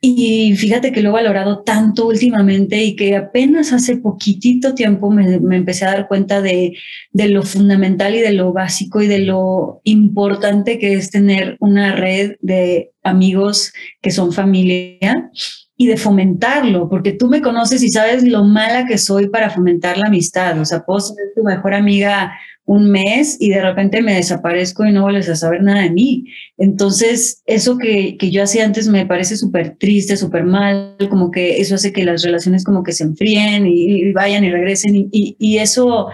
Y 0.01 0.55
fíjate 0.55 0.93
que 0.93 1.01
lo 1.01 1.09
he 1.09 1.13
valorado 1.13 1.59
tanto 1.63 2.07
últimamente 2.07 2.81
y 2.81 2.95
que 2.95 3.17
apenas 3.17 3.73
hace 3.73 3.97
poquitito 3.97 4.73
tiempo 4.73 5.11
me, 5.11 5.39
me, 5.41 5.57
empecé 5.57 5.83
a 5.83 5.91
dar 5.91 6.07
cuenta 6.07 6.41
de, 6.41 6.77
de 7.11 7.27
lo 7.27 7.43
fundamental 7.43 8.15
y 8.15 8.19
de 8.19 8.31
lo 8.31 8.53
básico 8.53 9.01
y 9.01 9.07
de 9.07 9.19
lo 9.19 9.81
importante 9.83 10.79
que 10.79 10.93
es 10.93 11.11
tener 11.11 11.57
una 11.59 11.95
red 11.97 12.35
de 12.39 12.91
amigos 13.03 13.73
que 14.01 14.11
son 14.11 14.31
familia 14.31 15.31
y 15.75 15.87
de 15.87 15.97
fomentarlo, 15.97 16.89
porque 16.89 17.13
tú 17.13 17.27
me 17.27 17.41
conoces 17.41 17.83
y 17.83 17.89
sabes 17.89 18.23
lo 18.25 18.43
mala 18.43 18.85
que 18.85 18.97
soy 18.97 19.29
para 19.29 19.49
fomentar 19.49 19.97
la 19.97 20.07
amistad. 20.07 20.59
O 20.59 20.65
sea, 20.65 20.85
puedo 20.85 20.99
ser 20.99 21.15
tu 21.35 21.43
mejor 21.43 21.73
amiga 21.73 22.33
un 22.69 22.91
mes 22.91 23.35
y 23.39 23.49
de 23.49 23.63
repente 23.63 24.03
me 24.03 24.13
desaparezco 24.13 24.85
y 24.85 24.91
no 24.91 25.01
vuelves 25.01 25.27
a 25.27 25.35
saber 25.35 25.63
nada 25.63 25.81
de 25.81 25.89
mí. 25.89 26.25
Entonces, 26.55 27.41
eso 27.47 27.79
que, 27.79 28.15
que 28.15 28.29
yo 28.29 28.43
hacía 28.43 28.63
antes 28.63 28.87
me 28.87 29.07
parece 29.07 29.37
súper 29.37 29.75
triste, 29.79 30.15
súper 30.17 30.43
mal, 30.43 30.95
como 31.09 31.31
que 31.31 31.61
eso 31.61 31.73
hace 31.73 31.91
que 31.91 32.05
las 32.05 32.21
relaciones 32.21 32.63
como 32.63 32.83
que 32.83 32.91
se 32.91 33.05
enfríen 33.05 33.65
y, 33.65 34.13
vayan 34.13 34.43
y 34.43 34.51
regresen 34.51 34.95
y, 34.95 35.35
y, 35.39 35.57
eso, 35.57 36.09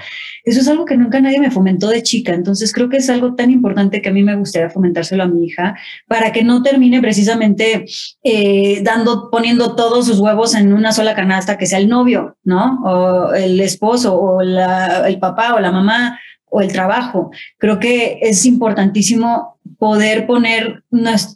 eso 0.45 0.61
es 0.61 0.67
algo 0.69 0.85
que 0.85 0.95
nunca 0.95 1.19
nadie 1.19 1.41
me 1.41 1.51
fomentó 1.51 1.89
de 1.89 2.01
chica. 2.01 2.33
Entonces, 2.33 2.71
creo 2.71 2.87
que 2.87 2.97
es 2.97 3.09
algo 3.09 3.35
tan 3.35 3.51
importante 3.51 4.01
que 4.01 4.07
a 4.07 4.13
mí 4.13 4.23
me 4.23 4.37
gustaría 4.37 4.69
fomentárselo 4.69 5.23
a 5.23 5.27
mi 5.27 5.47
hija 5.47 5.75
para 6.07 6.31
que 6.31 6.45
no 6.45 6.63
termine 6.63 7.01
precisamente 7.01 7.85
eh, 8.23 8.79
dando, 8.81 9.29
poniendo 9.29 9.75
todos 9.75 10.05
sus 10.05 10.19
huevos 10.19 10.55
en 10.55 10.71
una 10.71 10.93
sola 10.93 11.15
canasta, 11.15 11.57
que 11.57 11.65
sea 11.65 11.79
el 11.79 11.89
novio, 11.89 12.37
¿no? 12.45 12.79
O 12.85 13.33
el 13.33 13.59
esposo 13.59 14.17
o 14.17 14.41
la, 14.41 15.05
el 15.05 15.19
papá 15.19 15.53
o 15.55 15.59
la 15.59 15.73
mamá 15.73 16.17
o 16.55 16.61
el 16.61 16.71
trabajo. 16.71 17.31
Creo 17.57 17.79
que 17.79 18.19
es 18.21 18.45
importantísimo 18.45 19.59
poder 19.77 20.25
poner 20.25 20.83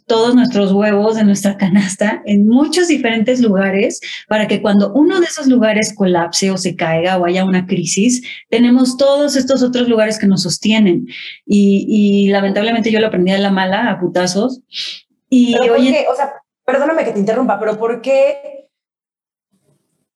todos 0.06 0.34
nuestros 0.34 0.72
huevos 0.72 1.18
en 1.18 1.26
nuestra 1.26 1.58
canasta 1.58 2.22
en 2.24 2.48
muchos 2.48 2.88
diferentes 2.88 3.40
lugares 3.40 4.00
para 4.28 4.46
que 4.46 4.62
cuando 4.62 4.92
uno 4.94 5.20
de 5.20 5.26
esos 5.26 5.46
lugares 5.46 5.92
colapse 5.94 6.50
o 6.50 6.56
se 6.56 6.74
caiga 6.74 7.18
o 7.18 7.26
haya 7.26 7.44
una 7.44 7.66
crisis, 7.66 8.22
tenemos 8.48 8.96
todos 8.96 9.36
estos 9.36 9.62
otros 9.62 9.88
lugares 9.88 10.18
que 10.18 10.26
nos 10.26 10.42
sostienen. 10.42 11.06
Y, 11.44 12.30
lamentablemente 12.30 12.90
yo 12.90 13.00
lo 13.00 13.08
aprendí 13.08 13.32
de 13.32 13.38
la 13.38 13.50
mala, 13.50 13.90
a 13.90 14.00
putazos. 14.00 14.62
Y 15.28 15.54
oye, 15.58 16.06
o 16.10 16.16
sea, 16.16 16.32
perdóname 16.64 17.04
que 17.04 17.12
te 17.12 17.18
interrumpa, 17.18 17.58
pero 17.60 17.78
¿por 17.78 18.00
qué 18.00 18.69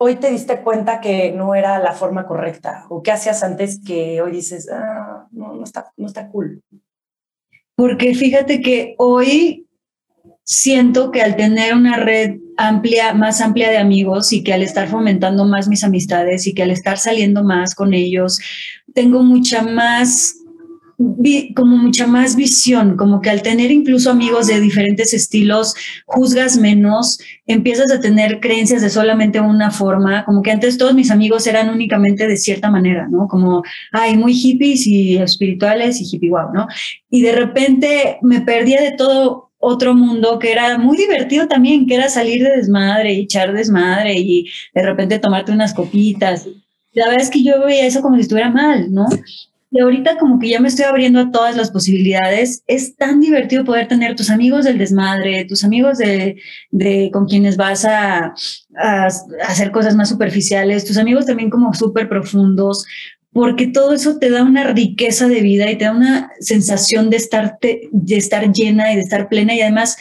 hoy 0.05 0.17
te 0.17 0.31
diste 0.31 0.61
cuenta 0.61 1.01
que 1.01 1.33
no 1.33 1.55
era 1.55 1.79
la 1.79 1.93
forma 1.93 2.27
correcta? 2.27 2.85
¿O 2.91 3.03
qué 3.03 3.11
hacías 3.11 3.43
antes 3.43 3.81
que 3.85 4.21
hoy 4.21 4.33
dices, 4.33 4.69
ah, 4.71 5.27
no, 5.31 5.55
no 5.55 5.65
está, 5.65 5.93
no 5.97 6.07
está 6.07 6.29
cool? 6.29 6.63
Porque 7.75 8.15
fíjate 8.15 8.61
que 8.61 8.95
hoy 8.99 9.67
siento 10.45 11.11
que 11.11 11.23
al 11.23 11.37
tener 11.37 11.75
una 11.75 11.97
red 11.97 12.37
amplia, 12.59 13.15
más 13.15 13.41
amplia 13.41 13.71
de 13.71 13.79
amigos 13.79 14.33
y 14.35 14.45
que 14.45 14.53
al 14.53 14.63
estar 14.63 14.89
fomentando 14.89 15.47
más 15.47 15.69
mis 15.69 15.85
amistades 15.85 16.47
y 16.47 16.55
que 16.55 16.63
al 16.63 16.71
estar 16.71 16.99
saliendo 16.99 17.43
más 17.43 17.75
con 17.75 17.95
ellos, 17.95 18.39
tengo 18.93 19.23
mucha 19.23 19.63
más 19.63 20.37
como 21.55 21.77
mucha 21.77 22.07
más 22.07 22.37
visión, 22.37 22.97
como 22.97 23.21
que 23.21 23.31
al 23.31 23.43
tener 23.43 23.71
incluso 23.71 24.11
amigos 24.11 24.47
de 24.47 24.61
diferentes 24.61 25.13
estilos, 25.13 25.75
juzgas 26.07 26.57
menos, 26.57 27.19
empiezas 27.47 27.91
a 27.91 28.01
tener 28.01 28.41
creencias 28.41 28.83
de 28.83 28.91
solamente 28.91 29.41
una 29.41 29.71
forma, 29.71 30.25
como 30.25 30.43
que 30.43 30.51
antes 30.51 30.79
todos 30.79 30.95
mis 30.95 31.11
amigos 31.11 31.47
eran 31.47 31.71
únicamente 31.71 32.27
de 32.27 32.37
cierta 32.37 32.71
manera, 32.71 33.09
¿no? 33.09 33.27
Como, 33.29 33.63
ay, 33.93 34.17
muy 34.17 34.35
hippies 34.35 34.87
y 34.87 35.17
espirituales 35.17 36.01
y 36.01 36.05
hippie 36.05 36.31
wow, 36.31 36.53
¿no? 36.53 36.69
Y 37.11 37.23
de 37.23 37.33
repente 37.33 38.19
me 38.23 38.41
perdía 38.41 38.81
de 38.81 38.93
todo 38.93 39.51
otro 39.59 39.95
mundo 39.95 40.39
que 40.39 40.53
era 40.53 40.79
muy 40.79 40.97
divertido 40.97 41.49
también, 41.49 41.87
que 41.87 41.95
era 41.95 42.09
salir 42.09 42.43
de 42.43 42.57
desmadre 42.57 43.15
y 43.15 43.23
echar 43.23 43.53
desmadre 43.53 44.15
y 44.19 44.51
de 44.75 44.83
repente 44.83 45.19
tomarte 45.19 45.53
unas 45.53 45.73
copitas. 45.73 46.47
La 46.93 47.07
verdad 47.07 47.23
es 47.23 47.31
que 47.31 47.43
yo 47.43 47.65
veía 47.65 47.87
eso 47.87 48.03
como 48.03 48.17
si 48.17 48.23
estuviera 48.23 48.51
mal, 48.51 48.93
¿no? 48.93 49.07
Y 49.77 49.81
ahorita 49.81 50.19
como 50.19 50.39
que 50.39 50.51
ya 50.51 50.61
me 50.61 50.69
estoy 50.69 50.85
abriendo 50.85 51.19
a 51.19 51.33
todas 51.33 51.57
las 51.57 51.73
posibilidades. 51.73 52.63
Es 52.69 52.95
tan 52.95 53.19
divertido 53.19 53.65
poder 53.65 53.89
tener 53.89 54.15
tus 54.15 54.31
amigos 54.31 54.65
del 54.65 54.79
desmadre, 54.79 55.47
tus 55.47 55.65
amigos 55.65 55.99
de, 55.99 56.37
de 56.71 57.11
con 57.13 57.27
quienes 57.27 57.57
vas 57.57 57.85
a, 57.85 58.35
a, 58.77 59.09
hacer 59.43 59.73
cosas 59.73 59.97
más 59.97 60.11
superficiales, 60.11 60.85
tus 60.85 60.97
amigos 60.97 61.27
también 61.27 61.51
como 61.51 61.75
súper 61.75 62.09
profundos, 62.09 62.87
porque 63.33 63.67
todo 63.67 63.95
eso 63.95 64.21
te 64.21 64.31
da 64.31 64.45
una 64.45 64.63
riqueza 64.63 65.27
de 65.27 65.41
vida 65.41 65.69
y 65.69 65.77
te 65.77 65.87
da 65.87 65.91
una 65.91 66.31
sensación 66.39 67.11
de, 67.11 67.17
estarte, 67.17 67.89
de 67.91 68.17
estar 68.17 68.53
llena 68.53 68.93
y 68.93 68.95
de 68.95 69.03
estar 69.03 69.29
plena 69.29 69.57
y 69.57 69.61
además 69.61 69.97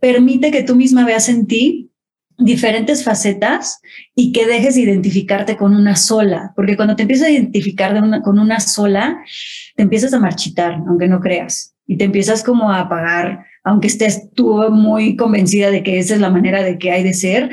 permite 0.00 0.50
que 0.50 0.62
tú 0.62 0.76
misma 0.76 1.04
veas 1.04 1.28
en 1.28 1.46
ti 1.46 1.90
diferentes 2.38 3.04
facetas 3.04 3.80
y 4.14 4.32
que 4.32 4.46
dejes 4.46 4.74
de 4.74 4.82
identificarte 4.82 5.56
con 5.56 5.74
una 5.74 5.96
sola, 5.96 6.52
porque 6.56 6.76
cuando 6.76 6.96
te 6.96 7.02
empiezas 7.02 7.28
a 7.28 7.30
identificar 7.30 7.94
con 8.22 8.38
una 8.38 8.60
sola, 8.60 9.18
te 9.76 9.82
empiezas 9.82 10.12
a 10.14 10.18
marchitar, 10.18 10.74
aunque 10.88 11.08
no 11.08 11.20
creas, 11.20 11.74
y 11.86 11.96
te 11.96 12.04
empiezas 12.04 12.42
como 12.42 12.70
a 12.70 12.80
apagar, 12.80 13.46
aunque 13.62 13.86
estés 13.86 14.30
tú 14.34 14.54
muy 14.70 15.16
convencida 15.16 15.70
de 15.70 15.82
que 15.82 15.98
esa 15.98 16.14
es 16.14 16.20
la 16.20 16.30
manera 16.30 16.62
de 16.62 16.78
que 16.78 16.90
hay 16.90 17.02
de 17.02 17.14
ser. 17.14 17.50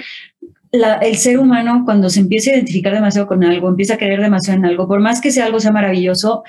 el 0.71 1.17
ser 1.17 1.37
humano 1.37 1.83
cuando 1.85 2.09
se 2.09 2.19
empieza 2.19 2.51
a 2.51 2.55
identificar 2.55 2.93
demasiado 2.93 3.27
con 3.27 3.43
algo, 3.43 3.69
empieza 3.69 3.95
a 3.95 3.97
creer 3.97 4.21
demasiado 4.21 4.59
en 4.59 4.65
algo, 4.65 4.87
por 4.87 4.99
más 4.99 5.21
que 5.21 5.31
sea 5.31 5.45
algo 5.45 5.59
sea 5.59 5.71
maravilloso, 5.71 6.43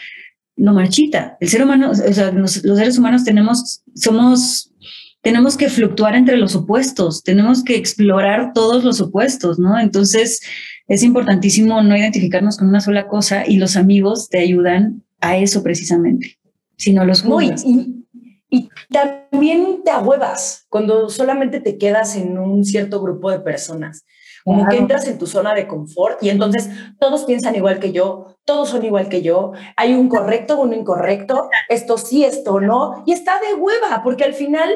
no 0.57 0.75
marchita. 0.75 1.37
El 1.41 1.49
ser 1.49 1.63
humano, 1.65 1.91
o 1.91 1.95
sea, 1.95 2.31
los, 2.31 2.65
los 2.65 2.79
seres 2.79 2.99
humanos 2.99 3.25
tenemos, 3.25 3.83
somos 3.95 4.73
tenemos 5.23 5.57
que 5.57 5.69
fluctuar 5.69 6.17
entre 6.17 6.37
los 6.37 6.55
opuestos, 6.57 7.23
tenemos 7.23 7.63
que 7.63 7.77
explorar 7.77 8.53
todos 8.53 8.85
los 8.85 9.01
opuestos, 9.01 9.59
¿no? 9.59 9.79
Entonces, 9.79 10.41
es 10.89 11.03
importantísimo 11.05 11.81
no 11.81 11.97
identificarnos 11.97 12.59
con 12.59 12.69
una 12.69 12.81
sola 12.81 13.07
cosa 13.07 13.47
y 13.47 13.57
los 13.57 13.77
amigos 13.77 14.29
te 14.29 14.41
ayudan 14.41 15.05
a 15.21 15.37
eso 15.37 15.63
precisamente, 15.63 16.39
si 16.77 16.93
no 16.93 17.05
los 17.05 17.23
juzgas. 17.23 17.65
y, 17.65 18.05
y, 18.51 18.69
también 18.91 19.83
te 19.85 19.93
ahuevas 19.93 20.67
cuando 20.69 21.09
solamente 21.09 21.61
te 21.61 21.79
quedas 21.79 22.17
en 22.17 22.37
un 22.37 22.65
cierto 22.65 23.01
grupo 23.01 23.31
de 23.31 23.41
personas. 23.41 24.05
Como 24.45 24.67
que 24.67 24.77
entras 24.77 25.07
en 25.07 25.19
tu 25.19 25.29
zona 25.29 25.55
de 25.55 25.69
confort 25.69 26.21
y 26.21 26.29
entonces 26.29 26.69
todos 26.99 27.25
piensan 27.25 27.55
igual 27.55 27.79
que 27.79 27.93
yo, 27.93 28.39
todos 28.45 28.71
son 28.71 28.85
igual 28.85 29.09
que 29.09 29.23
yo, 29.23 29.53
hay 29.77 29.95
un 29.95 30.09
correcto, 30.09 30.61
uno 30.61 30.75
incorrecto, 30.75 31.49
esto 31.69 31.97
sí, 31.97 32.25
esto 32.25 32.61
no, 32.61 33.05
y 33.07 33.13
está 33.13 33.39
de 33.39 33.55
hueva, 33.55 34.03
porque 34.03 34.25
al 34.25 34.35
final 34.35 34.69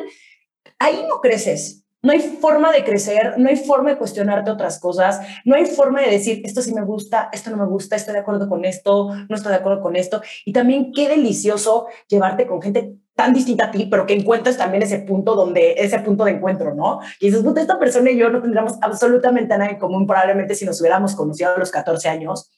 ahí 0.78 1.04
no 1.08 1.20
creces. 1.20 1.82
No 2.02 2.12
hay 2.12 2.20
forma 2.20 2.70
de 2.70 2.84
crecer, 2.84 3.34
no 3.36 3.48
hay 3.48 3.56
forma 3.56 3.90
de 3.90 3.98
cuestionarte 3.98 4.50
otras 4.50 4.78
cosas, 4.78 5.20
no 5.44 5.56
hay 5.56 5.66
forma 5.66 6.02
de 6.02 6.10
decir, 6.10 6.40
esto 6.44 6.62
sí 6.62 6.72
me 6.72 6.84
gusta, 6.84 7.30
esto 7.32 7.50
no 7.50 7.56
me 7.56 7.66
gusta, 7.66 7.96
estoy 7.96 8.14
de 8.14 8.20
acuerdo 8.20 8.48
con 8.48 8.64
esto, 8.64 9.12
no 9.28 9.34
estoy 9.34 9.50
de 9.50 9.58
acuerdo 9.58 9.82
con 9.82 9.96
esto. 9.96 10.22
Y 10.44 10.52
también 10.52 10.92
qué 10.92 11.08
delicioso 11.08 11.86
llevarte 12.06 12.46
con 12.46 12.62
gente 12.62 12.94
tan 13.16 13.32
distinta 13.32 13.64
a 13.64 13.70
ti, 13.72 13.88
pero 13.90 14.06
que 14.06 14.14
encuentres 14.14 14.56
también 14.58 14.82
ese 14.82 15.00
punto 15.00 15.34
donde, 15.34 15.74
ese 15.78 15.98
punto 16.00 16.24
de 16.24 16.32
encuentro, 16.32 16.74
¿no? 16.74 17.00
Y 17.18 17.26
dices, 17.26 17.42
puta, 17.42 17.62
esta 17.62 17.78
persona 17.78 18.10
y 18.10 18.18
yo 18.18 18.28
no 18.28 18.40
tendríamos 18.40 18.74
absolutamente 18.82 19.56
nada 19.56 19.70
en 19.70 19.78
común, 19.78 20.06
probablemente 20.06 20.54
si 20.54 20.66
nos 20.66 20.80
hubiéramos 20.80 21.16
conocido 21.16 21.56
a 21.56 21.58
los 21.58 21.70
14 21.70 22.08
años. 22.08 22.50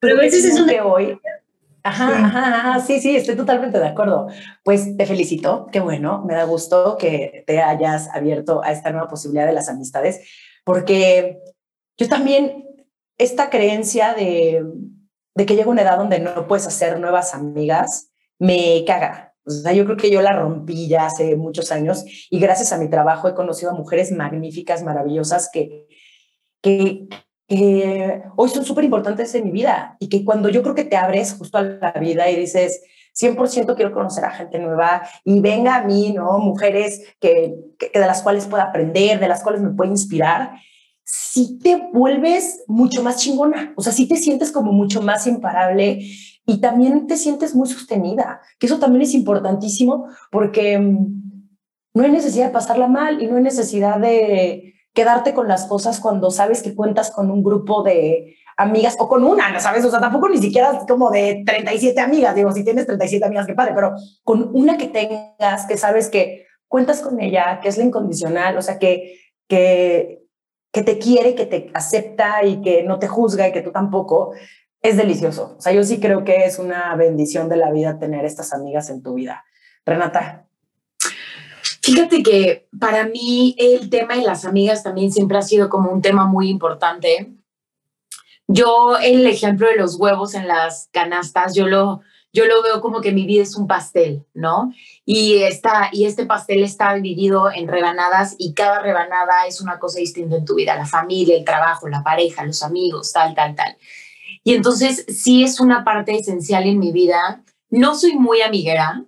Pero, 0.00 0.16
a 0.16 0.20
veces 0.22 0.44
es 0.46 0.58
un 0.58 0.66
que 0.66 0.80
hoy 0.80 1.20
Ajá, 1.84 2.26
ajá, 2.26 2.80
sí, 2.80 3.00
sí, 3.00 3.16
estoy 3.16 3.36
totalmente 3.36 3.78
de 3.78 3.86
acuerdo. 3.86 4.28
Pues 4.62 4.96
te 4.96 5.06
felicito, 5.06 5.66
qué 5.72 5.80
bueno, 5.80 6.24
me 6.24 6.34
da 6.34 6.44
gusto 6.44 6.96
que 6.98 7.44
te 7.46 7.60
hayas 7.60 8.08
abierto 8.14 8.62
a 8.62 8.70
esta 8.70 8.90
nueva 8.90 9.08
posibilidad 9.08 9.46
de 9.46 9.52
las 9.52 9.68
amistades, 9.68 10.20
porque 10.64 11.40
yo 11.98 12.08
también, 12.08 12.66
esta 13.18 13.50
creencia 13.50 14.14
de, 14.14 14.64
de 15.34 15.46
que 15.46 15.56
llega 15.56 15.70
una 15.70 15.82
edad 15.82 15.98
donde 15.98 16.20
no 16.20 16.46
puedes 16.46 16.66
hacer 16.66 17.00
nuevas 17.00 17.34
amigas, 17.34 18.12
me 18.38 18.84
caga. 18.86 19.34
O 19.44 19.50
sea, 19.50 19.72
yo 19.72 19.84
creo 19.84 19.96
que 19.96 20.10
yo 20.10 20.22
la 20.22 20.32
rompí 20.32 20.88
ya 20.88 21.06
hace 21.06 21.34
muchos 21.34 21.72
años 21.72 22.04
y 22.30 22.38
gracias 22.38 22.72
a 22.72 22.78
mi 22.78 22.88
trabajo 22.88 23.28
he 23.28 23.34
conocido 23.34 23.72
a 23.72 23.74
mujeres 23.74 24.12
magníficas, 24.12 24.84
maravillosas 24.84 25.50
que, 25.52 25.88
que 26.62 27.08
que 27.46 28.22
hoy 28.36 28.48
son 28.48 28.64
súper 28.64 28.84
importantes 28.84 29.34
en 29.34 29.44
mi 29.44 29.50
vida 29.50 29.96
y 29.98 30.08
que 30.08 30.24
cuando 30.24 30.48
yo 30.48 30.62
creo 30.62 30.74
que 30.74 30.84
te 30.84 30.96
abres 30.96 31.34
justo 31.34 31.58
a 31.58 31.62
la 31.62 31.92
vida 31.92 32.30
y 32.30 32.36
dices, 32.36 32.82
100% 33.14 33.76
quiero 33.76 33.92
conocer 33.92 34.24
a 34.24 34.30
gente 34.30 34.58
nueva 34.58 35.02
y 35.24 35.40
venga 35.40 35.76
a 35.76 35.84
mí, 35.84 36.12
¿no? 36.12 36.38
Mujeres 36.38 37.14
que, 37.20 37.54
que, 37.78 37.90
de 37.92 38.06
las 38.06 38.22
cuales 38.22 38.46
pueda 38.46 38.64
aprender, 38.64 39.20
de 39.20 39.28
las 39.28 39.42
cuales 39.42 39.60
me 39.60 39.70
puede 39.70 39.90
inspirar, 39.90 40.52
si 41.04 41.58
te 41.58 41.88
vuelves 41.92 42.64
mucho 42.66 43.02
más 43.02 43.16
chingona, 43.16 43.74
o 43.76 43.82
sea, 43.82 43.92
si 43.92 44.06
te 44.06 44.16
sientes 44.16 44.50
como 44.50 44.72
mucho 44.72 45.02
más 45.02 45.26
imparable 45.26 46.00
y 46.46 46.60
también 46.60 47.06
te 47.06 47.16
sientes 47.16 47.54
muy 47.54 47.68
sostenida, 47.68 48.40
que 48.58 48.66
eso 48.66 48.78
también 48.78 49.02
es 49.02 49.14
importantísimo 49.14 50.06
porque 50.30 50.78
mm, 50.78 51.22
no 51.94 52.04
hay 52.04 52.10
necesidad 52.10 52.46
de 52.46 52.52
pasarla 52.52 52.88
mal 52.88 53.22
y 53.22 53.26
no 53.26 53.36
hay 53.36 53.42
necesidad 53.42 53.98
de, 53.98 54.71
quedarte 54.92 55.34
con 55.34 55.48
las 55.48 55.66
cosas 55.66 56.00
cuando 56.00 56.30
sabes 56.30 56.62
que 56.62 56.74
cuentas 56.74 57.10
con 57.10 57.30
un 57.30 57.42
grupo 57.42 57.82
de 57.82 58.36
amigas 58.56 58.96
o 58.98 59.08
con 59.08 59.24
una, 59.24 59.50
¿no 59.50 59.60
sabes? 59.60 59.84
O 59.84 59.90
sea, 59.90 60.00
tampoco 60.00 60.28
ni 60.28 60.38
siquiera 60.38 60.84
como 60.86 61.10
de 61.10 61.42
37 61.46 62.00
amigas, 62.00 62.34
digo, 62.34 62.52
si 62.52 62.64
tienes 62.64 62.86
37 62.86 63.24
amigas, 63.24 63.46
qué 63.46 63.54
padre, 63.54 63.72
pero 63.74 63.94
con 64.22 64.50
una 64.54 64.76
que 64.76 64.88
tengas, 64.88 65.66
que 65.66 65.76
sabes 65.76 66.10
que 66.10 66.46
cuentas 66.68 67.00
con 67.00 67.20
ella, 67.20 67.60
que 67.60 67.68
es 67.68 67.78
la 67.78 67.84
incondicional, 67.84 68.56
o 68.56 68.62
sea, 68.62 68.78
que, 68.78 69.18
que, 69.48 70.22
que 70.72 70.82
te 70.82 70.98
quiere, 70.98 71.34
que 71.34 71.46
te 71.46 71.70
acepta 71.74 72.44
y 72.44 72.60
que 72.60 72.82
no 72.82 72.98
te 72.98 73.08
juzga 73.08 73.48
y 73.48 73.52
que 73.52 73.62
tú 73.62 73.72
tampoco, 73.72 74.32
es 74.82 74.96
delicioso. 74.96 75.54
O 75.58 75.60
sea, 75.60 75.72
yo 75.72 75.84
sí 75.84 76.00
creo 76.00 76.24
que 76.24 76.44
es 76.44 76.58
una 76.58 76.94
bendición 76.96 77.48
de 77.48 77.56
la 77.56 77.70
vida 77.70 77.98
tener 77.98 78.24
estas 78.24 78.52
amigas 78.52 78.90
en 78.90 79.02
tu 79.02 79.14
vida. 79.14 79.44
Renata. 79.86 80.46
Fíjate 81.82 82.22
que 82.22 82.68
para 82.78 83.06
mí 83.06 83.56
el 83.58 83.90
tema 83.90 84.14
de 84.14 84.22
las 84.22 84.44
amigas 84.44 84.84
también 84.84 85.10
siempre 85.10 85.36
ha 85.36 85.42
sido 85.42 85.68
como 85.68 85.90
un 85.90 86.00
tema 86.00 86.26
muy 86.26 86.48
importante. 86.48 87.34
Yo 88.46 88.96
el 89.02 89.26
ejemplo 89.26 89.66
de 89.66 89.76
los 89.76 89.96
huevos 89.96 90.34
en 90.34 90.46
las 90.46 90.88
canastas, 90.92 91.54
yo 91.56 91.66
lo, 91.66 92.02
yo 92.32 92.46
lo 92.46 92.62
veo 92.62 92.80
como 92.80 93.00
que 93.00 93.10
mi 93.10 93.26
vida 93.26 93.42
es 93.42 93.56
un 93.56 93.66
pastel, 93.66 94.24
¿no? 94.32 94.72
Y, 95.04 95.42
esta, 95.42 95.88
y 95.90 96.04
este 96.04 96.24
pastel 96.24 96.62
está 96.62 96.94
dividido 96.94 97.50
en 97.50 97.66
rebanadas 97.66 98.36
y 98.38 98.54
cada 98.54 98.80
rebanada 98.80 99.46
es 99.48 99.60
una 99.60 99.80
cosa 99.80 99.98
distinta 99.98 100.36
en 100.36 100.44
tu 100.44 100.54
vida, 100.54 100.76
la 100.76 100.86
familia, 100.86 101.36
el 101.36 101.44
trabajo, 101.44 101.88
la 101.88 102.04
pareja, 102.04 102.44
los 102.44 102.62
amigos, 102.62 103.12
tal, 103.12 103.34
tal, 103.34 103.56
tal. 103.56 103.76
Y 104.44 104.54
entonces 104.54 105.04
sí 105.08 105.42
es 105.42 105.58
una 105.58 105.82
parte 105.82 106.16
esencial 106.16 106.64
en 106.64 106.78
mi 106.78 106.92
vida. 106.92 107.42
No 107.70 107.96
soy 107.96 108.14
muy 108.14 108.40
amiguera, 108.40 109.04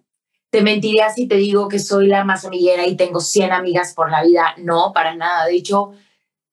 te 0.54 0.62
mentiría 0.62 1.10
si 1.10 1.26
te 1.26 1.34
digo 1.34 1.66
que 1.66 1.80
soy 1.80 2.06
la 2.06 2.22
más 2.22 2.44
amiguera 2.44 2.86
y 2.86 2.94
tengo 2.94 3.18
100 3.18 3.50
amigas 3.50 3.92
por 3.92 4.08
la 4.08 4.22
vida. 4.22 4.54
No, 4.56 4.92
para 4.94 5.16
nada. 5.16 5.46
De 5.46 5.56
hecho, 5.56 5.94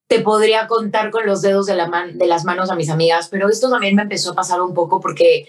te 0.08 0.22
podría 0.22 0.66
contar 0.66 1.12
con 1.12 1.28
los 1.28 1.44
dedos 1.44 1.68
de, 1.68 1.76
la 1.76 1.88
de 2.12 2.26
las 2.26 2.44
manos 2.44 2.72
a 2.72 2.76
mis 2.76 2.90
amigas, 2.90 3.30
pero 3.30 3.48
esto 3.48 3.70
también 3.70 3.96
me 3.96 4.02
empezó 4.02 4.32
a 4.32 4.36
pasar 4.36 4.60
un 4.60 4.74
poco 4.74 5.00
porque 5.00 5.48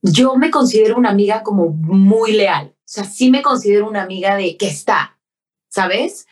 yo 0.00 0.36
me 0.36 0.52
considero 0.52 0.96
una 0.96 1.10
amiga 1.10 1.42
como 1.42 1.70
muy 1.70 2.34
leal. 2.34 2.68
O 2.68 2.82
sea, 2.84 3.02
sí 3.02 3.32
me 3.32 3.42
considero 3.42 3.88
una 3.88 4.04
amiga 4.04 4.36
de 4.36 4.56
que 4.56 4.68
está, 4.68 5.18
¿sabes? 5.68 6.28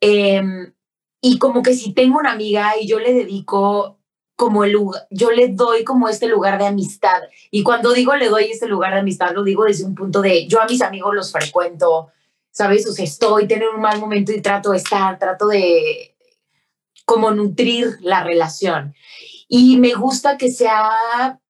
Em, 0.00 0.72
y 1.20 1.38
como 1.38 1.62
que 1.62 1.74
si 1.74 1.92
tengo 1.92 2.18
una 2.18 2.32
amiga 2.32 2.80
y 2.80 2.86
yo 2.86 2.98
le 2.98 3.12
dedico 3.12 3.98
como 4.36 4.64
el 4.64 4.72
lugar, 4.72 5.06
yo 5.10 5.30
le 5.30 5.48
doy 5.48 5.84
como 5.84 6.08
este 6.08 6.26
lugar 6.26 6.58
de 6.58 6.66
amistad. 6.66 7.22
Y 7.50 7.62
cuando 7.62 7.92
digo 7.92 8.14
le 8.16 8.28
doy 8.28 8.44
este 8.44 8.66
lugar 8.66 8.94
de 8.94 9.00
amistad, 9.00 9.32
lo 9.32 9.44
digo 9.44 9.64
desde 9.64 9.84
un 9.84 9.94
punto 9.94 10.20
de 10.22 10.46
yo 10.46 10.60
a 10.60 10.66
mis 10.66 10.82
amigos 10.82 11.14
los 11.14 11.32
frecuento, 11.32 12.08
¿sabes? 12.50 12.88
O 12.88 12.92
sea, 12.92 13.04
estoy, 13.04 13.46
tener 13.46 13.68
un 13.68 13.80
mal 13.80 14.00
momento 14.00 14.32
y 14.32 14.40
trato 14.40 14.70
de 14.70 14.78
estar, 14.78 15.18
trato 15.18 15.46
de 15.48 16.16
como 17.04 17.30
nutrir 17.30 17.98
la 18.00 18.24
relación. 18.24 18.94
Y 19.48 19.76
me 19.78 19.94
gusta 19.94 20.36
que 20.36 20.50
sea 20.50 21.40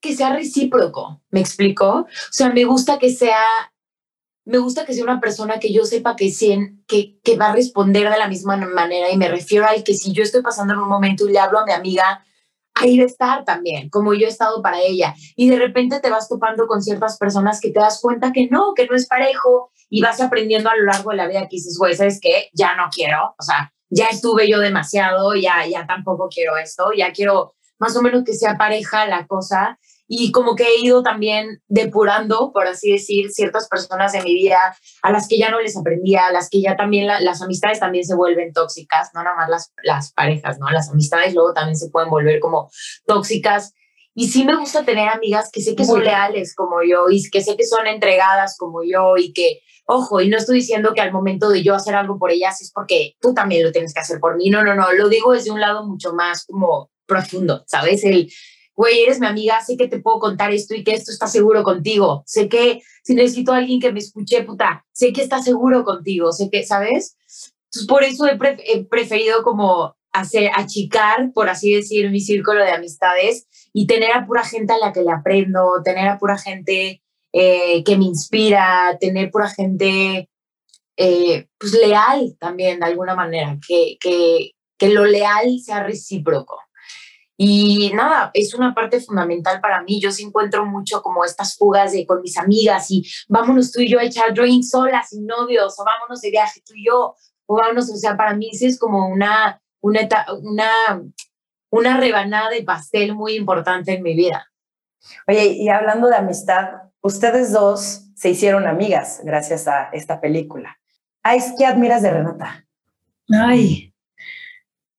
que 0.00 0.16
sea 0.16 0.34
recíproco, 0.34 1.20
¿me 1.30 1.40
explico? 1.40 1.88
O 1.90 2.32
sea, 2.32 2.48
me 2.50 2.64
gusta 2.64 2.98
que 2.98 3.10
sea 3.10 3.44
me 4.50 4.58
gusta 4.58 4.84
que 4.84 4.94
sea 4.94 5.04
una 5.04 5.20
persona 5.20 5.60
que 5.60 5.72
yo 5.72 5.84
sepa 5.84 6.16
que, 6.16 6.32
que, 6.88 7.20
que 7.22 7.36
va 7.36 7.50
a 7.50 7.54
responder 7.54 8.10
de 8.10 8.18
la 8.18 8.26
misma 8.26 8.56
manera 8.56 9.08
y 9.10 9.16
me 9.16 9.28
refiero 9.28 9.64
al 9.66 9.84
que 9.84 9.94
si 9.94 10.12
yo 10.12 10.24
estoy 10.24 10.42
pasando 10.42 10.74
en 10.74 10.80
un 10.80 10.88
momento 10.88 11.28
y 11.28 11.32
le 11.32 11.38
hablo 11.38 11.60
a 11.60 11.64
mi 11.64 11.72
amiga, 11.72 12.24
ahí 12.74 12.98
de 12.98 13.04
estar 13.04 13.44
también, 13.44 13.88
como 13.90 14.12
yo 14.12 14.26
he 14.26 14.28
estado 14.28 14.60
para 14.60 14.80
ella. 14.80 15.14
Y 15.36 15.48
de 15.48 15.56
repente 15.56 16.00
te 16.00 16.10
vas 16.10 16.28
topando 16.28 16.66
con 16.66 16.82
ciertas 16.82 17.16
personas 17.16 17.60
que 17.60 17.70
te 17.70 17.78
das 17.78 18.00
cuenta 18.00 18.32
que 18.32 18.48
no, 18.48 18.74
que 18.74 18.86
no 18.86 18.96
es 18.96 19.06
parejo 19.06 19.70
y 19.88 20.02
vas 20.02 20.20
aprendiendo 20.20 20.68
a 20.68 20.76
lo 20.76 20.84
largo 20.84 21.10
de 21.10 21.16
la 21.16 21.28
vida 21.28 21.42
que 21.42 21.56
dices, 21.56 21.76
güey, 21.78 21.94
¿sabes 21.94 22.18
qué? 22.20 22.50
Ya 22.52 22.74
no 22.74 22.88
quiero, 22.92 23.36
o 23.38 23.42
sea, 23.42 23.72
ya 23.88 24.06
estuve 24.06 24.50
yo 24.50 24.58
demasiado, 24.58 25.34
ya, 25.36 25.64
ya 25.66 25.86
tampoco 25.86 26.28
quiero 26.28 26.56
esto, 26.56 26.90
ya 26.96 27.12
quiero 27.12 27.54
más 27.78 27.96
o 27.96 28.02
menos 28.02 28.24
que 28.24 28.34
sea 28.34 28.58
pareja 28.58 29.06
la 29.06 29.26
cosa 29.28 29.78
y 30.12 30.32
como 30.32 30.56
que 30.56 30.64
he 30.64 30.80
ido 30.80 31.04
también 31.04 31.62
depurando, 31.68 32.50
por 32.52 32.66
así 32.66 32.90
decir, 32.90 33.30
ciertas 33.30 33.68
personas 33.68 34.10
de 34.12 34.20
mi 34.22 34.34
vida 34.34 34.58
a 35.02 35.12
las 35.12 35.28
que 35.28 35.38
ya 35.38 35.52
no 35.52 35.60
les 35.60 35.76
aprendía, 35.76 36.26
a 36.26 36.32
las 36.32 36.50
que 36.50 36.60
ya 36.60 36.74
también 36.76 37.06
las 37.06 37.40
amistades 37.40 37.78
también 37.78 38.04
se 38.04 38.16
vuelven 38.16 38.52
tóxicas, 38.52 39.10
no 39.14 39.22
nada 39.22 39.36
más 39.36 39.48
las, 39.48 39.72
las 39.84 40.12
parejas, 40.12 40.58
¿no? 40.58 40.68
Las 40.70 40.90
amistades 40.90 41.32
luego 41.32 41.54
también 41.54 41.76
se 41.76 41.90
pueden 41.90 42.10
volver 42.10 42.40
como 42.40 42.68
tóxicas. 43.06 43.72
Y 44.12 44.26
sí 44.26 44.44
me 44.44 44.56
gusta 44.56 44.84
tener 44.84 45.08
amigas 45.08 45.48
que 45.52 45.60
sé 45.62 45.76
que 45.76 45.84
son 45.84 46.02
leales 46.02 46.56
como 46.56 46.82
yo 46.82 47.08
y 47.08 47.30
que 47.30 47.40
sé 47.40 47.56
que 47.56 47.64
son 47.64 47.86
entregadas 47.86 48.56
como 48.58 48.82
yo 48.82 49.16
y 49.16 49.32
que, 49.32 49.60
ojo, 49.86 50.20
y 50.20 50.28
no 50.28 50.38
estoy 50.38 50.56
diciendo 50.56 50.92
que 50.92 51.02
al 51.02 51.12
momento 51.12 51.48
de 51.50 51.62
yo 51.62 51.76
hacer 51.76 51.94
algo 51.94 52.18
por 52.18 52.32
ellas 52.32 52.60
es 52.60 52.72
porque 52.72 53.14
tú 53.20 53.32
también 53.32 53.62
lo 53.62 53.70
tienes 53.70 53.94
que 53.94 54.00
hacer 54.00 54.18
por 54.18 54.36
mí. 54.36 54.50
No, 54.50 54.64
no, 54.64 54.74
no, 54.74 54.92
lo 54.92 55.08
digo 55.08 55.32
desde 55.34 55.52
un 55.52 55.60
lado 55.60 55.86
mucho 55.86 56.14
más 56.14 56.44
como 56.46 56.90
profundo, 57.06 57.62
¿sabes? 57.68 58.02
El, 58.02 58.28
güey, 58.80 59.02
eres 59.02 59.20
mi 59.20 59.26
amiga, 59.26 59.60
sé 59.60 59.76
que 59.76 59.88
te 59.88 60.00
puedo 60.00 60.18
contar 60.18 60.54
esto 60.54 60.74
y 60.74 60.82
que 60.82 60.92
esto 60.92 61.12
está 61.12 61.26
seguro 61.26 61.62
contigo. 61.62 62.22
Sé 62.24 62.48
que 62.48 62.80
si 63.02 63.14
necesito 63.14 63.52
a 63.52 63.58
alguien 63.58 63.78
que 63.78 63.92
me 63.92 63.98
escuche, 63.98 64.42
puta, 64.42 64.86
sé 64.90 65.12
que 65.12 65.20
está 65.20 65.42
seguro 65.42 65.84
contigo, 65.84 66.32
sé 66.32 66.48
que, 66.48 66.64
¿sabes? 66.64 67.14
Entonces, 67.66 67.86
por 67.86 68.04
eso 68.04 68.26
he, 68.26 68.38
he 68.64 68.84
preferido 68.86 69.42
como 69.42 69.94
hacer, 70.12 70.50
achicar, 70.54 71.30
por 71.34 71.50
así 71.50 71.74
decir, 71.74 72.10
mi 72.10 72.20
círculo 72.20 72.64
de 72.64 72.70
amistades 72.70 73.46
y 73.74 73.86
tener 73.86 74.12
a 74.12 74.26
pura 74.26 74.44
gente 74.44 74.72
a 74.72 74.78
la 74.78 74.94
que 74.94 75.02
le 75.02 75.12
aprendo, 75.12 75.82
tener 75.84 76.08
a 76.08 76.18
pura 76.18 76.38
gente 76.38 77.02
eh, 77.34 77.84
que 77.84 77.98
me 77.98 78.06
inspira, 78.06 78.96
tener 78.98 79.30
pura 79.30 79.50
gente 79.50 80.30
eh, 80.96 81.48
pues 81.58 81.74
leal 81.74 82.34
también 82.40 82.80
de 82.80 82.86
alguna 82.86 83.14
manera, 83.14 83.58
que, 83.68 83.98
que, 84.00 84.52
que 84.78 84.88
lo 84.88 85.04
leal 85.04 85.58
sea 85.62 85.82
recíproco. 85.82 86.58
Y 87.42 87.90
nada, 87.94 88.30
es 88.34 88.52
una 88.52 88.74
parte 88.74 89.00
fundamental 89.00 89.62
para 89.62 89.80
mí. 89.82 89.98
Yo 89.98 90.12
sí 90.12 90.24
encuentro 90.24 90.66
mucho 90.66 91.00
como 91.00 91.24
estas 91.24 91.56
fugas 91.56 91.92
de 91.92 92.04
con 92.04 92.20
mis 92.20 92.36
amigas 92.36 92.90
y 92.90 93.02
vámonos 93.30 93.72
tú 93.72 93.80
y 93.80 93.88
yo 93.88 93.98
a 93.98 94.04
echar 94.04 94.34
drinks 94.34 94.68
solas, 94.68 95.08
sin 95.08 95.24
novios, 95.24 95.74
o 95.80 95.84
vámonos 95.86 96.20
de 96.20 96.30
viaje 96.30 96.60
tú 96.66 96.74
y 96.76 96.84
yo, 96.84 97.16
o 97.46 97.56
vámonos, 97.56 97.90
o 97.90 97.96
sea, 97.96 98.14
para 98.14 98.36
mí 98.36 98.50
sí 98.52 98.66
es 98.66 98.78
como 98.78 99.08
una, 99.08 99.58
una, 99.80 100.00
una, 100.42 100.70
una 101.70 101.96
rebanada 101.96 102.50
de 102.50 102.62
pastel 102.62 103.14
muy 103.14 103.36
importante 103.36 103.94
en 103.94 104.02
mi 104.02 104.14
vida. 104.14 104.46
Oye, 105.26 105.46
y 105.46 105.70
hablando 105.70 106.08
de 106.08 106.16
amistad, 106.16 106.90
ustedes 107.00 107.52
dos 107.52 108.10
se 108.16 108.28
hicieron 108.28 108.66
amigas 108.66 109.22
gracias 109.24 109.66
a 109.66 109.88
esta 109.94 110.20
película. 110.20 110.78
¿Qué 111.56 111.64
admiras 111.64 112.02
de 112.02 112.10
Renata? 112.10 112.66
Ay, 113.30 113.94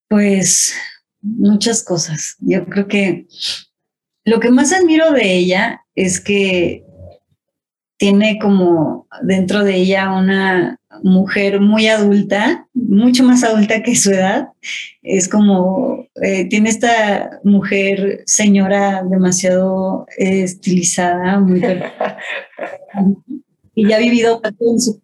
pues 0.08 0.74
muchas 1.22 1.84
cosas. 1.84 2.36
Yo 2.40 2.66
creo 2.66 2.88
que 2.88 3.28
lo 4.26 4.40
que 4.40 4.52
más 4.52 4.74
admiro 4.74 5.12
de 5.12 5.34
ella 5.34 5.82
es 5.96 6.22
que 6.22 6.86
tiene 7.98 8.40
como 8.40 9.08
dentro 9.22 9.64
de 9.64 9.76
ella 9.76 10.12
una 10.12 10.80
mujer 11.04 11.60
muy 11.60 11.88
adulta, 11.88 12.68
mucho 12.74 13.24
más 13.24 13.44
adulta 13.44 13.84
que 13.84 13.96
su 13.96 14.12
edad. 14.12 14.50
Es 15.02 15.28
como, 15.28 16.08
eh, 16.22 16.48
tiene 16.50 16.70
esta 16.70 17.40
mujer 17.44 18.24
señora 18.26 19.04
demasiado 19.04 20.06
estilizada, 20.18 21.40
muy... 21.40 21.62
y 23.76 23.88
ya 23.88 23.98
ha 23.98 24.00
vivido 24.00 24.42
en 24.44 24.80
su 24.80 25.02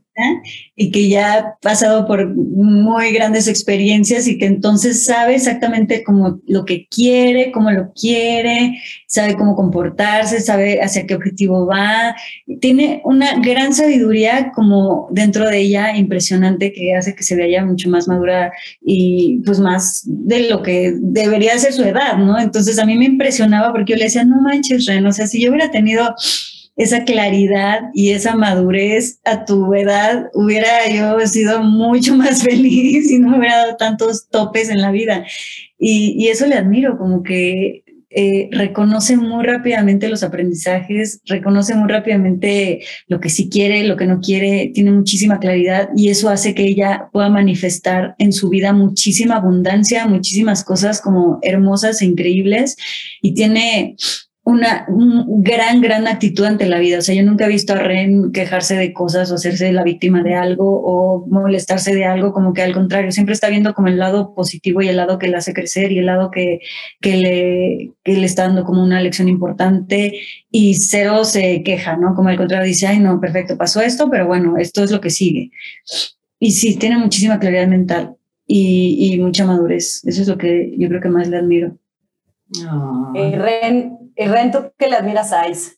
y 0.75 0.91
que 0.91 1.09
ya 1.09 1.33
ha 1.33 1.57
pasado 1.61 2.07
por 2.07 2.27
muy 2.35 3.11
grandes 3.11 3.47
experiencias 3.47 4.27
y 4.27 4.37
que 4.37 4.45
entonces 4.45 5.05
sabe 5.05 5.35
exactamente 5.35 6.03
cómo 6.03 6.39
lo 6.47 6.65
que 6.65 6.87
quiere, 6.87 7.51
cómo 7.51 7.71
lo 7.71 7.91
quiere, 7.93 8.79
sabe 9.07 9.35
cómo 9.35 9.55
comportarse, 9.55 10.41
sabe 10.41 10.81
hacia 10.81 11.05
qué 11.05 11.15
objetivo 11.15 11.65
va. 11.65 12.15
Tiene 12.61 13.01
una 13.05 13.39
gran 13.39 13.73
sabiduría 13.73 14.51
como 14.53 15.07
dentro 15.11 15.47
de 15.47 15.59
ella 15.59 15.95
impresionante 15.95 16.73
que 16.73 16.95
hace 16.95 17.15
que 17.15 17.23
se 17.23 17.35
vea 17.35 17.65
mucho 17.65 17.89
más 17.89 18.07
madura 18.07 18.51
y 18.81 19.41
pues 19.45 19.59
más 19.59 20.03
de 20.05 20.49
lo 20.49 20.63
que 20.63 20.93
debería 20.99 21.57
ser 21.57 21.73
su 21.73 21.83
edad, 21.83 22.17
¿no? 22.17 22.39
Entonces 22.39 22.79
a 22.79 22.85
mí 22.85 22.97
me 22.97 23.05
impresionaba 23.05 23.71
porque 23.71 23.93
yo 23.93 23.97
le 23.97 24.05
decía, 24.05 24.25
no 24.25 24.41
manches, 24.41 24.85
Ren, 24.85 25.05
o 25.05 25.11
sea, 25.11 25.27
si 25.27 25.41
yo 25.41 25.49
hubiera 25.49 25.71
tenido 25.71 26.15
esa 26.77 27.03
claridad 27.05 27.89
y 27.93 28.11
esa 28.11 28.35
madurez 28.35 29.19
a 29.25 29.45
tu 29.45 29.73
edad, 29.73 30.29
hubiera 30.33 30.87
yo 30.89 31.19
sido 31.27 31.63
mucho 31.63 32.15
más 32.15 32.43
feliz 32.43 33.11
y 33.11 33.17
no 33.17 33.37
hubiera 33.37 33.57
dado 33.57 33.75
tantos 33.77 34.29
topes 34.29 34.69
en 34.69 34.81
la 34.81 34.91
vida. 34.91 35.25
Y, 35.79 36.27
eso 36.27 36.45
le 36.45 36.55
admiro, 36.55 36.97
como 36.97 37.23
que 37.23 37.83
eh, 38.09 38.49
reconoce 38.51 39.17
muy 39.17 39.45
rápidamente 39.45 40.07
los 40.07 40.23
aprendizajes, 40.23 41.21
reconoce 41.25 41.75
muy 41.75 41.89
rápidamente 41.89 42.81
lo 43.07 43.19
que 43.19 43.29
sí 43.29 43.49
quiere, 43.49 43.83
lo 43.83 43.97
que 43.97 44.07
no 44.07 44.21
quiere, 44.21 44.71
tiene 44.73 44.91
muchísima 44.91 45.39
claridad 45.39 45.89
y 45.95 46.09
eso 46.09 46.29
hace 46.29 46.55
que 46.55 46.63
ella 46.63 47.09
pueda 47.11 47.29
manifestar 47.29 48.15
en 48.17 48.33
su 48.33 48.49
vida 48.49 48.71
muchísima 48.73 49.35
abundancia, 49.35 50.07
muchísimas 50.07 50.63
cosas 50.63 51.01
como 51.01 51.39
hermosas 51.41 52.01
e 52.01 52.05
increíbles 52.05 52.77
y 53.21 53.33
tiene 53.33 53.95
una 54.47 54.85
gran, 54.87 55.81
gran 55.81 56.07
actitud 56.07 56.45
ante 56.45 56.67
la 56.67 56.79
vida. 56.79 56.99
O 56.99 57.01
sea, 57.01 57.13
yo 57.13 57.21
nunca 57.21 57.45
he 57.45 57.49
visto 57.49 57.73
a 57.73 57.79
Ren 57.79 58.31
quejarse 58.31 58.75
de 58.75 58.93
cosas 58.93 59.29
o 59.29 59.35
hacerse 59.35 59.73
la 59.73 59.83
víctima 59.83 60.23
de 60.23 60.35
algo 60.35 60.81
o 60.85 61.27
molestarse 61.27 61.93
de 61.93 62.05
algo, 62.05 62.31
como 62.31 62.53
que 62.53 62.61
al 62.61 62.73
contrario, 62.73 63.11
siempre 63.11 63.33
está 63.33 63.49
viendo 63.49 63.73
como 63.73 63.89
el 63.89 63.97
lado 63.97 64.33
positivo 64.33 64.81
y 64.81 64.87
el 64.87 64.95
lado 64.95 65.19
que 65.19 65.27
le 65.27 65.35
hace 65.35 65.53
crecer 65.53 65.91
y 65.91 65.99
el 65.99 66.05
lado 66.05 66.31
que, 66.31 66.61
que, 67.01 67.17
le, 67.17 67.91
que 68.05 68.13
le 68.13 68.25
está 68.25 68.43
dando 68.43 68.63
como 68.63 68.81
una 68.81 69.01
lección 69.01 69.27
importante 69.27 70.17
y 70.49 70.75
cero 70.75 71.25
se 71.25 71.61
queja, 71.63 71.97
¿no? 71.97 72.15
Como 72.15 72.29
al 72.29 72.37
contrario 72.37 72.65
dice, 72.65 72.87
ay, 72.87 72.99
no, 72.99 73.19
perfecto, 73.19 73.57
pasó 73.57 73.81
esto, 73.81 74.09
pero 74.09 74.27
bueno, 74.27 74.55
esto 74.55 74.81
es 74.81 74.91
lo 74.91 75.01
que 75.01 75.09
sigue. 75.09 75.51
Y 76.39 76.51
sí, 76.51 76.77
tiene 76.77 76.97
muchísima 76.97 77.37
claridad 77.37 77.67
mental 77.67 78.15
y, 78.47 79.17
mucha 79.19 79.45
madurez. 79.45 80.05
Eso 80.05 80.21
es 80.21 80.27
lo 80.29 80.37
que 80.37 80.73
yo 80.77 80.87
creo 80.87 81.01
que 81.01 81.09
más 81.09 81.27
le 81.27 81.35
admiro. 81.35 81.77
Eh, 83.13 83.37
Ren, 83.37 83.96
¿Y 84.17 84.25
Rento 84.25 84.73
qué 84.79 84.87
le 84.87 84.95
admiras 84.95 85.31
a 85.31 85.47
Ice? 85.47 85.77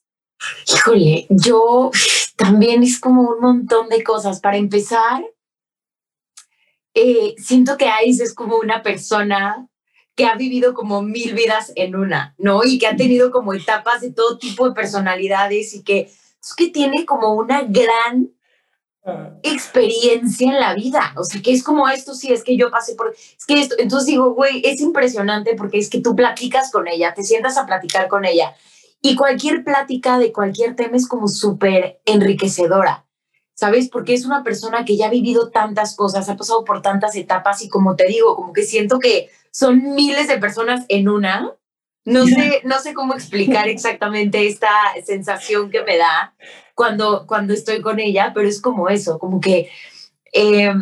Híjole, 0.74 1.28
yo 1.30 1.92
también 2.38 2.84
es 2.84 2.98
como 2.98 3.24
un 3.24 3.42
montón 3.42 3.90
de 3.90 4.02
cosas. 4.02 4.40
Para 4.40 4.56
empezar, 4.56 5.26
eh, 6.94 7.36
siento 7.38 7.76
que 7.76 7.90
Ice 8.06 8.24
es 8.24 8.34
como 8.34 8.56
una 8.56 8.82
persona 8.82 9.68
que 10.16 10.26
ha 10.26 10.36
vivido 10.36 10.74
como 10.74 11.02
mil 11.02 11.34
vidas 11.34 11.74
en 11.76 11.98
una, 11.98 12.34
¿no? 12.38 12.64
Y 12.64 12.80
que 12.80 12.88
ha 12.88 12.96
tenido 12.96 13.30
como 13.30 13.54
etapas 13.54 14.00
de 14.00 14.12
todo 14.12 14.38
tipo 14.38 14.70
de 14.70 14.76
personalidades 14.76 15.74
y 15.74 15.84
que 15.84 16.10
es 16.42 16.56
que 16.56 16.70
tiene 16.70 17.06
como 17.06 17.34
una 17.34 17.64
gran 17.64 18.32
experiencia 19.44 20.52
en 20.52 20.60
la 20.60 20.74
vida. 20.74 21.14
O 21.18 21.24
sea, 21.24 21.42
que 21.42 21.52
es 21.52 21.64
como 21.64 21.88
esto, 21.88 22.14
sí, 22.14 22.32
es 22.32 22.44
que 22.44 22.58
yo 22.58 22.70
pasé 22.70 22.96
por, 22.96 23.12
es 23.12 23.46
que 23.48 23.60
esto, 23.60 23.76
entonces 23.78 24.08
digo, 24.08 24.34
güey, 24.34 24.62
es 24.66 24.82
impresionante 24.82 25.56
porque 25.56 25.78
es 25.78 25.90
que 25.90 26.02
tú 26.02 26.16
platicas 26.16 26.72
con 26.72 26.88
ella, 26.88 27.14
te 27.14 27.24
sientas 27.24 27.58
a 27.58 27.66
platicar 27.66 28.08
con 28.08 28.26
ella 28.26 28.54
y 29.02 29.16
cualquier 29.16 29.64
plática 29.64 30.18
de 30.18 30.32
cualquier 30.32 30.76
tema 30.76 30.98
es 30.98 31.08
como 31.08 31.28
súper 31.28 32.02
enriquecedora. 32.06 33.06
¿Sabes? 33.54 33.90
Porque 33.90 34.14
es 34.14 34.26
una 34.26 34.42
persona 34.42 34.86
que 34.86 34.96
ya 34.96 35.08
ha 35.08 35.10
vivido 35.10 35.50
tantas 35.50 35.94
cosas, 35.94 36.30
ha 36.30 36.38
pasado 36.38 36.64
por 36.64 36.82
tantas 36.82 37.18
etapas 37.18 37.62
y 37.62 37.68
como 37.68 37.98
te 37.98 38.06
digo, 38.06 38.38
como 38.38 38.54
que 38.54 38.64
siento 38.64 39.00
que 39.00 39.30
son 39.52 39.96
miles 39.96 40.30
de 40.30 40.38
personas 40.38 40.86
en 40.88 41.10
una. 41.10 41.52
No 42.10 42.26
sé, 42.26 42.62
no 42.64 42.80
sé 42.80 42.94
cómo 42.94 43.14
explicar 43.14 43.68
exactamente 43.68 44.48
esta 44.48 44.70
sensación 45.06 45.70
que 45.70 45.84
me 45.84 45.98
da, 45.98 46.34
cuando, 46.76 47.26
cuando 47.28 47.54
estoy 47.54 47.82
con 47.82 48.00
ella, 48.00 48.32
pero 48.34 48.48
es 48.48 48.62
como 48.62 48.90
eso, 48.90 49.20
como 49.20 49.40
que, 49.42 49.70
eh, 50.34 50.74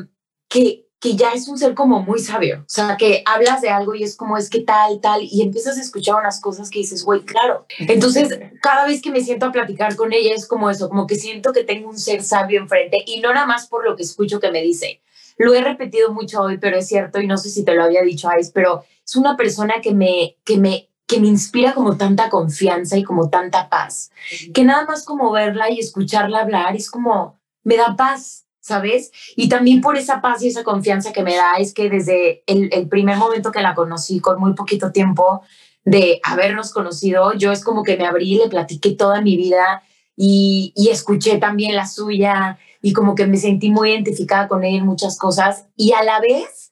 que, 0.48 0.86
que 1.00 1.16
ya 1.16 1.32
es 1.32 1.48
un 1.48 1.58
ser 1.58 1.74
como 1.74 2.02
muy 2.02 2.20
sabio, 2.20 2.60
o 2.60 2.70
sea, 2.70 2.98
que 2.98 3.24
hablas 3.26 3.62
de 3.62 3.70
algo 3.70 3.94
y 3.94 4.04
es 4.04 4.16
como 4.16 4.38
es 4.38 4.50
que 4.50 4.62
tal, 4.62 5.00
tal, 5.02 5.22
y 5.24 5.42
empiezas 5.42 5.78
a 5.78 5.82
escuchar 5.82 6.16
unas 6.16 6.40
cosas 6.40 6.70
que 6.70 6.80
dices, 6.80 7.04
güey, 7.04 7.22
claro. 7.22 7.66
Entonces, 7.80 8.40
cada 8.62 8.86
vez 8.86 9.02
que 9.02 9.12
me 9.12 9.22
siento 9.22 9.48
a 9.48 9.52
platicar 9.52 9.96
con 9.96 10.14
ella 10.14 10.34
es 10.34 10.48
como 10.48 10.70
eso, 10.70 10.88
como 10.88 11.08
que 11.08 11.16
siento 11.16 11.52
que 11.52 11.64
tengo 11.64 11.90
un 11.90 12.00
ser 12.00 12.24
sabio 12.24 12.60
enfrente 12.62 12.98
y 13.06 13.20
no 13.20 13.34
nada 13.34 13.46
más 13.46 13.68
por 13.68 13.84
lo 13.84 13.96
que 13.96 14.04
escucho 14.04 14.40
que 14.40 14.52
me 14.52 14.62
dice. 14.62 15.02
Lo 15.38 15.54
he 15.54 15.62
repetido 15.62 16.14
mucho 16.14 16.42
hoy, 16.42 16.58
pero 16.58 16.78
es 16.78 16.88
cierto 16.88 17.20
y 17.20 17.28
no 17.28 17.38
sé 17.38 17.50
si 17.50 17.64
te 17.64 17.76
lo 17.76 17.84
había 17.84 18.02
dicho, 18.02 18.30
Ais, 18.30 18.52
pero 18.52 18.84
es 19.06 19.16
una 19.16 19.38
persona 19.38 19.82
que 19.82 19.94
me, 19.94 20.36
que 20.44 20.58
me 20.58 20.87
que 21.08 21.20
me 21.22 21.28
inspira 21.28 21.74
como 21.74 21.96
tanta 21.96 22.30
confianza 22.30 22.98
y 22.98 23.04
como 23.04 23.30
tanta 23.30 23.70
paz, 23.70 24.12
que 24.54 24.66
nada 24.66 24.86
más 24.86 25.06
como 25.06 25.32
verla 25.32 25.72
y 25.72 25.80
escucharla 25.80 26.40
hablar 26.40 26.76
es 26.76 26.92
como, 26.92 27.40
me 27.64 27.78
da 27.78 27.96
paz, 27.96 28.46
¿sabes? 28.60 29.12
Y 29.38 29.48
también 29.48 29.80
por 29.80 29.96
esa 29.96 30.22
paz 30.22 30.44
y 30.44 30.50
esa 30.50 30.66
confianza 30.66 31.14
que 31.14 31.24
me 31.24 31.36
da 31.36 31.54
es 31.58 31.74
que 31.74 31.90
desde 31.90 32.44
el, 32.46 32.70
el 32.74 32.90
primer 32.90 33.18
momento 33.18 33.54
que 33.54 33.62
la 33.62 33.74
conocí, 33.74 34.20
con 34.20 34.40
muy 34.40 34.54
poquito 34.54 34.92
tiempo 34.92 35.42
de 35.86 36.20
habernos 36.24 36.74
conocido, 36.74 37.34
yo 37.34 37.54
es 37.54 37.64
como 37.64 37.84
que 37.84 37.96
me 37.96 38.06
abrí 38.06 38.34
y 38.34 38.38
le 38.40 38.50
platiqué 38.50 38.92
toda 38.92 39.22
mi 39.22 39.38
vida 39.38 39.84
y, 40.18 40.74
y 40.76 40.90
escuché 40.90 41.38
también 41.38 41.78
la 41.78 41.88
suya 41.88 42.60
y 42.82 42.92
como 42.92 43.16
que 43.16 43.26
me 43.26 43.38
sentí 43.38 43.72
muy 43.72 43.92
identificada 43.92 44.50
con 44.50 44.66
ella 44.66 44.80
en 44.80 44.86
muchas 44.86 45.18
cosas. 45.18 45.68
Y 45.78 45.94
a 45.94 46.04
la 46.04 46.20
vez 46.20 46.67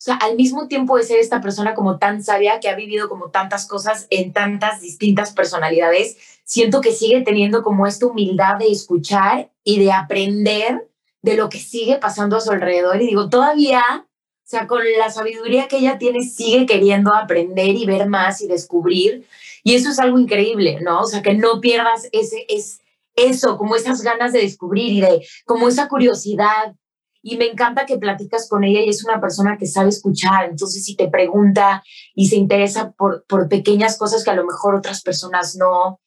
o 0.00 0.02
sea, 0.02 0.14
al 0.14 0.34
mismo 0.34 0.66
tiempo 0.66 0.96
de 0.96 1.02
ser 1.02 1.18
esta 1.18 1.42
persona 1.42 1.74
como 1.74 1.98
tan 1.98 2.24
sabia 2.24 2.58
que 2.58 2.70
ha 2.70 2.74
vivido 2.74 3.10
como 3.10 3.28
tantas 3.28 3.66
cosas 3.66 4.06
en 4.08 4.32
tantas 4.32 4.80
distintas 4.80 5.34
personalidades, 5.34 6.16
siento 6.42 6.80
que 6.80 6.92
sigue 6.92 7.20
teniendo 7.20 7.62
como 7.62 7.86
esta 7.86 8.06
humildad 8.06 8.56
de 8.56 8.72
escuchar 8.72 9.50
y 9.62 9.78
de 9.78 9.92
aprender 9.92 10.88
de 11.20 11.36
lo 11.36 11.50
que 11.50 11.58
sigue 11.58 11.98
pasando 11.98 12.38
a 12.38 12.40
su 12.40 12.50
alrededor. 12.50 13.02
Y 13.02 13.08
digo, 13.08 13.28
todavía, 13.28 13.82
o 14.06 14.06
sea, 14.42 14.66
con 14.66 14.80
la 14.98 15.10
sabiduría 15.10 15.68
que 15.68 15.76
ella 15.76 15.98
tiene, 15.98 16.22
sigue 16.22 16.64
queriendo 16.64 17.14
aprender 17.14 17.76
y 17.76 17.84
ver 17.84 18.08
más 18.08 18.40
y 18.40 18.48
descubrir. 18.48 19.26
Y 19.64 19.74
eso 19.74 19.90
es 19.90 19.98
algo 19.98 20.18
increíble, 20.18 20.78
¿no? 20.80 21.02
O 21.02 21.06
sea, 21.06 21.20
que 21.20 21.34
no 21.34 21.60
pierdas 21.60 22.08
ese, 22.12 22.46
es, 22.48 22.80
eso, 23.16 23.58
como 23.58 23.76
esas 23.76 24.00
ganas 24.00 24.32
de 24.32 24.40
descubrir 24.40 24.94
y 24.94 25.02
de, 25.02 25.26
como 25.44 25.68
esa 25.68 25.88
curiosidad 25.88 26.74
y 27.22 27.36
me 27.36 27.46
encanta 27.46 27.86
que 27.86 27.98
platicas 27.98 28.48
con 28.48 28.64
ella 28.64 28.80
y 28.80 28.88
es 28.88 29.04
una 29.04 29.20
persona 29.20 29.56
que 29.58 29.66
sabe 29.66 29.88
escuchar. 29.90 30.46
Entonces, 30.48 30.84
si 30.84 30.96
te 30.96 31.08
pregunta 31.08 31.82
y 32.14 32.28
se 32.28 32.36
interesa 32.36 32.92
por, 32.92 33.24
por 33.26 33.48
pequeñas 33.48 33.98
cosas 33.98 34.24
que 34.24 34.30
a 34.30 34.34
lo 34.34 34.44
mejor 34.44 34.74
otras 34.74 35.02
personas 35.02 35.56
no, 35.56 36.00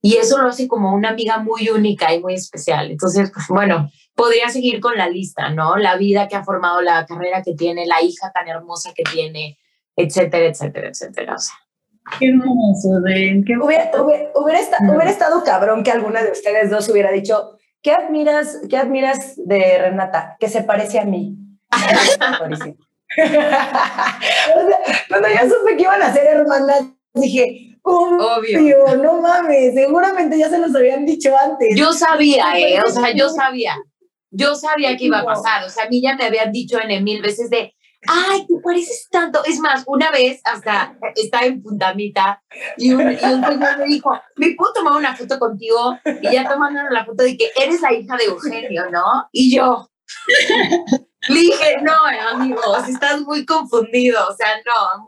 y 0.00 0.16
eso 0.16 0.38
lo 0.38 0.48
hace 0.48 0.68
como 0.68 0.94
una 0.94 1.10
amiga 1.10 1.38
muy 1.38 1.70
única 1.70 2.14
y 2.14 2.20
muy 2.20 2.34
especial. 2.34 2.90
Entonces, 2.90 3.30
pues, 3.32 3.46
bueno, 3.48 3.90
podría 4.14 4.48
seguir 4.48 4.80
con 4.80 4.96
la 4.96 5.08
lista, 5.08 5.50
¿no? 5.50 5.76
La 5.76 5.96
vida 5.96 6.28
que 6.28 6.36
ha 6.36 6.44
formado, 6.44 6.82
la 6.82 7.04
carrera 7.06 7.42
que 7.42 7.54
tiene, 7.54 7.86
la 7.86 8.00
hija 8.02 8.30
tan 8.32 8.48
hermosa 8.48 8.92
que 8.94 9.02
tiene, 9.02 9.58
etcétera, 9.96 10.46
etcétera, 10.46 10.88
etcétera. 10.88 11.34
O 11.34 11.38
sea, 11.38 11.54
Qué 12.18 12.28
hermoso, 12.28 13.00
Den. 13.00 13.44
Qué 13.44 13.58
hubiera, 13.58 13.90
hubiera, 14.02 14.30
hubiera, 14.34 15.10
estado 15.10 15.42
cabrón 15.44 15.82
que 15.82 15.90
alguna 15.90 16.22
de 16.22 16.30
ustedes 16.30 16.70
dos 16.70 16.88
hubiera 16.88 17.10
dicho, 17.10 17.57
¿qué 17.88 17.94
admiras, 17.94 18.60
qué 18.68 18.76
admiras 18.76 19.32
de 19.36 19.78
Renata? 19.78 20.36
Que 20.38 20.50
se 20.50 20.62
parece 20.62 20.98
a 20.98 21.06
mí. 21.06 21.38
cuando 25.08 25.28
yo 25.28 25.48
supe 25.48 25.74
que 25.74 25.84
iban 25.84 26.02
a 26.02 26.12
ser 26.12 26.26
hermanas, 26.26 26.82
dije, 27.14 27.78
Obvio. 27.82 28.94
no 29.02 29.22
mames, 29.22 29.72
seguramente 29.72 30.38
ya 30.38 30.50
se 30.50 30.58
los 30.58 30.76
habían 30.76 31.06
dicho 31.06 31.34
antes. 31.42 31.74
Yo 31.74 31.94
sabía, 31.94 32.58
eh, 32.58 32.78
o 32.86 32.90
sea, 32.90 33.14
yo 33.14 33.30
sabía. 33.30 33.74
Yo 34.30 34.54
sabía 34.54 34.94
que 34.98 35.04
iba 35.04 35.20
a 35.20 35.24
pasar, 35.24 35.64
o 35.64 35.70
sea, 35.70 35.84
a 35.84 35.88
mí 35.88 36.02
ya 36.02 36.14
me 36.14 36.26
habían 36.26 36.52
dicho 36.52 36.78
en 36.86 37.02
mil 37.02 37.22
veces 37.22 37.48
de, 37.48 37.74
ay, 38.06 38.46
te 38.46 38.54
pareces 38.62 39.08
tanto. 39.10 39.42
Es 39.44 39.58
más, 39.58 39.84
una 39.86 40.10
vez 40.10 40.40
hasta 40.44 40.96
estaba 41.14 41.46
en 41.46 41.62
Puntamita 41.62 42.42
y 42.76 42.92
un, 42.92 43.00
y 43.02 43.14
un 43.14 43.44
señor 43.44 43.78
me 43.78 43.84
dijo, 43.86 44.12
¿me 44.36 44.54
puedo 44.54 44.72
tomar 44.72 44.96
una 44.96 45.16
foto 45.16 45.38
contigo? 45.38 45.98
Y 46.22 46.32
ya 46.32 46.48
tomando 46.48 46.80
la 46.90 47.04
foto 47.04 47.24
de 47.24 47.36
que 47.36 47.50
eres 47.56 47.80
la 47.80 47.92
hija 47.92 48.16
de 48.16 48.24
Eugenio, 48.24 48.90
¿no? 48.90 49.28
Y 49.32 49.54
yo 49.54 49.88
le 51.28 51.40
dije, 51.40 51.76
no, 51.82 51.94
amigos, 52.32 52.88
estás 52.88 53.20
muy 53.22 53.44
confundido, 53.44 54.20
o 54.28 54.34
sea, 54.34 54.48
no. 54.64 55.04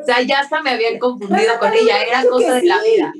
O 0.00 0.04
sea, 0.04 0.22
ya 0.22 0.40
hasta 0.40 0.62
me 0.62 0.70
habían 0.70 0.98
confundido 0.98 1.58
con 1.58 1.72
ella, 1.72 2.02
era 2.02 2.24
cosa 2.24 2.54
de 2.54 2.64
la 2.64 2.82
vida. 2.82 3.12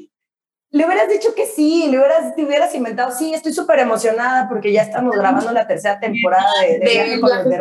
Le 0.70 0.84
hubieras 0.84 1.08
dicho 1.08 1.34
que 1.34 1.46
sí, 1.46 1.86
le 1.88 1.98
hubieras, 1.98 2.34
te 2.34 2.44
hubieras 2.44 2.74
inventado, 2.74 3.10
sí, 3.16 3.32
estoy 3.32 3.52
súper 3.52 3.78
emocionada 3.78 4.48
porque 4.48 4.72
ya 4.72 4.82
estamos 4.82 5.14
grabando 5.14 5.52
la 5.52 5.66
tercera 5.66 6.00
temporada 6.00 6.50
de, 6.62 6.78
de, 6.80 7.20
de 7.48 7.58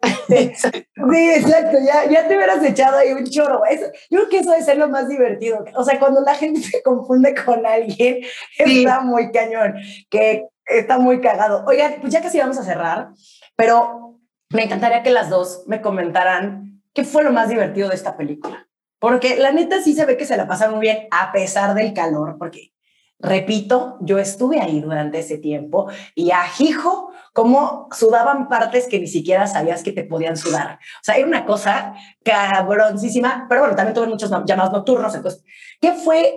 Sí, 0.28 1.30
exacto, 1.30 1.78
ya, 1.84 2.08
ya 2.10 2.26
te 2.26 2.36
hubieras 2.36 2.62
echado 2.64 2.98
ahí 2.98 3.12
un 3.12 3.24
choro. 3.24 3.64
Eso, 3.64 3.86
yo 4.10 4.18
creo 4.18 4.28
que 4.28 4.38
eso 4.38 4.50
debe 4.50 4.62
ser 4.62 4.78
lo 4.78 4.88
más 4.88 5.08
divertido. 5.08 5.64
O 5.76 5.84
sea, 5.84 5.98
cuando 5.98 6.20
la 6.20 6.34
gente 6.34 6.60
se 6.60 6.82
confunde 6.82 7.34
con 7.34 7.64
alguien, 7.64 8.20
está 8.58 9.00
muy 9.00 9.30
cañón, 9.30 9.76
que 10.10 10.46
está 10.66 10.98
muy 10.98 11.20
cagado. 11.20 11.64
Oigan, 11.66 11.96
pues 12.00 12.12
ya 12.12 12.22
casi 12.22 12.38
vamos 12.38 12.58
a 12.58 12.64
cerrar, 12.64 13.10
pero 13.56 14.18
me 14.50 14.64
encantaría 14.64 15.02
que 15.02 15.10
las 15.10 15.30
dos 15.30 15.64
me 15.66 15.80
comentaran 15.80 16.82
qué 16.92 17.04
fue 17.04 17.22
lo 17.22 17.32
más 17.32 17.48
divertido 17.48 17.88
de 17.88 17.94
esta 17.94 18.16
película. 18.16 18.66
Porque 18.98 19.36
la 19.36 19.52
neta 19.52 19.82
sí 19.82 19.94
se 19.94 20.06
ve 20.06 20.16
que 20.16 20.24
se 20.24 20.36
la 20.36 20.48
pasaron 20.48 20.76
muy 20.76 20.86
bien 20.86 21.06
a 21.10 21.30
pesar 21.30 21.74
del 21.74 21.92
calor, 21.92 22.36
porque 22.38 22.72
Repito, 23.18 23.96
yo 24.00 24.18
estuve 24.18 24.60
ahí 24.60 24.80
durante 24.80 25.20
ese 25.20 25.38
tiempo 25.38 25.88
y 26.14 26.32
ajijo, 26.32 27.12
como 27.36 27.90
sudaban 27.92 28.48
partes 28.48 28.88
que 28.88 28.98
ni 28.98 29.06
siquiera 29.06 29.46
sabías 29.46 29.82
que 29.82 29.92
te 29.92 30.04
podían 30.04 30.38
sudar. 30.38 30.78
O 31.02 31.04
sea, 31.04 31.16
era 31.16 31.26
una 31.26 31.44
cosa 31.44 31.92
cabroncísima, 32.24 33.44
pero 33.46 33.60
bueno, 33.60 33.76
también 33.76 33.92
tuve 33.92 34.06
muchos 34.06 34.30
llamados 34.46 34.72
nocturnos. 34.72 35.14
Entonces, 35.14 35.44
¿qué 35.78 35.92
fue 35.92 36.34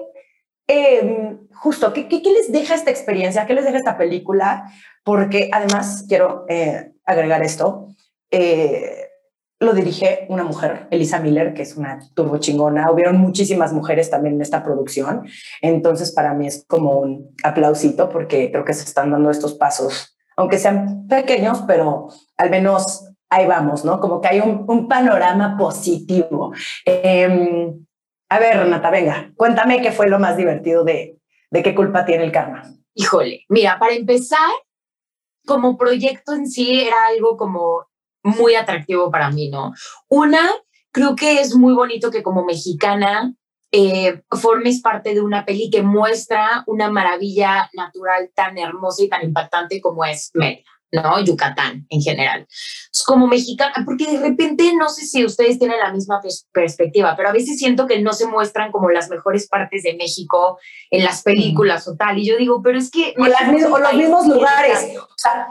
em, 0.67 1.47
justo? 1.53 1.93
¿qué, 1.93 2.09
¿qué, 2.09 2.21
les 2.21 2.51
deja 2.51 2.75
esta 2.75 2.91
experiencia? 2.91 3.45
¿Qué 3.45 3.53
les 3.53 3.63
deja 3.63 3.77
esta 3.77 3.97
película? 3.97 4.73
Porque 5.05 5.49
además 5.53 6.03
quiero 6.09 6.43
eh, 6.49 6.91
agregar 7.05 7.43
esto. 7.43 7.95
Eh, 8.29 9.07
lo 9.61 9.71
dirige 9.71 10.25
una 10.27 10.43
mujer, 10.43 10.89
Elisa 10.91 11.21
Miller, 11.21 11.53
que 11.53 11.61
es 11.61 11.77
una 11.77 11.99
turbo 12.13 12.39
chingona. 12.39 12.91
Hubieron 12.91 13.15
muchísimas 13.15 13.71
mujeres 13.71 14.09
también 14.09 14.35
en 14.35 14.41
esta 14.41 14.65
producción. 14.65 15.25
Entonces, 15.61 16.11
para 16.11 16.33
mí 16.33 16.45
es 16.45 16.65
como 16.67 16.99
un 16.99 17.37
aplausito 17.41 18.09
porque 18.09 18.51
creo 18.51 18.65
que 18.65 18.73
se 18.73 18.83
están 18.83 19.11
dando 19.11 19.31
estos 19.31 19.53
pasos, 19.53 20.18
aunque 20.39 20.57
sean 20.57 21.05
pequeños, 21.09 21.63
pero 21.67 22.07
al 22.37 22.49
menos 22.49 23.05
ahí 23.29 23.45
vamos, 23.45 23.83
¿no? 23.83 23.99
Como 23.99 24.21
que 24.21 24.29
hay 24.29 24.39
un, 24.39 24.87
panorama 24.87 25.57
positivo. 25.57 26.53
Em, 26.85 27.85
a 28.29 28.39
ver, 28.39 28.57
Renata, 28.57 28.89
venga, 28.89 29.33
cuéntame 29.35 29.81
qué 29.81 29.91
fue 29.91 30.07
lo 30.07 30.17
más 30.17 30.37
divertido 30.37 30.85
de, 30.85 31.19
de 31.51 31.61
qué 31.61 31.75
culpa 31.75 32.05
tiene 32.05 32.23
el 32.23 32.31
karma. 32.31 32.63
Híjole, 32.93 33.43
mira, 33.49 33.77
para 33.79 33.93
empezar, 33.93 34.49
como 35.45 35.77
proyecto 35.77 36.31
en 36.33 36.47
sí 36.47 36.83
era 36.83 37.07
algo 37.07 37.35
como 37.35 37.87
muy 38.23 38.55
atractivo 38.55 39.11
para 39.11 39.31
mí, 39.31 39.49
¿no? 39.49 39.73
Una, 40.07 40.49
creo 40.93 41.17
que 41.17 41.41
es 41.41 41.53
muy 41.53 41.73
bonito 41.73 42.11
que 42.11 42.23
como 42.23 42.45
mexicana 42.45 43.33
eh, 43.71 44.21
formes 44.31 44.81
parte 44.81 45.13
de 45.13 45.21
una 45.21 45.45
peli 45.45 45.69
que 45.69 45.83
muestra 45.83 46.63
una 46.65 46.89
maravilla 46.89 47.69
natural 47.73 48.31
tan 48.33 48.57
hermosa 48.57 49.03
y 49.03 49.09
tan 49.09 49.23
impactante 49.23 49.79
como 49.79 50.03
es 50.05 50.31
Mérida, 50.33 50.63
¿no? 50.91 51.19
Yucatán 51.23 51.85
en 51.89 52.01
general. 52.01 52.47
como 53.05 53.27
mexicana, 53.27 53.73
porque 53.85 54.07
de 54.07 54.19
repente 54.19 54.73
no 54.75 54.89
sé 54.89 55.05
si 55.05 55.23
ustedes 55.23 55.59
tienen 55.59 55.79
la 55.79 55.93
misma 55.93 56.19
perspectiva, 56.51 57.15
pero 57.15 57.29
a 57.29 57.33
veces 57.33 57.59
siento 57.59 57.85
que 57.85 58.01
no 58.01 58.13
se 58.13 58.25
muestran 58.25 58.71
como 58.71 58.89
las 58.89 59.09
mejores 59.09 59.47
partes 59.47 59.83
de 59.83 59.95
México 59.95 60.57
en 60.89 61.03
las 61.03 61.21
películas 61.21 61.87
o 61.87 61.95
tal. 61.95 62.17
Y 62.17 62.25
yo 62.25 62.37
digo, 62.37 62.61
pero 62.63 62.77
es 62.77 62.89
que... 62.89 63.13
O, 63.17 63.27
los 63.27 63.93
mismos 63.93 64.27
lugares. 64.27 64.97
O 64.97 65.07
sea, 65.15 65.47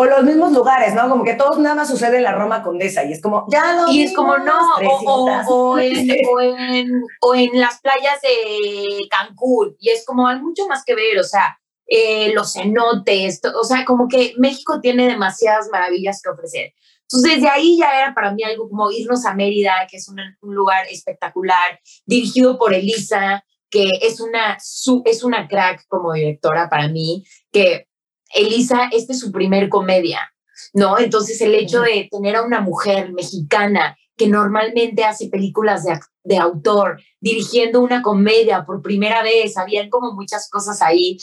o 0.00 0.04
los 0.04 0.22
mismos 0.22 0.52
lugares, 0.52 0.94
¿no? 0.94 1.08
Como 1.08 1.24
que 1.24 1.34
todos 1.34 1.58
nada 1.58 1.74
más 1.74 1.88
sucede 1.88 2.18
en 2.18 2.22
la 2.22 2.30
Roma 2.30 2.62
Condesa 2.62 3.02
y 3.02 3.12
es 3.12 3.20
como, 3.20 3.46
ya 3.50 3.72
lo 3.72 3.90
Y 3.90 4.04
es 4.04 4.14
como, 4.14 4.38
no, 4.38 4.56
o, 5.48 5.76
en, 5.76 7.02
o, 7.20 7.34
en, 7.34 7.60
las 7.60 7.80
playas 7.80 8.20
de 8.22 9.08
Cancún 9.10 9.74
y 9.80 9.90
es 9.90 10.06
como, 10.06 10.28
hay 10.28 10.40
mucho 10.40 10.68
más 10.68 10.84
que 10.84 10.94
ver, 10.94 11.18
o 11.18 11.24
sea, 11.24 11.58
eh, 11.88 12.32
los 12.32 12.52
cenotes, 12.52 13.40
o 13.60 13.64
sea, 13.64 13.84
como 13.84 14.06
que 14.06 14.34
México 14.38 14.80
tiene 14.80 15.08
demasiadas 15.08 15.68
maravillas 15.72 16.22
que 16.22 16.30
ofrecer. 16.30 16.74
Entonces, 17.02 17.34
desde 17.34 17.48
ahí 17.48 17.76
ya 17.76 17.98
era 17.98 18.14
para 18.14 18.32
mí 18.32 18.44
algo 18.44 18.68
como 18.68 18.92
irnos 18.92 19.26
a 19.26 19.34
Mérida, 19.34 19.74
que 19.90 19.96
es 19.96 20.08
un, 20.08 20.20
un 20.42 20.54
lugar 20.54 20.86
espectacular, 20.88 21.80
dirigido 22.06 22.56
por 22.56 22.72
Elisa, 22.72 23.42
que 23.68 23.90
es 24.00 24.20
una, 24.20 24.58
su, 24.60 25.02
es 25.04 25.24
una 25.24 25.48
crack 25.48 25.86
como 25.88 26.12
directora 26.12 26.68
para 26.68 26.86
mí, 26.86 27.24
que 27.50 27.87
Elisa, 28.34 28.88
esta 28.92 29.12
es 29.12 29.20
su 29.20 29.32
primer 29.32 29.68
comedia, 29.68 30.32
¿no? 30.74 30.98
Entonces 30.98 31.40
el 31.40 31.54
hecho 31.54 31.82
de 31.82 32.08
tener 32.10 32.36
a 32.36 32.42
una 32.42 32.60
mujer 32.60 33.12
mexicana 33.12 33.96
que 34.16 34.26
normalmente 34.26 35.04
hace 35.04 35.28
películas 35.28 35.84
de, 35.84 35.98
de 36.24 36.36
autor, 36.36 37.00
dirigiendo 37.20 37.80
una 37.80 38.02
comedia 38.02 38.64
por 38.66 38.82
primera 38.82 39.22
vez, 39.22 39.56
habían 39.56 39.88
como 39.88 40.12
muchas 40.12 40.50
cosas 40.50 40.82
ahí, 40.82 41.16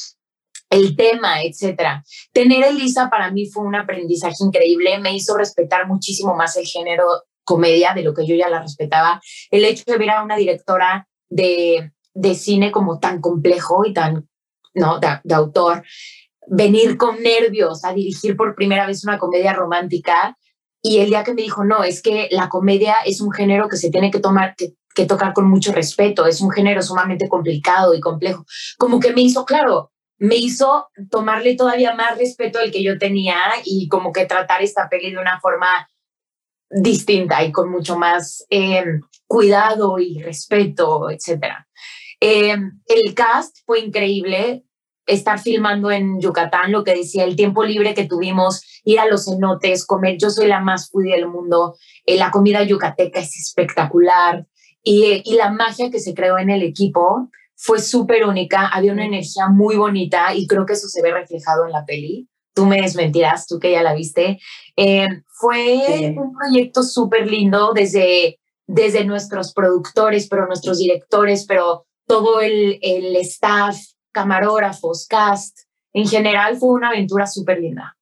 el 0.70 0.95
tema, 0.95 1.43
etcétera. 1.43 2.03
Tener 2.32 2.64
a 2.64 2.70
Elisa 2.70 3.10
para 3.10 3.32
mí 3.32 3.47
fue 3.47 3.66
un 3.66 3.76
aprendizaje 3.76 4.38
increíble, 4.39 4.97
me 4.99 5.14
hizo 5.14 5.38
respetar 5.38 5.88
muchísimo 5.88 6.36
más 6.36 6.56
el 6.58 6.66
género 6.66 7.06
comedia 7.43 7.93
de 7.93 8.01
lo 8.01 8.14
que 8.14 8.26
yo 8.26 8.36
ya 8.36 8.49
la 8.49 8.62
respetaba. 8.62 9.22
El 9.51 9.66
hecho 9.66 9.84
de 9.86 9.97
ver 9.97 10.10
a 10.10 10.24
una 10.24 10.36
directora 10.36 11.08
de, 11.30 11.91
de 12.14 12.36
cine 12.36 12.72
como 12.72 12.99
tan 12.99 13.22
complejo 13.22 13.86
y 13.86 13.93
tan, 13.93 14.28
¿no? 14.74 14.99
de 14.99 15.36
autor, 15.36 15.84
venir 16.48 16.98
con 16.98 17.22
nervios 17.22 17.84
a 17.84 17.93
dirigir 17.93 18.36
por 18.36 18.56
primera 18.56 18.88
vez 18.88 19.04
una 19.04 19.20
comedia 19.20 19.54
romántica. 19.54 20.38
Y 20.82 21.00
el 21.00 21.10
día 21.10 21.24
que 21.24 21.34
me 21.34 21.41
dijo, 21.41 21.64
no, 21.64 21.84
es 21.84 22.02
que 22.02 22.28
la 22.32 22.50
comedia 22.50 22.96
es 23.06 23.22
un 23.22 23.32
género 23.32 23.68
que 23.68 23.78
se 23.78 23.89
tiene 23.89 24.12
que 24.12 24.20
tomar, 24.20 24.56
que, 24.56 25.06
tocar 25.06 25.34
con 25.34 25.50
mucho 25.50 25.74
respeto, 25.74 26.26
es 26.26 26.41
un 26.41 26.52
género 26.52 26.82
sumamente 26.82 27.28
complicado 27.28 27.93
y 27.93 28.00
complejo, 28.00 28.46
como 28.78 29.00
que 29.00 29.12
me 29.14 29.22
hizo, 29.22 29.43
claro, 29.43 29.91
me 30.18 30.38
hizo 30.38 30.88
tomarle 31.10 31.56
todavía 31.56 31.93
más 31.96 32.18
respeto 32.18 32.60
al 32.60 32.72
que 32.72 32.82
yo 32.82 32.98
tenía 32.98 33.36
y 33.66 33.89
como 33.89 34.14
que 34.14 34.26
tratar 34.26 34.62
esta 34.62 34.88
peli 34.88 35.12
de 35.12 35.18
una 35.18 35.39
forma 35.41 35.88
distinta 36.70 37.43
y 37.43 37.52
con 37.52 37.70
mucho 37.70 37.98
más 37.98 38.46
em, 38.50 39.02
cuidado 39.28 40.00
y 40.00 40.22
respeto, 40.22 41.10
etc. 41.10 41.66
Em, 42.20 42.82
el 42.86 43.14
cast 43.14 43.58
fue 43.66 43.80
increíble, 43.80 44.64
estar 45.06 45.39
filmando 45.39 45.91
en 45.91 46.20
Yucatán, 46.20 46.72
lo 46.72 46.84
que 46.84 46.95
decía, 46.95 47.24
el 47.24 47.36
tiempo 47.36 47.64
libre 47.64 47.93
que 47.93 48.06
tuvimos, 48.06 48.82
ir 48.84 48.99
a 48.99 49.06
los 49.06 49.26
cenotes, 49.26 49.86
comer, 49.86 50.18
yo 50.20 50.30
soy 50.30 50.47
la 50.47 50.60
más 50.60 50.89
foodie 50.89 51.16
del 51.16 51.28
mundo, 51.28 51.76
eh, 52.06 52.18
la 52.18 52.32
comida 52.32 52.64
yucateca 52.64 53.20
es 53.20 53.36
espectacular. 53.36 54.47
Y, 54.84 55.22
y, 55.26 55.36
la 55.36 55.51
magia 55.51 55.89
que 55.89 55.99
se 55.99 56.14
creó 56.14 56.38
en 56.38 56.51
el 56.51 56.62
equipo 56.62 57.30
fue 57.56 57.80
súper 57.80 58.26
única, 58.26 58.68
había 58.68 58.93
una 58.93 59.06
energía 59.06 59.47
muy 59.47 59.76
bonita 59.76 60.36
y 60.36 60.45
creo 60.45 60.66
que 60.66 60.74
eso 60.74 60.88
se 60.88 61.01
ve 61.01 61.12
reflejado 61.12 61.66
en 61.66 61.72
la 61.72 61.86
peli. 61.86 62.30
Tú 62.53 62.66
me 62.66 62.82
desmentirás, 62.82 63.47
tú 63.47 63.60
que 63.60 63.72
ya 63.72 63.82
la 63.82 63.95
viste. 63.95 64.39
Eh, 64.76 65.08
fue 65.28 66.14
un 66.16 66.34
proyecto 66.34 66.84
súper 66.84 67.30
lindo 67.30 67.74
desde, 67.74 68.39
desde 68.68 69.06
nuestros 69.06 69.53
productores, 69.53 70.28
pero 70.30 70.47
nuestros 70.47 70.78
directores, 70.78 71.45
pero 71.47 71.86
todo 72.08 72.41
el, 72.41 72.78
el 72.82 73.16
staff, 73.18 73.76
camarógrafos, 74.16 75.05
cast. 75.07 75.59
En 75.93 76.07
general 76.07 76.57
fue 76.57 76.70
una 76.70 76.88
aventura 76.88 77.28
súper 77.28 77.59
linda. 77.59 77.95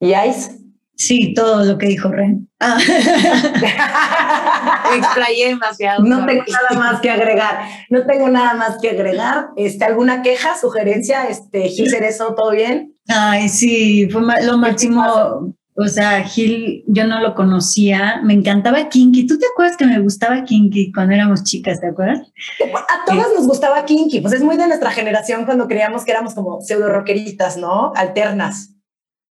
¿Y 0.00 0.14
Ice? 0.14 0.52
Sí, 0.94 1.34
todo 1.34 1.64
lo 1.64 1.78
que 1.78 1.86
dijo 1.86 2.10
Ren. 2.10 2.48
Ah. 2.60 2.78
explayé 4.96 5.48
demasiado. 5.48 6.04
No 6.04 6.26
tengo 6.26 6.44
nada 6.48 6.80
más 6.80 7.00
que 7.00 7.10
agregar. 7.10 7.68
No 7.90 8.06
tengo 8.06 8.28
nada 8.28 8.54
más 8.54 8.78
que 8.80 8.90
agregar. 8.90 9.48
Este, 9.56 9.84
¿Alguna 9.84 10.22
queja, 10.22 10.56
sugerencia? 10.56 11.28
Este, 11.28 11.68
Gil 11.68 11.90
Cerezo, 11.90 12.34
¿todo 12.34 12.50
bien? 12.50 12.94
Ay, 13.08 13.48
sí, 13.48 14.08
fue 14.10 14.22
lo 14.42 14.58
máximo. 14.58 15.54
O 15.80 15.86
sea, 15.86 16.24
Gil, 16.24 16.82
yo 16.88 17.06
no 17.06 17.20
lo 17.20 17.36
conocía. 17.36 18.20
Me 18.24 18.34
encantaba 18.34 18.88
Kinky. 18.88 19.28
¿Tú 19.28 19.38
te 19.38 19.46
acuerdas 19.46 19.76
que 19.76 19.86
me 19.86 20.00
gustaba 20.00 20.42
Kinky 20.42 20.90
cuando 20.90 21.14
éramos 21.14 21.44
chicas? 21.44 21.80
¿Te 21.80 21.86
acuerdas? 21.86 22.32
A 22.74 23.04
todas 23.06 23.28
nos 23.36 23.46
gustaba 23.46 23.84
Kinky. 23.84 24.20
Pues 24.20 24.34
es 24.34 24.42
muy 24.42 24.56
de 24.56 24.66
nuestra 24.66 24.90
generación 24.90 25.44
cuando 25.44 25.68
creíamos 25.68 26.04
que 26.04 26.10
éramos 26.10 26.34
como 26.34 26.60
pseudo 26.62 26.88
rockeritas, 26.88 27.56
¿no? 27.58 27.92
Alternas. 27.94 28.74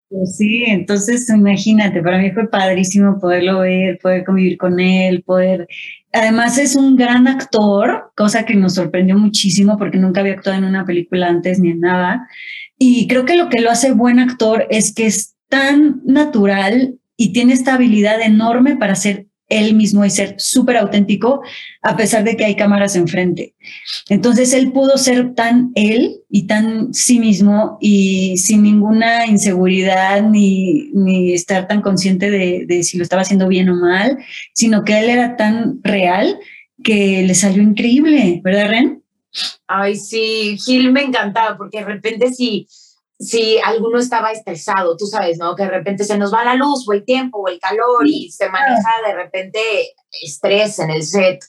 Pues 0.09 0.37
sí, 0.37 0.63
entonces 0.67 1.29
imagínate, 1.29 2.01
para 2.01 2.17
mí 2.17 2.31
fue 2.31 2.49
padrísimo 2.49 3.19
poderlo 3.19 3.59
ver, 3.59 3.99
poder 4.01 4.23
convivir 4.23 4.57
con 4.57 4.79
él, 4.79 5.23
poder... 5.23 5.67
Además 6.13 6.57
es 6.57 6.77
un 6.77 6.95
gran 6.95 7.27
actor, 7.27 8.13
cosa 8.15 8.45
que 8.45 8.55
nos 8.55 8.75
sorprendió 8.75 9.17
muchísimo 9.17 9.77
porque 9.77 9.97
nunca 9.97 10.21
había 10.21 10.35
actuado 10.35 10.59
en 10.59 10.63
una 10.63 10.85
película 10.85 11.27
antes 11.27 11.59
ni 11.59 11.71
en 11.71 11.81
nada. 11.81 12.25
Y 12.79 13.09
creo 13.09 13.25
que 13.25 13.35
lo 13.35 13.49
que 13.49 13.59
lo 13.59 13.69
hace 13.69 13.91
buen 13.91 14.19
actor 14.19 14.65
es 14.69 14.93
que 14.93 15.07
es 15.07 15.36
tan 15.49 16.01
natural 16.05 16.95
y 17.15 17.33
tiene 17.33 17.53
esta 17.53 17.73
habilidad 17.73 18.21
enorme 18.21 18.75
para 18.75 18.95
ser 18.95 19.27
él 19.49 19.75
mismo 19.75 20.03
y 20.03 20.09
ser 20.09 20.35
súper 20.37 20.77
auténtico 20.77 21.41
a 21.81 21.95
pesar 21.95 22.23
de 22.23 22.35
que 22.35 22.45
hay 22.45 22.55
cámaras 22.55 22.95
enfrente. 22.95 23.55
Entonces 24.09 24.53
él 24.53 24.71
pudo 24.71 24.97
ser 24.97 25.33
tan 25.35 25.71
él 25.75 26.17
y 26.29 26.47
tan 26.47 26.93
sí 26.93 27.19
mismo 27.19 27.77
y 27.79 28.37
sin 28.37 28.63
ninguna 28.63 29.25
inseguridad 29.25 30.21
ni, 30.21 30.89
ni 30.93 31.33
estar 31.33 31.67
tan 31.67 31.81
consciente 31.81 32.29
de, 32.29 32.65
de, 32.67 32.83
si 32.83 32.97
lo 32.97 33.03
estaba 33.03 33.21
haciendo 33.21 33.47
bien 33.47 33.69
o 33.69 33.75
mal, 33.75 34.17
sino 34.53 34.83
que 34.83 34.99
él 34.99 35.09
era 35.09 35.37
tan 35.37 35.79
real 35.81 36.37
que 36.83 37.23
le 37.23 37.33
salió 37.33 37.63
increíble, 37.63 38.41
¿verdad, 38.43 38.69
Ren? 38.69 39.03
Ay, 39.67 39.95
sí, 39.95 40.57
Gil 40.63 40.91
me 40.91 41.03
encantaba 41.03 41.57
porque 41.57 41.79
de 41.79 41.85
repente 41.85 42.33
sí 42.33 42.67
si 43.19 43.59
alguno 43.63 43.99
estaba 43.99 44.31
estresado, 44.31 44.95
tú 44.95 45.05
sabes, 45.07 45.37
¿no? 45.37 45.55
Que 45.55 45.63
de 45.63 45.69
repente 45.69 46.03
se 46.03 46.17
nos 46.17 46.33
va 46.33 46.45
la 46.45 46.55
luz 46.55 46.87
o 46.87 46.93
el 46.93 47.03
tiempo 47.03 47.39
o 47.39 47.47
el 47.47 47.59
calor 47.59 48.07
y 48.07 48.31
se 48.31 48.49
maneja 48.49 48.89
de 49.05 49.13
repente 49.13 49.59
estrés 50.21 50.79
en 50.79 50.91
el 50.91 51.03
set 51.03 51.39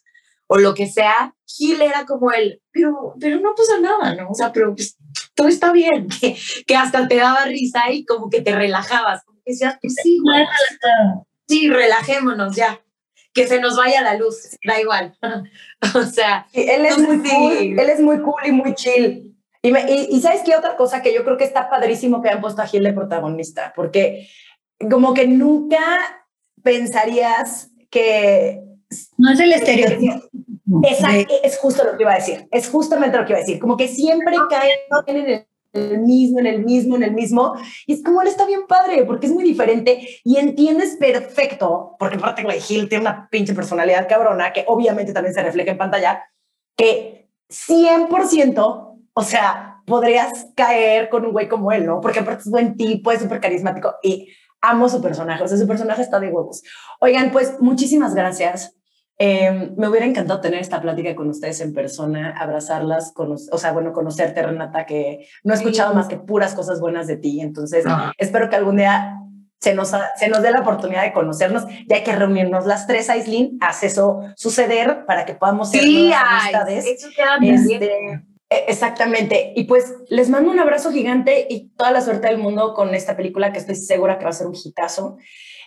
o 0.49 0.59
lo 0.59 0.75
que 0.75 0.87
sea, 0.87 1.35
Gil 1.47 1.81
era 1.83 2.07
como 2.07 2.33
él, 2.33 2.63
pero, 2.73 3.15
pero 3.21 3.39
no 3.39 3.55
pasa 3.55 3.79
nada, 3.81 4.15
¿no? 4.15 4.31
O 4.31 4.35
sea, 4.35 4.51
pero 4.51 4.75
pues, 4.75 4.97
todo 5.35 5.47
está 5.47 5.73
bien, 5.73 6.09
que, 6.21 6.37
que, 6.67 6.75
hasta 6.75 7.07
te 7.07 7.17
daba 7.17 7.45
risa 7.45 7.91
y 7.93 8.05
como 8.05 8.31
que 8.31 8.41
te 8.41 8.55
relajabas, 8.55 9.25
como 9.25 9.41
que 9.45 9.53
decías, 9.53 9.77
pues 9.81 9.95
sí, 10.03 10.19
sí, 11.47 11.69
relajémonos 11.69 12.57
ya, 12.57 12.81
que 13.35 13.47
se 13.47 13.61
nos 13.61 13.77
vaya 13.77 14.01
la 14.01 14.15
luz, 14.15 14.57
da 14.67 14.81
igual. 14.81 15.17
o 15.95 16.03
sea, 16.03 16.47
él 16.55 16.87
es 16.87 16.99
muy 16.99 17.19
cool, 17.19 17.79
él 17.79 17.91
es 17.91 18.01
muy 18.01 18.21
cool 18.23 18.43
y 18.47 18.53
muy 18.53 18.75
chill. 18.75 19.38
Y, 19.63 19.71
y, 19.77 20.21
sabes 20.21 20.43
qué 20.45 20.55
otra 20.55 20.77
cosa 20.77 21.03
que 21.03 21.13
yo 21.13 21.25
creo 21.25 21.37
que 21.37 21.45
está 21.45 21.69
padrísimo 21.69 22.23
que 22.23 22.29
han 22.29 22.41
puesto 22.41 22.63
a 22.63 22.67
Gil 22.67 22.85
de 22.85 22.93
protagonista, 22.93 23.73
porque 23.75 24.29
como 24.91 25.15
que 25.15 25.27
nunca 25.27 25.81
pensarías 26.63 27.71
que... 27.91 28.63
No 29.17 29.33
es 29.33 29.41
el 29.41 29.53
estereotipo. 29.53 30.29
Exacto, 30.89 31.35
es 31.43 31.59
justo 31.59 31.83
lo 31.85 31.97
que 31.97 32.03
iba 32.03 32.13
a 32.13 32.17
decir, 32.17 32.47
es 32.51 32.69
justamente 32.69 33.17
lo 33.17 33.25
que 33.25 33.33
iba 33.33 33.39
a 33.39 33.43
decir, 33.43 33.59
como 33.59 33.77
que 33.77 33.89
siempre 33.89 34.37
caen 34.49 34.79
en 35.07 35.47
el 35.73 36.01
mismo, 36.01 36.39
en 36.41 36.47
el 36.47 36.65
mismo, 36.65 36.97
en 36.97 37.03
el 37.03 37.13
mismo. 37.13 37.55
Y 37.87 37.95
es 37.95 38.03
como 38.03 38.23
él 38.23 38.29
está 38.29 38.47
bien 38.47 38.67
padre, 38.69 39.05
porque 39.05 39.27
es 39.27 39.33
muy 39.33 39.45
diferente 39.45 40.21
y 40.25 40.37
entiendes 40.37 40.97
perfecto, 40.97 41.97
porque 41.99 42.17
aparte, 42.17 42.43
güey, 42.43 42.61
Gil 42.61 42.89
tiene 42.89 43.03
una 43.03 43.29
pinche 43.31 43.55
personalidad 43.55 44.09
cabrona 44.09 44.53
que 44.53 44.65
obviamente 44.67 45.13
también 45.13 45.35
se 45.35 45.43
refleja 45.43 45.73
en 45.73 45.79
pantalla, 45.79 46.25
que 46.77 47.29
100% 47.51 48.88
o 49.19 49.23
sea, 49.23 49.83
podrías 49.85 50.47
caer 50.55 51.09
con 51.09 51.27
un 51.27 51.33
güey 51.33 51.49
como 51.49 51.73
él, 51.73 51.85
¿no? 51.85 52.01
Porque 52.01 52.21
aparte 52.21 52.43
es 52.43 52.51
buen 52.51 52.77
tipo, 52.77 53.11
es 53.11 53.21
súper 53.21 53.41
carismático 53.41 53.97
y 54.01 54.29
amo 54.61 54.89
su 54.89 55.03
personaje, 55.03 55.43
o 55.43 55.49
sea, 55.49 55.59
su 55.59 55.67
personaje 55.67 56.03
está 56.03 56.21
de 56.21 56.29
huevos. 56.29 56.63
Oigan, 57.01 57.33
pues 57.33 57.59
muchísimas 57.59 58.15
gracias. 58.15 58.77
Em, 59.19 59.75
me 59.77 59.89
hubiera 59.89 60.07
encantado 60.07 60.41
tener 60.41 60.61
esta 60.61 60.81
plática 60.81 61.17
con 61.17 61.29
ustedes 61.29 61.61
en 61.61 61.75
persona, 61.75 62.33
abrazarlas, 62.39 63.13
o 63.17 63.59
sea, 63.59 63.73
bueno, 63.73 63.93
conocerte, 63.93 64.41
Renata, 64.41 64.87
que 64.87 65.27
no 65.43 65.53
he 65.53 65.57
escuchado 65.57 65.93
más 65.95 66.07
que 66.07 66.17
puras 66.17 66.55
cosas 66.55 66.81
buenas 66.81 67.09
de 67.09 67.17
ti. 67.17 67.41
Entonces, 67.41 67.85
espero 68.19 68.49
que 68.49 68.55
algún 68.55 68.77
día 68.77 69.17
se 69.61 69.75
nos, 69.75 69.91
se 70.15 70.29
nos 70.29 70.43
dé 70.43 70.53
la 70.53 70.61
oportunidad 70.61 71.03
de 71.03 71.13
conocernos, 71.13 71.65
ya 71.89 71.97
hay 71.97 72.05
que 72.05 72.15
reunirnos 72.15 72.67
las 72.67 72.87
tres, 72.87 73.11
Aislin, 73.11 73.59
haz 73.61 73.83
eso 73.83 74.21
suceder 74.37 75.05
para 75.07 75.27
que 75.27 75.35
podamos 75.35 75.73
ser 75.73 75.83
sí, 75.83 76.13
amistades. 76.13 76.87
Eso 76.87 77.09
queda 77.17 77.39
este, 77.43 78.23
exactamente. 78.51 79.53
Y 79.57 79.65
pues 79.65 79.95
les 80.09 80.31
mando 80.31 80.51
un 80.51 80.59
abrazo 80.59 80.93
gigante 80.93 81.47
y 81.49 81.71
toda 81.71 81.91
la 81.91 82.01
suerte 82.01 82.29
del 82.29 82.39
mundo 82.39 82.75
con 82.75 82.95
esta 82.95 83.17
película 83.17 83.53
que 83.53 83.59
estoy 83.59 83.77
segura 83.77 84.19
que 84.19 84.25
va 84.25 84.31
a 84.31 84.35
ser 84.35 84.47
un 84.47 84.57
hitazo. 84.57 85.19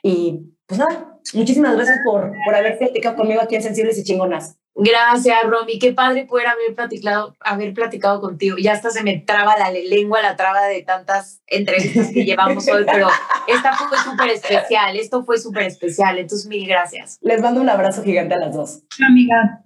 Y 0.04 0.40
pues 0.66 0.80
nada, 0.80 1.20
muchísimas 1.34 1.76
gracias 1.76 2.00
por, 2.04 2.32
por 2.46 2.56
haber 2.56 2.78
platicado 2.78 3.16
conmigo 3.16 3.42
aquí 3.42 3.56
en 3.56 3.64
Sensibles 3.64 3.98
y 3.98 4.04
Chingonas. 4.04 4.58
Gracias, 4.74 5.38
Romy. 5.44 5.80
Qué 5.80 5.92
padre 5.92 6.26
poder 6.26 6.48
haber 6.48 6.74
platicado, 6.74 7.36
haber 7.42 7.74
platicado 7.74 8.22
contigo. 8.22 8.58
Ya 8.58 8.72
hasta 8.72 8.90
se 8.90 9.04
me 9.04 9.18
traba 9.18 9.58
la 9.58 9.70
lengua, 9.70 10.22
la 10.22 10.36
traba 10.36 10.66
de 10.66 10.82
tantas 10.82 11.42
entrevistas 11.48 12.10
que 12.14 12.24
llevamos 12.24 12.68
hoy, 12.70 12.86
pero 12.90 13.10
esta 13.48 13.74
fue 13.74 13.98
súper 13.98 14.30
especial. 14.30 14.96
Esto 14.96 15.24
fue 15.24 15.38
súper 15.38 15.64
especial. 15.64 16.18
Entonces, 16.20 16.48
mil 16.48 16.68
gracias. 16.68 17.18
Les 17.22 17.42
mando 17.42 17.60
un 17.60 17.70
abrazo 17.70 18.02
gigante 18.02 18.34
a 18.34 18.38
las 18.38 18.56
dos. 18.56 18.84
Amiga. 19.06 19.66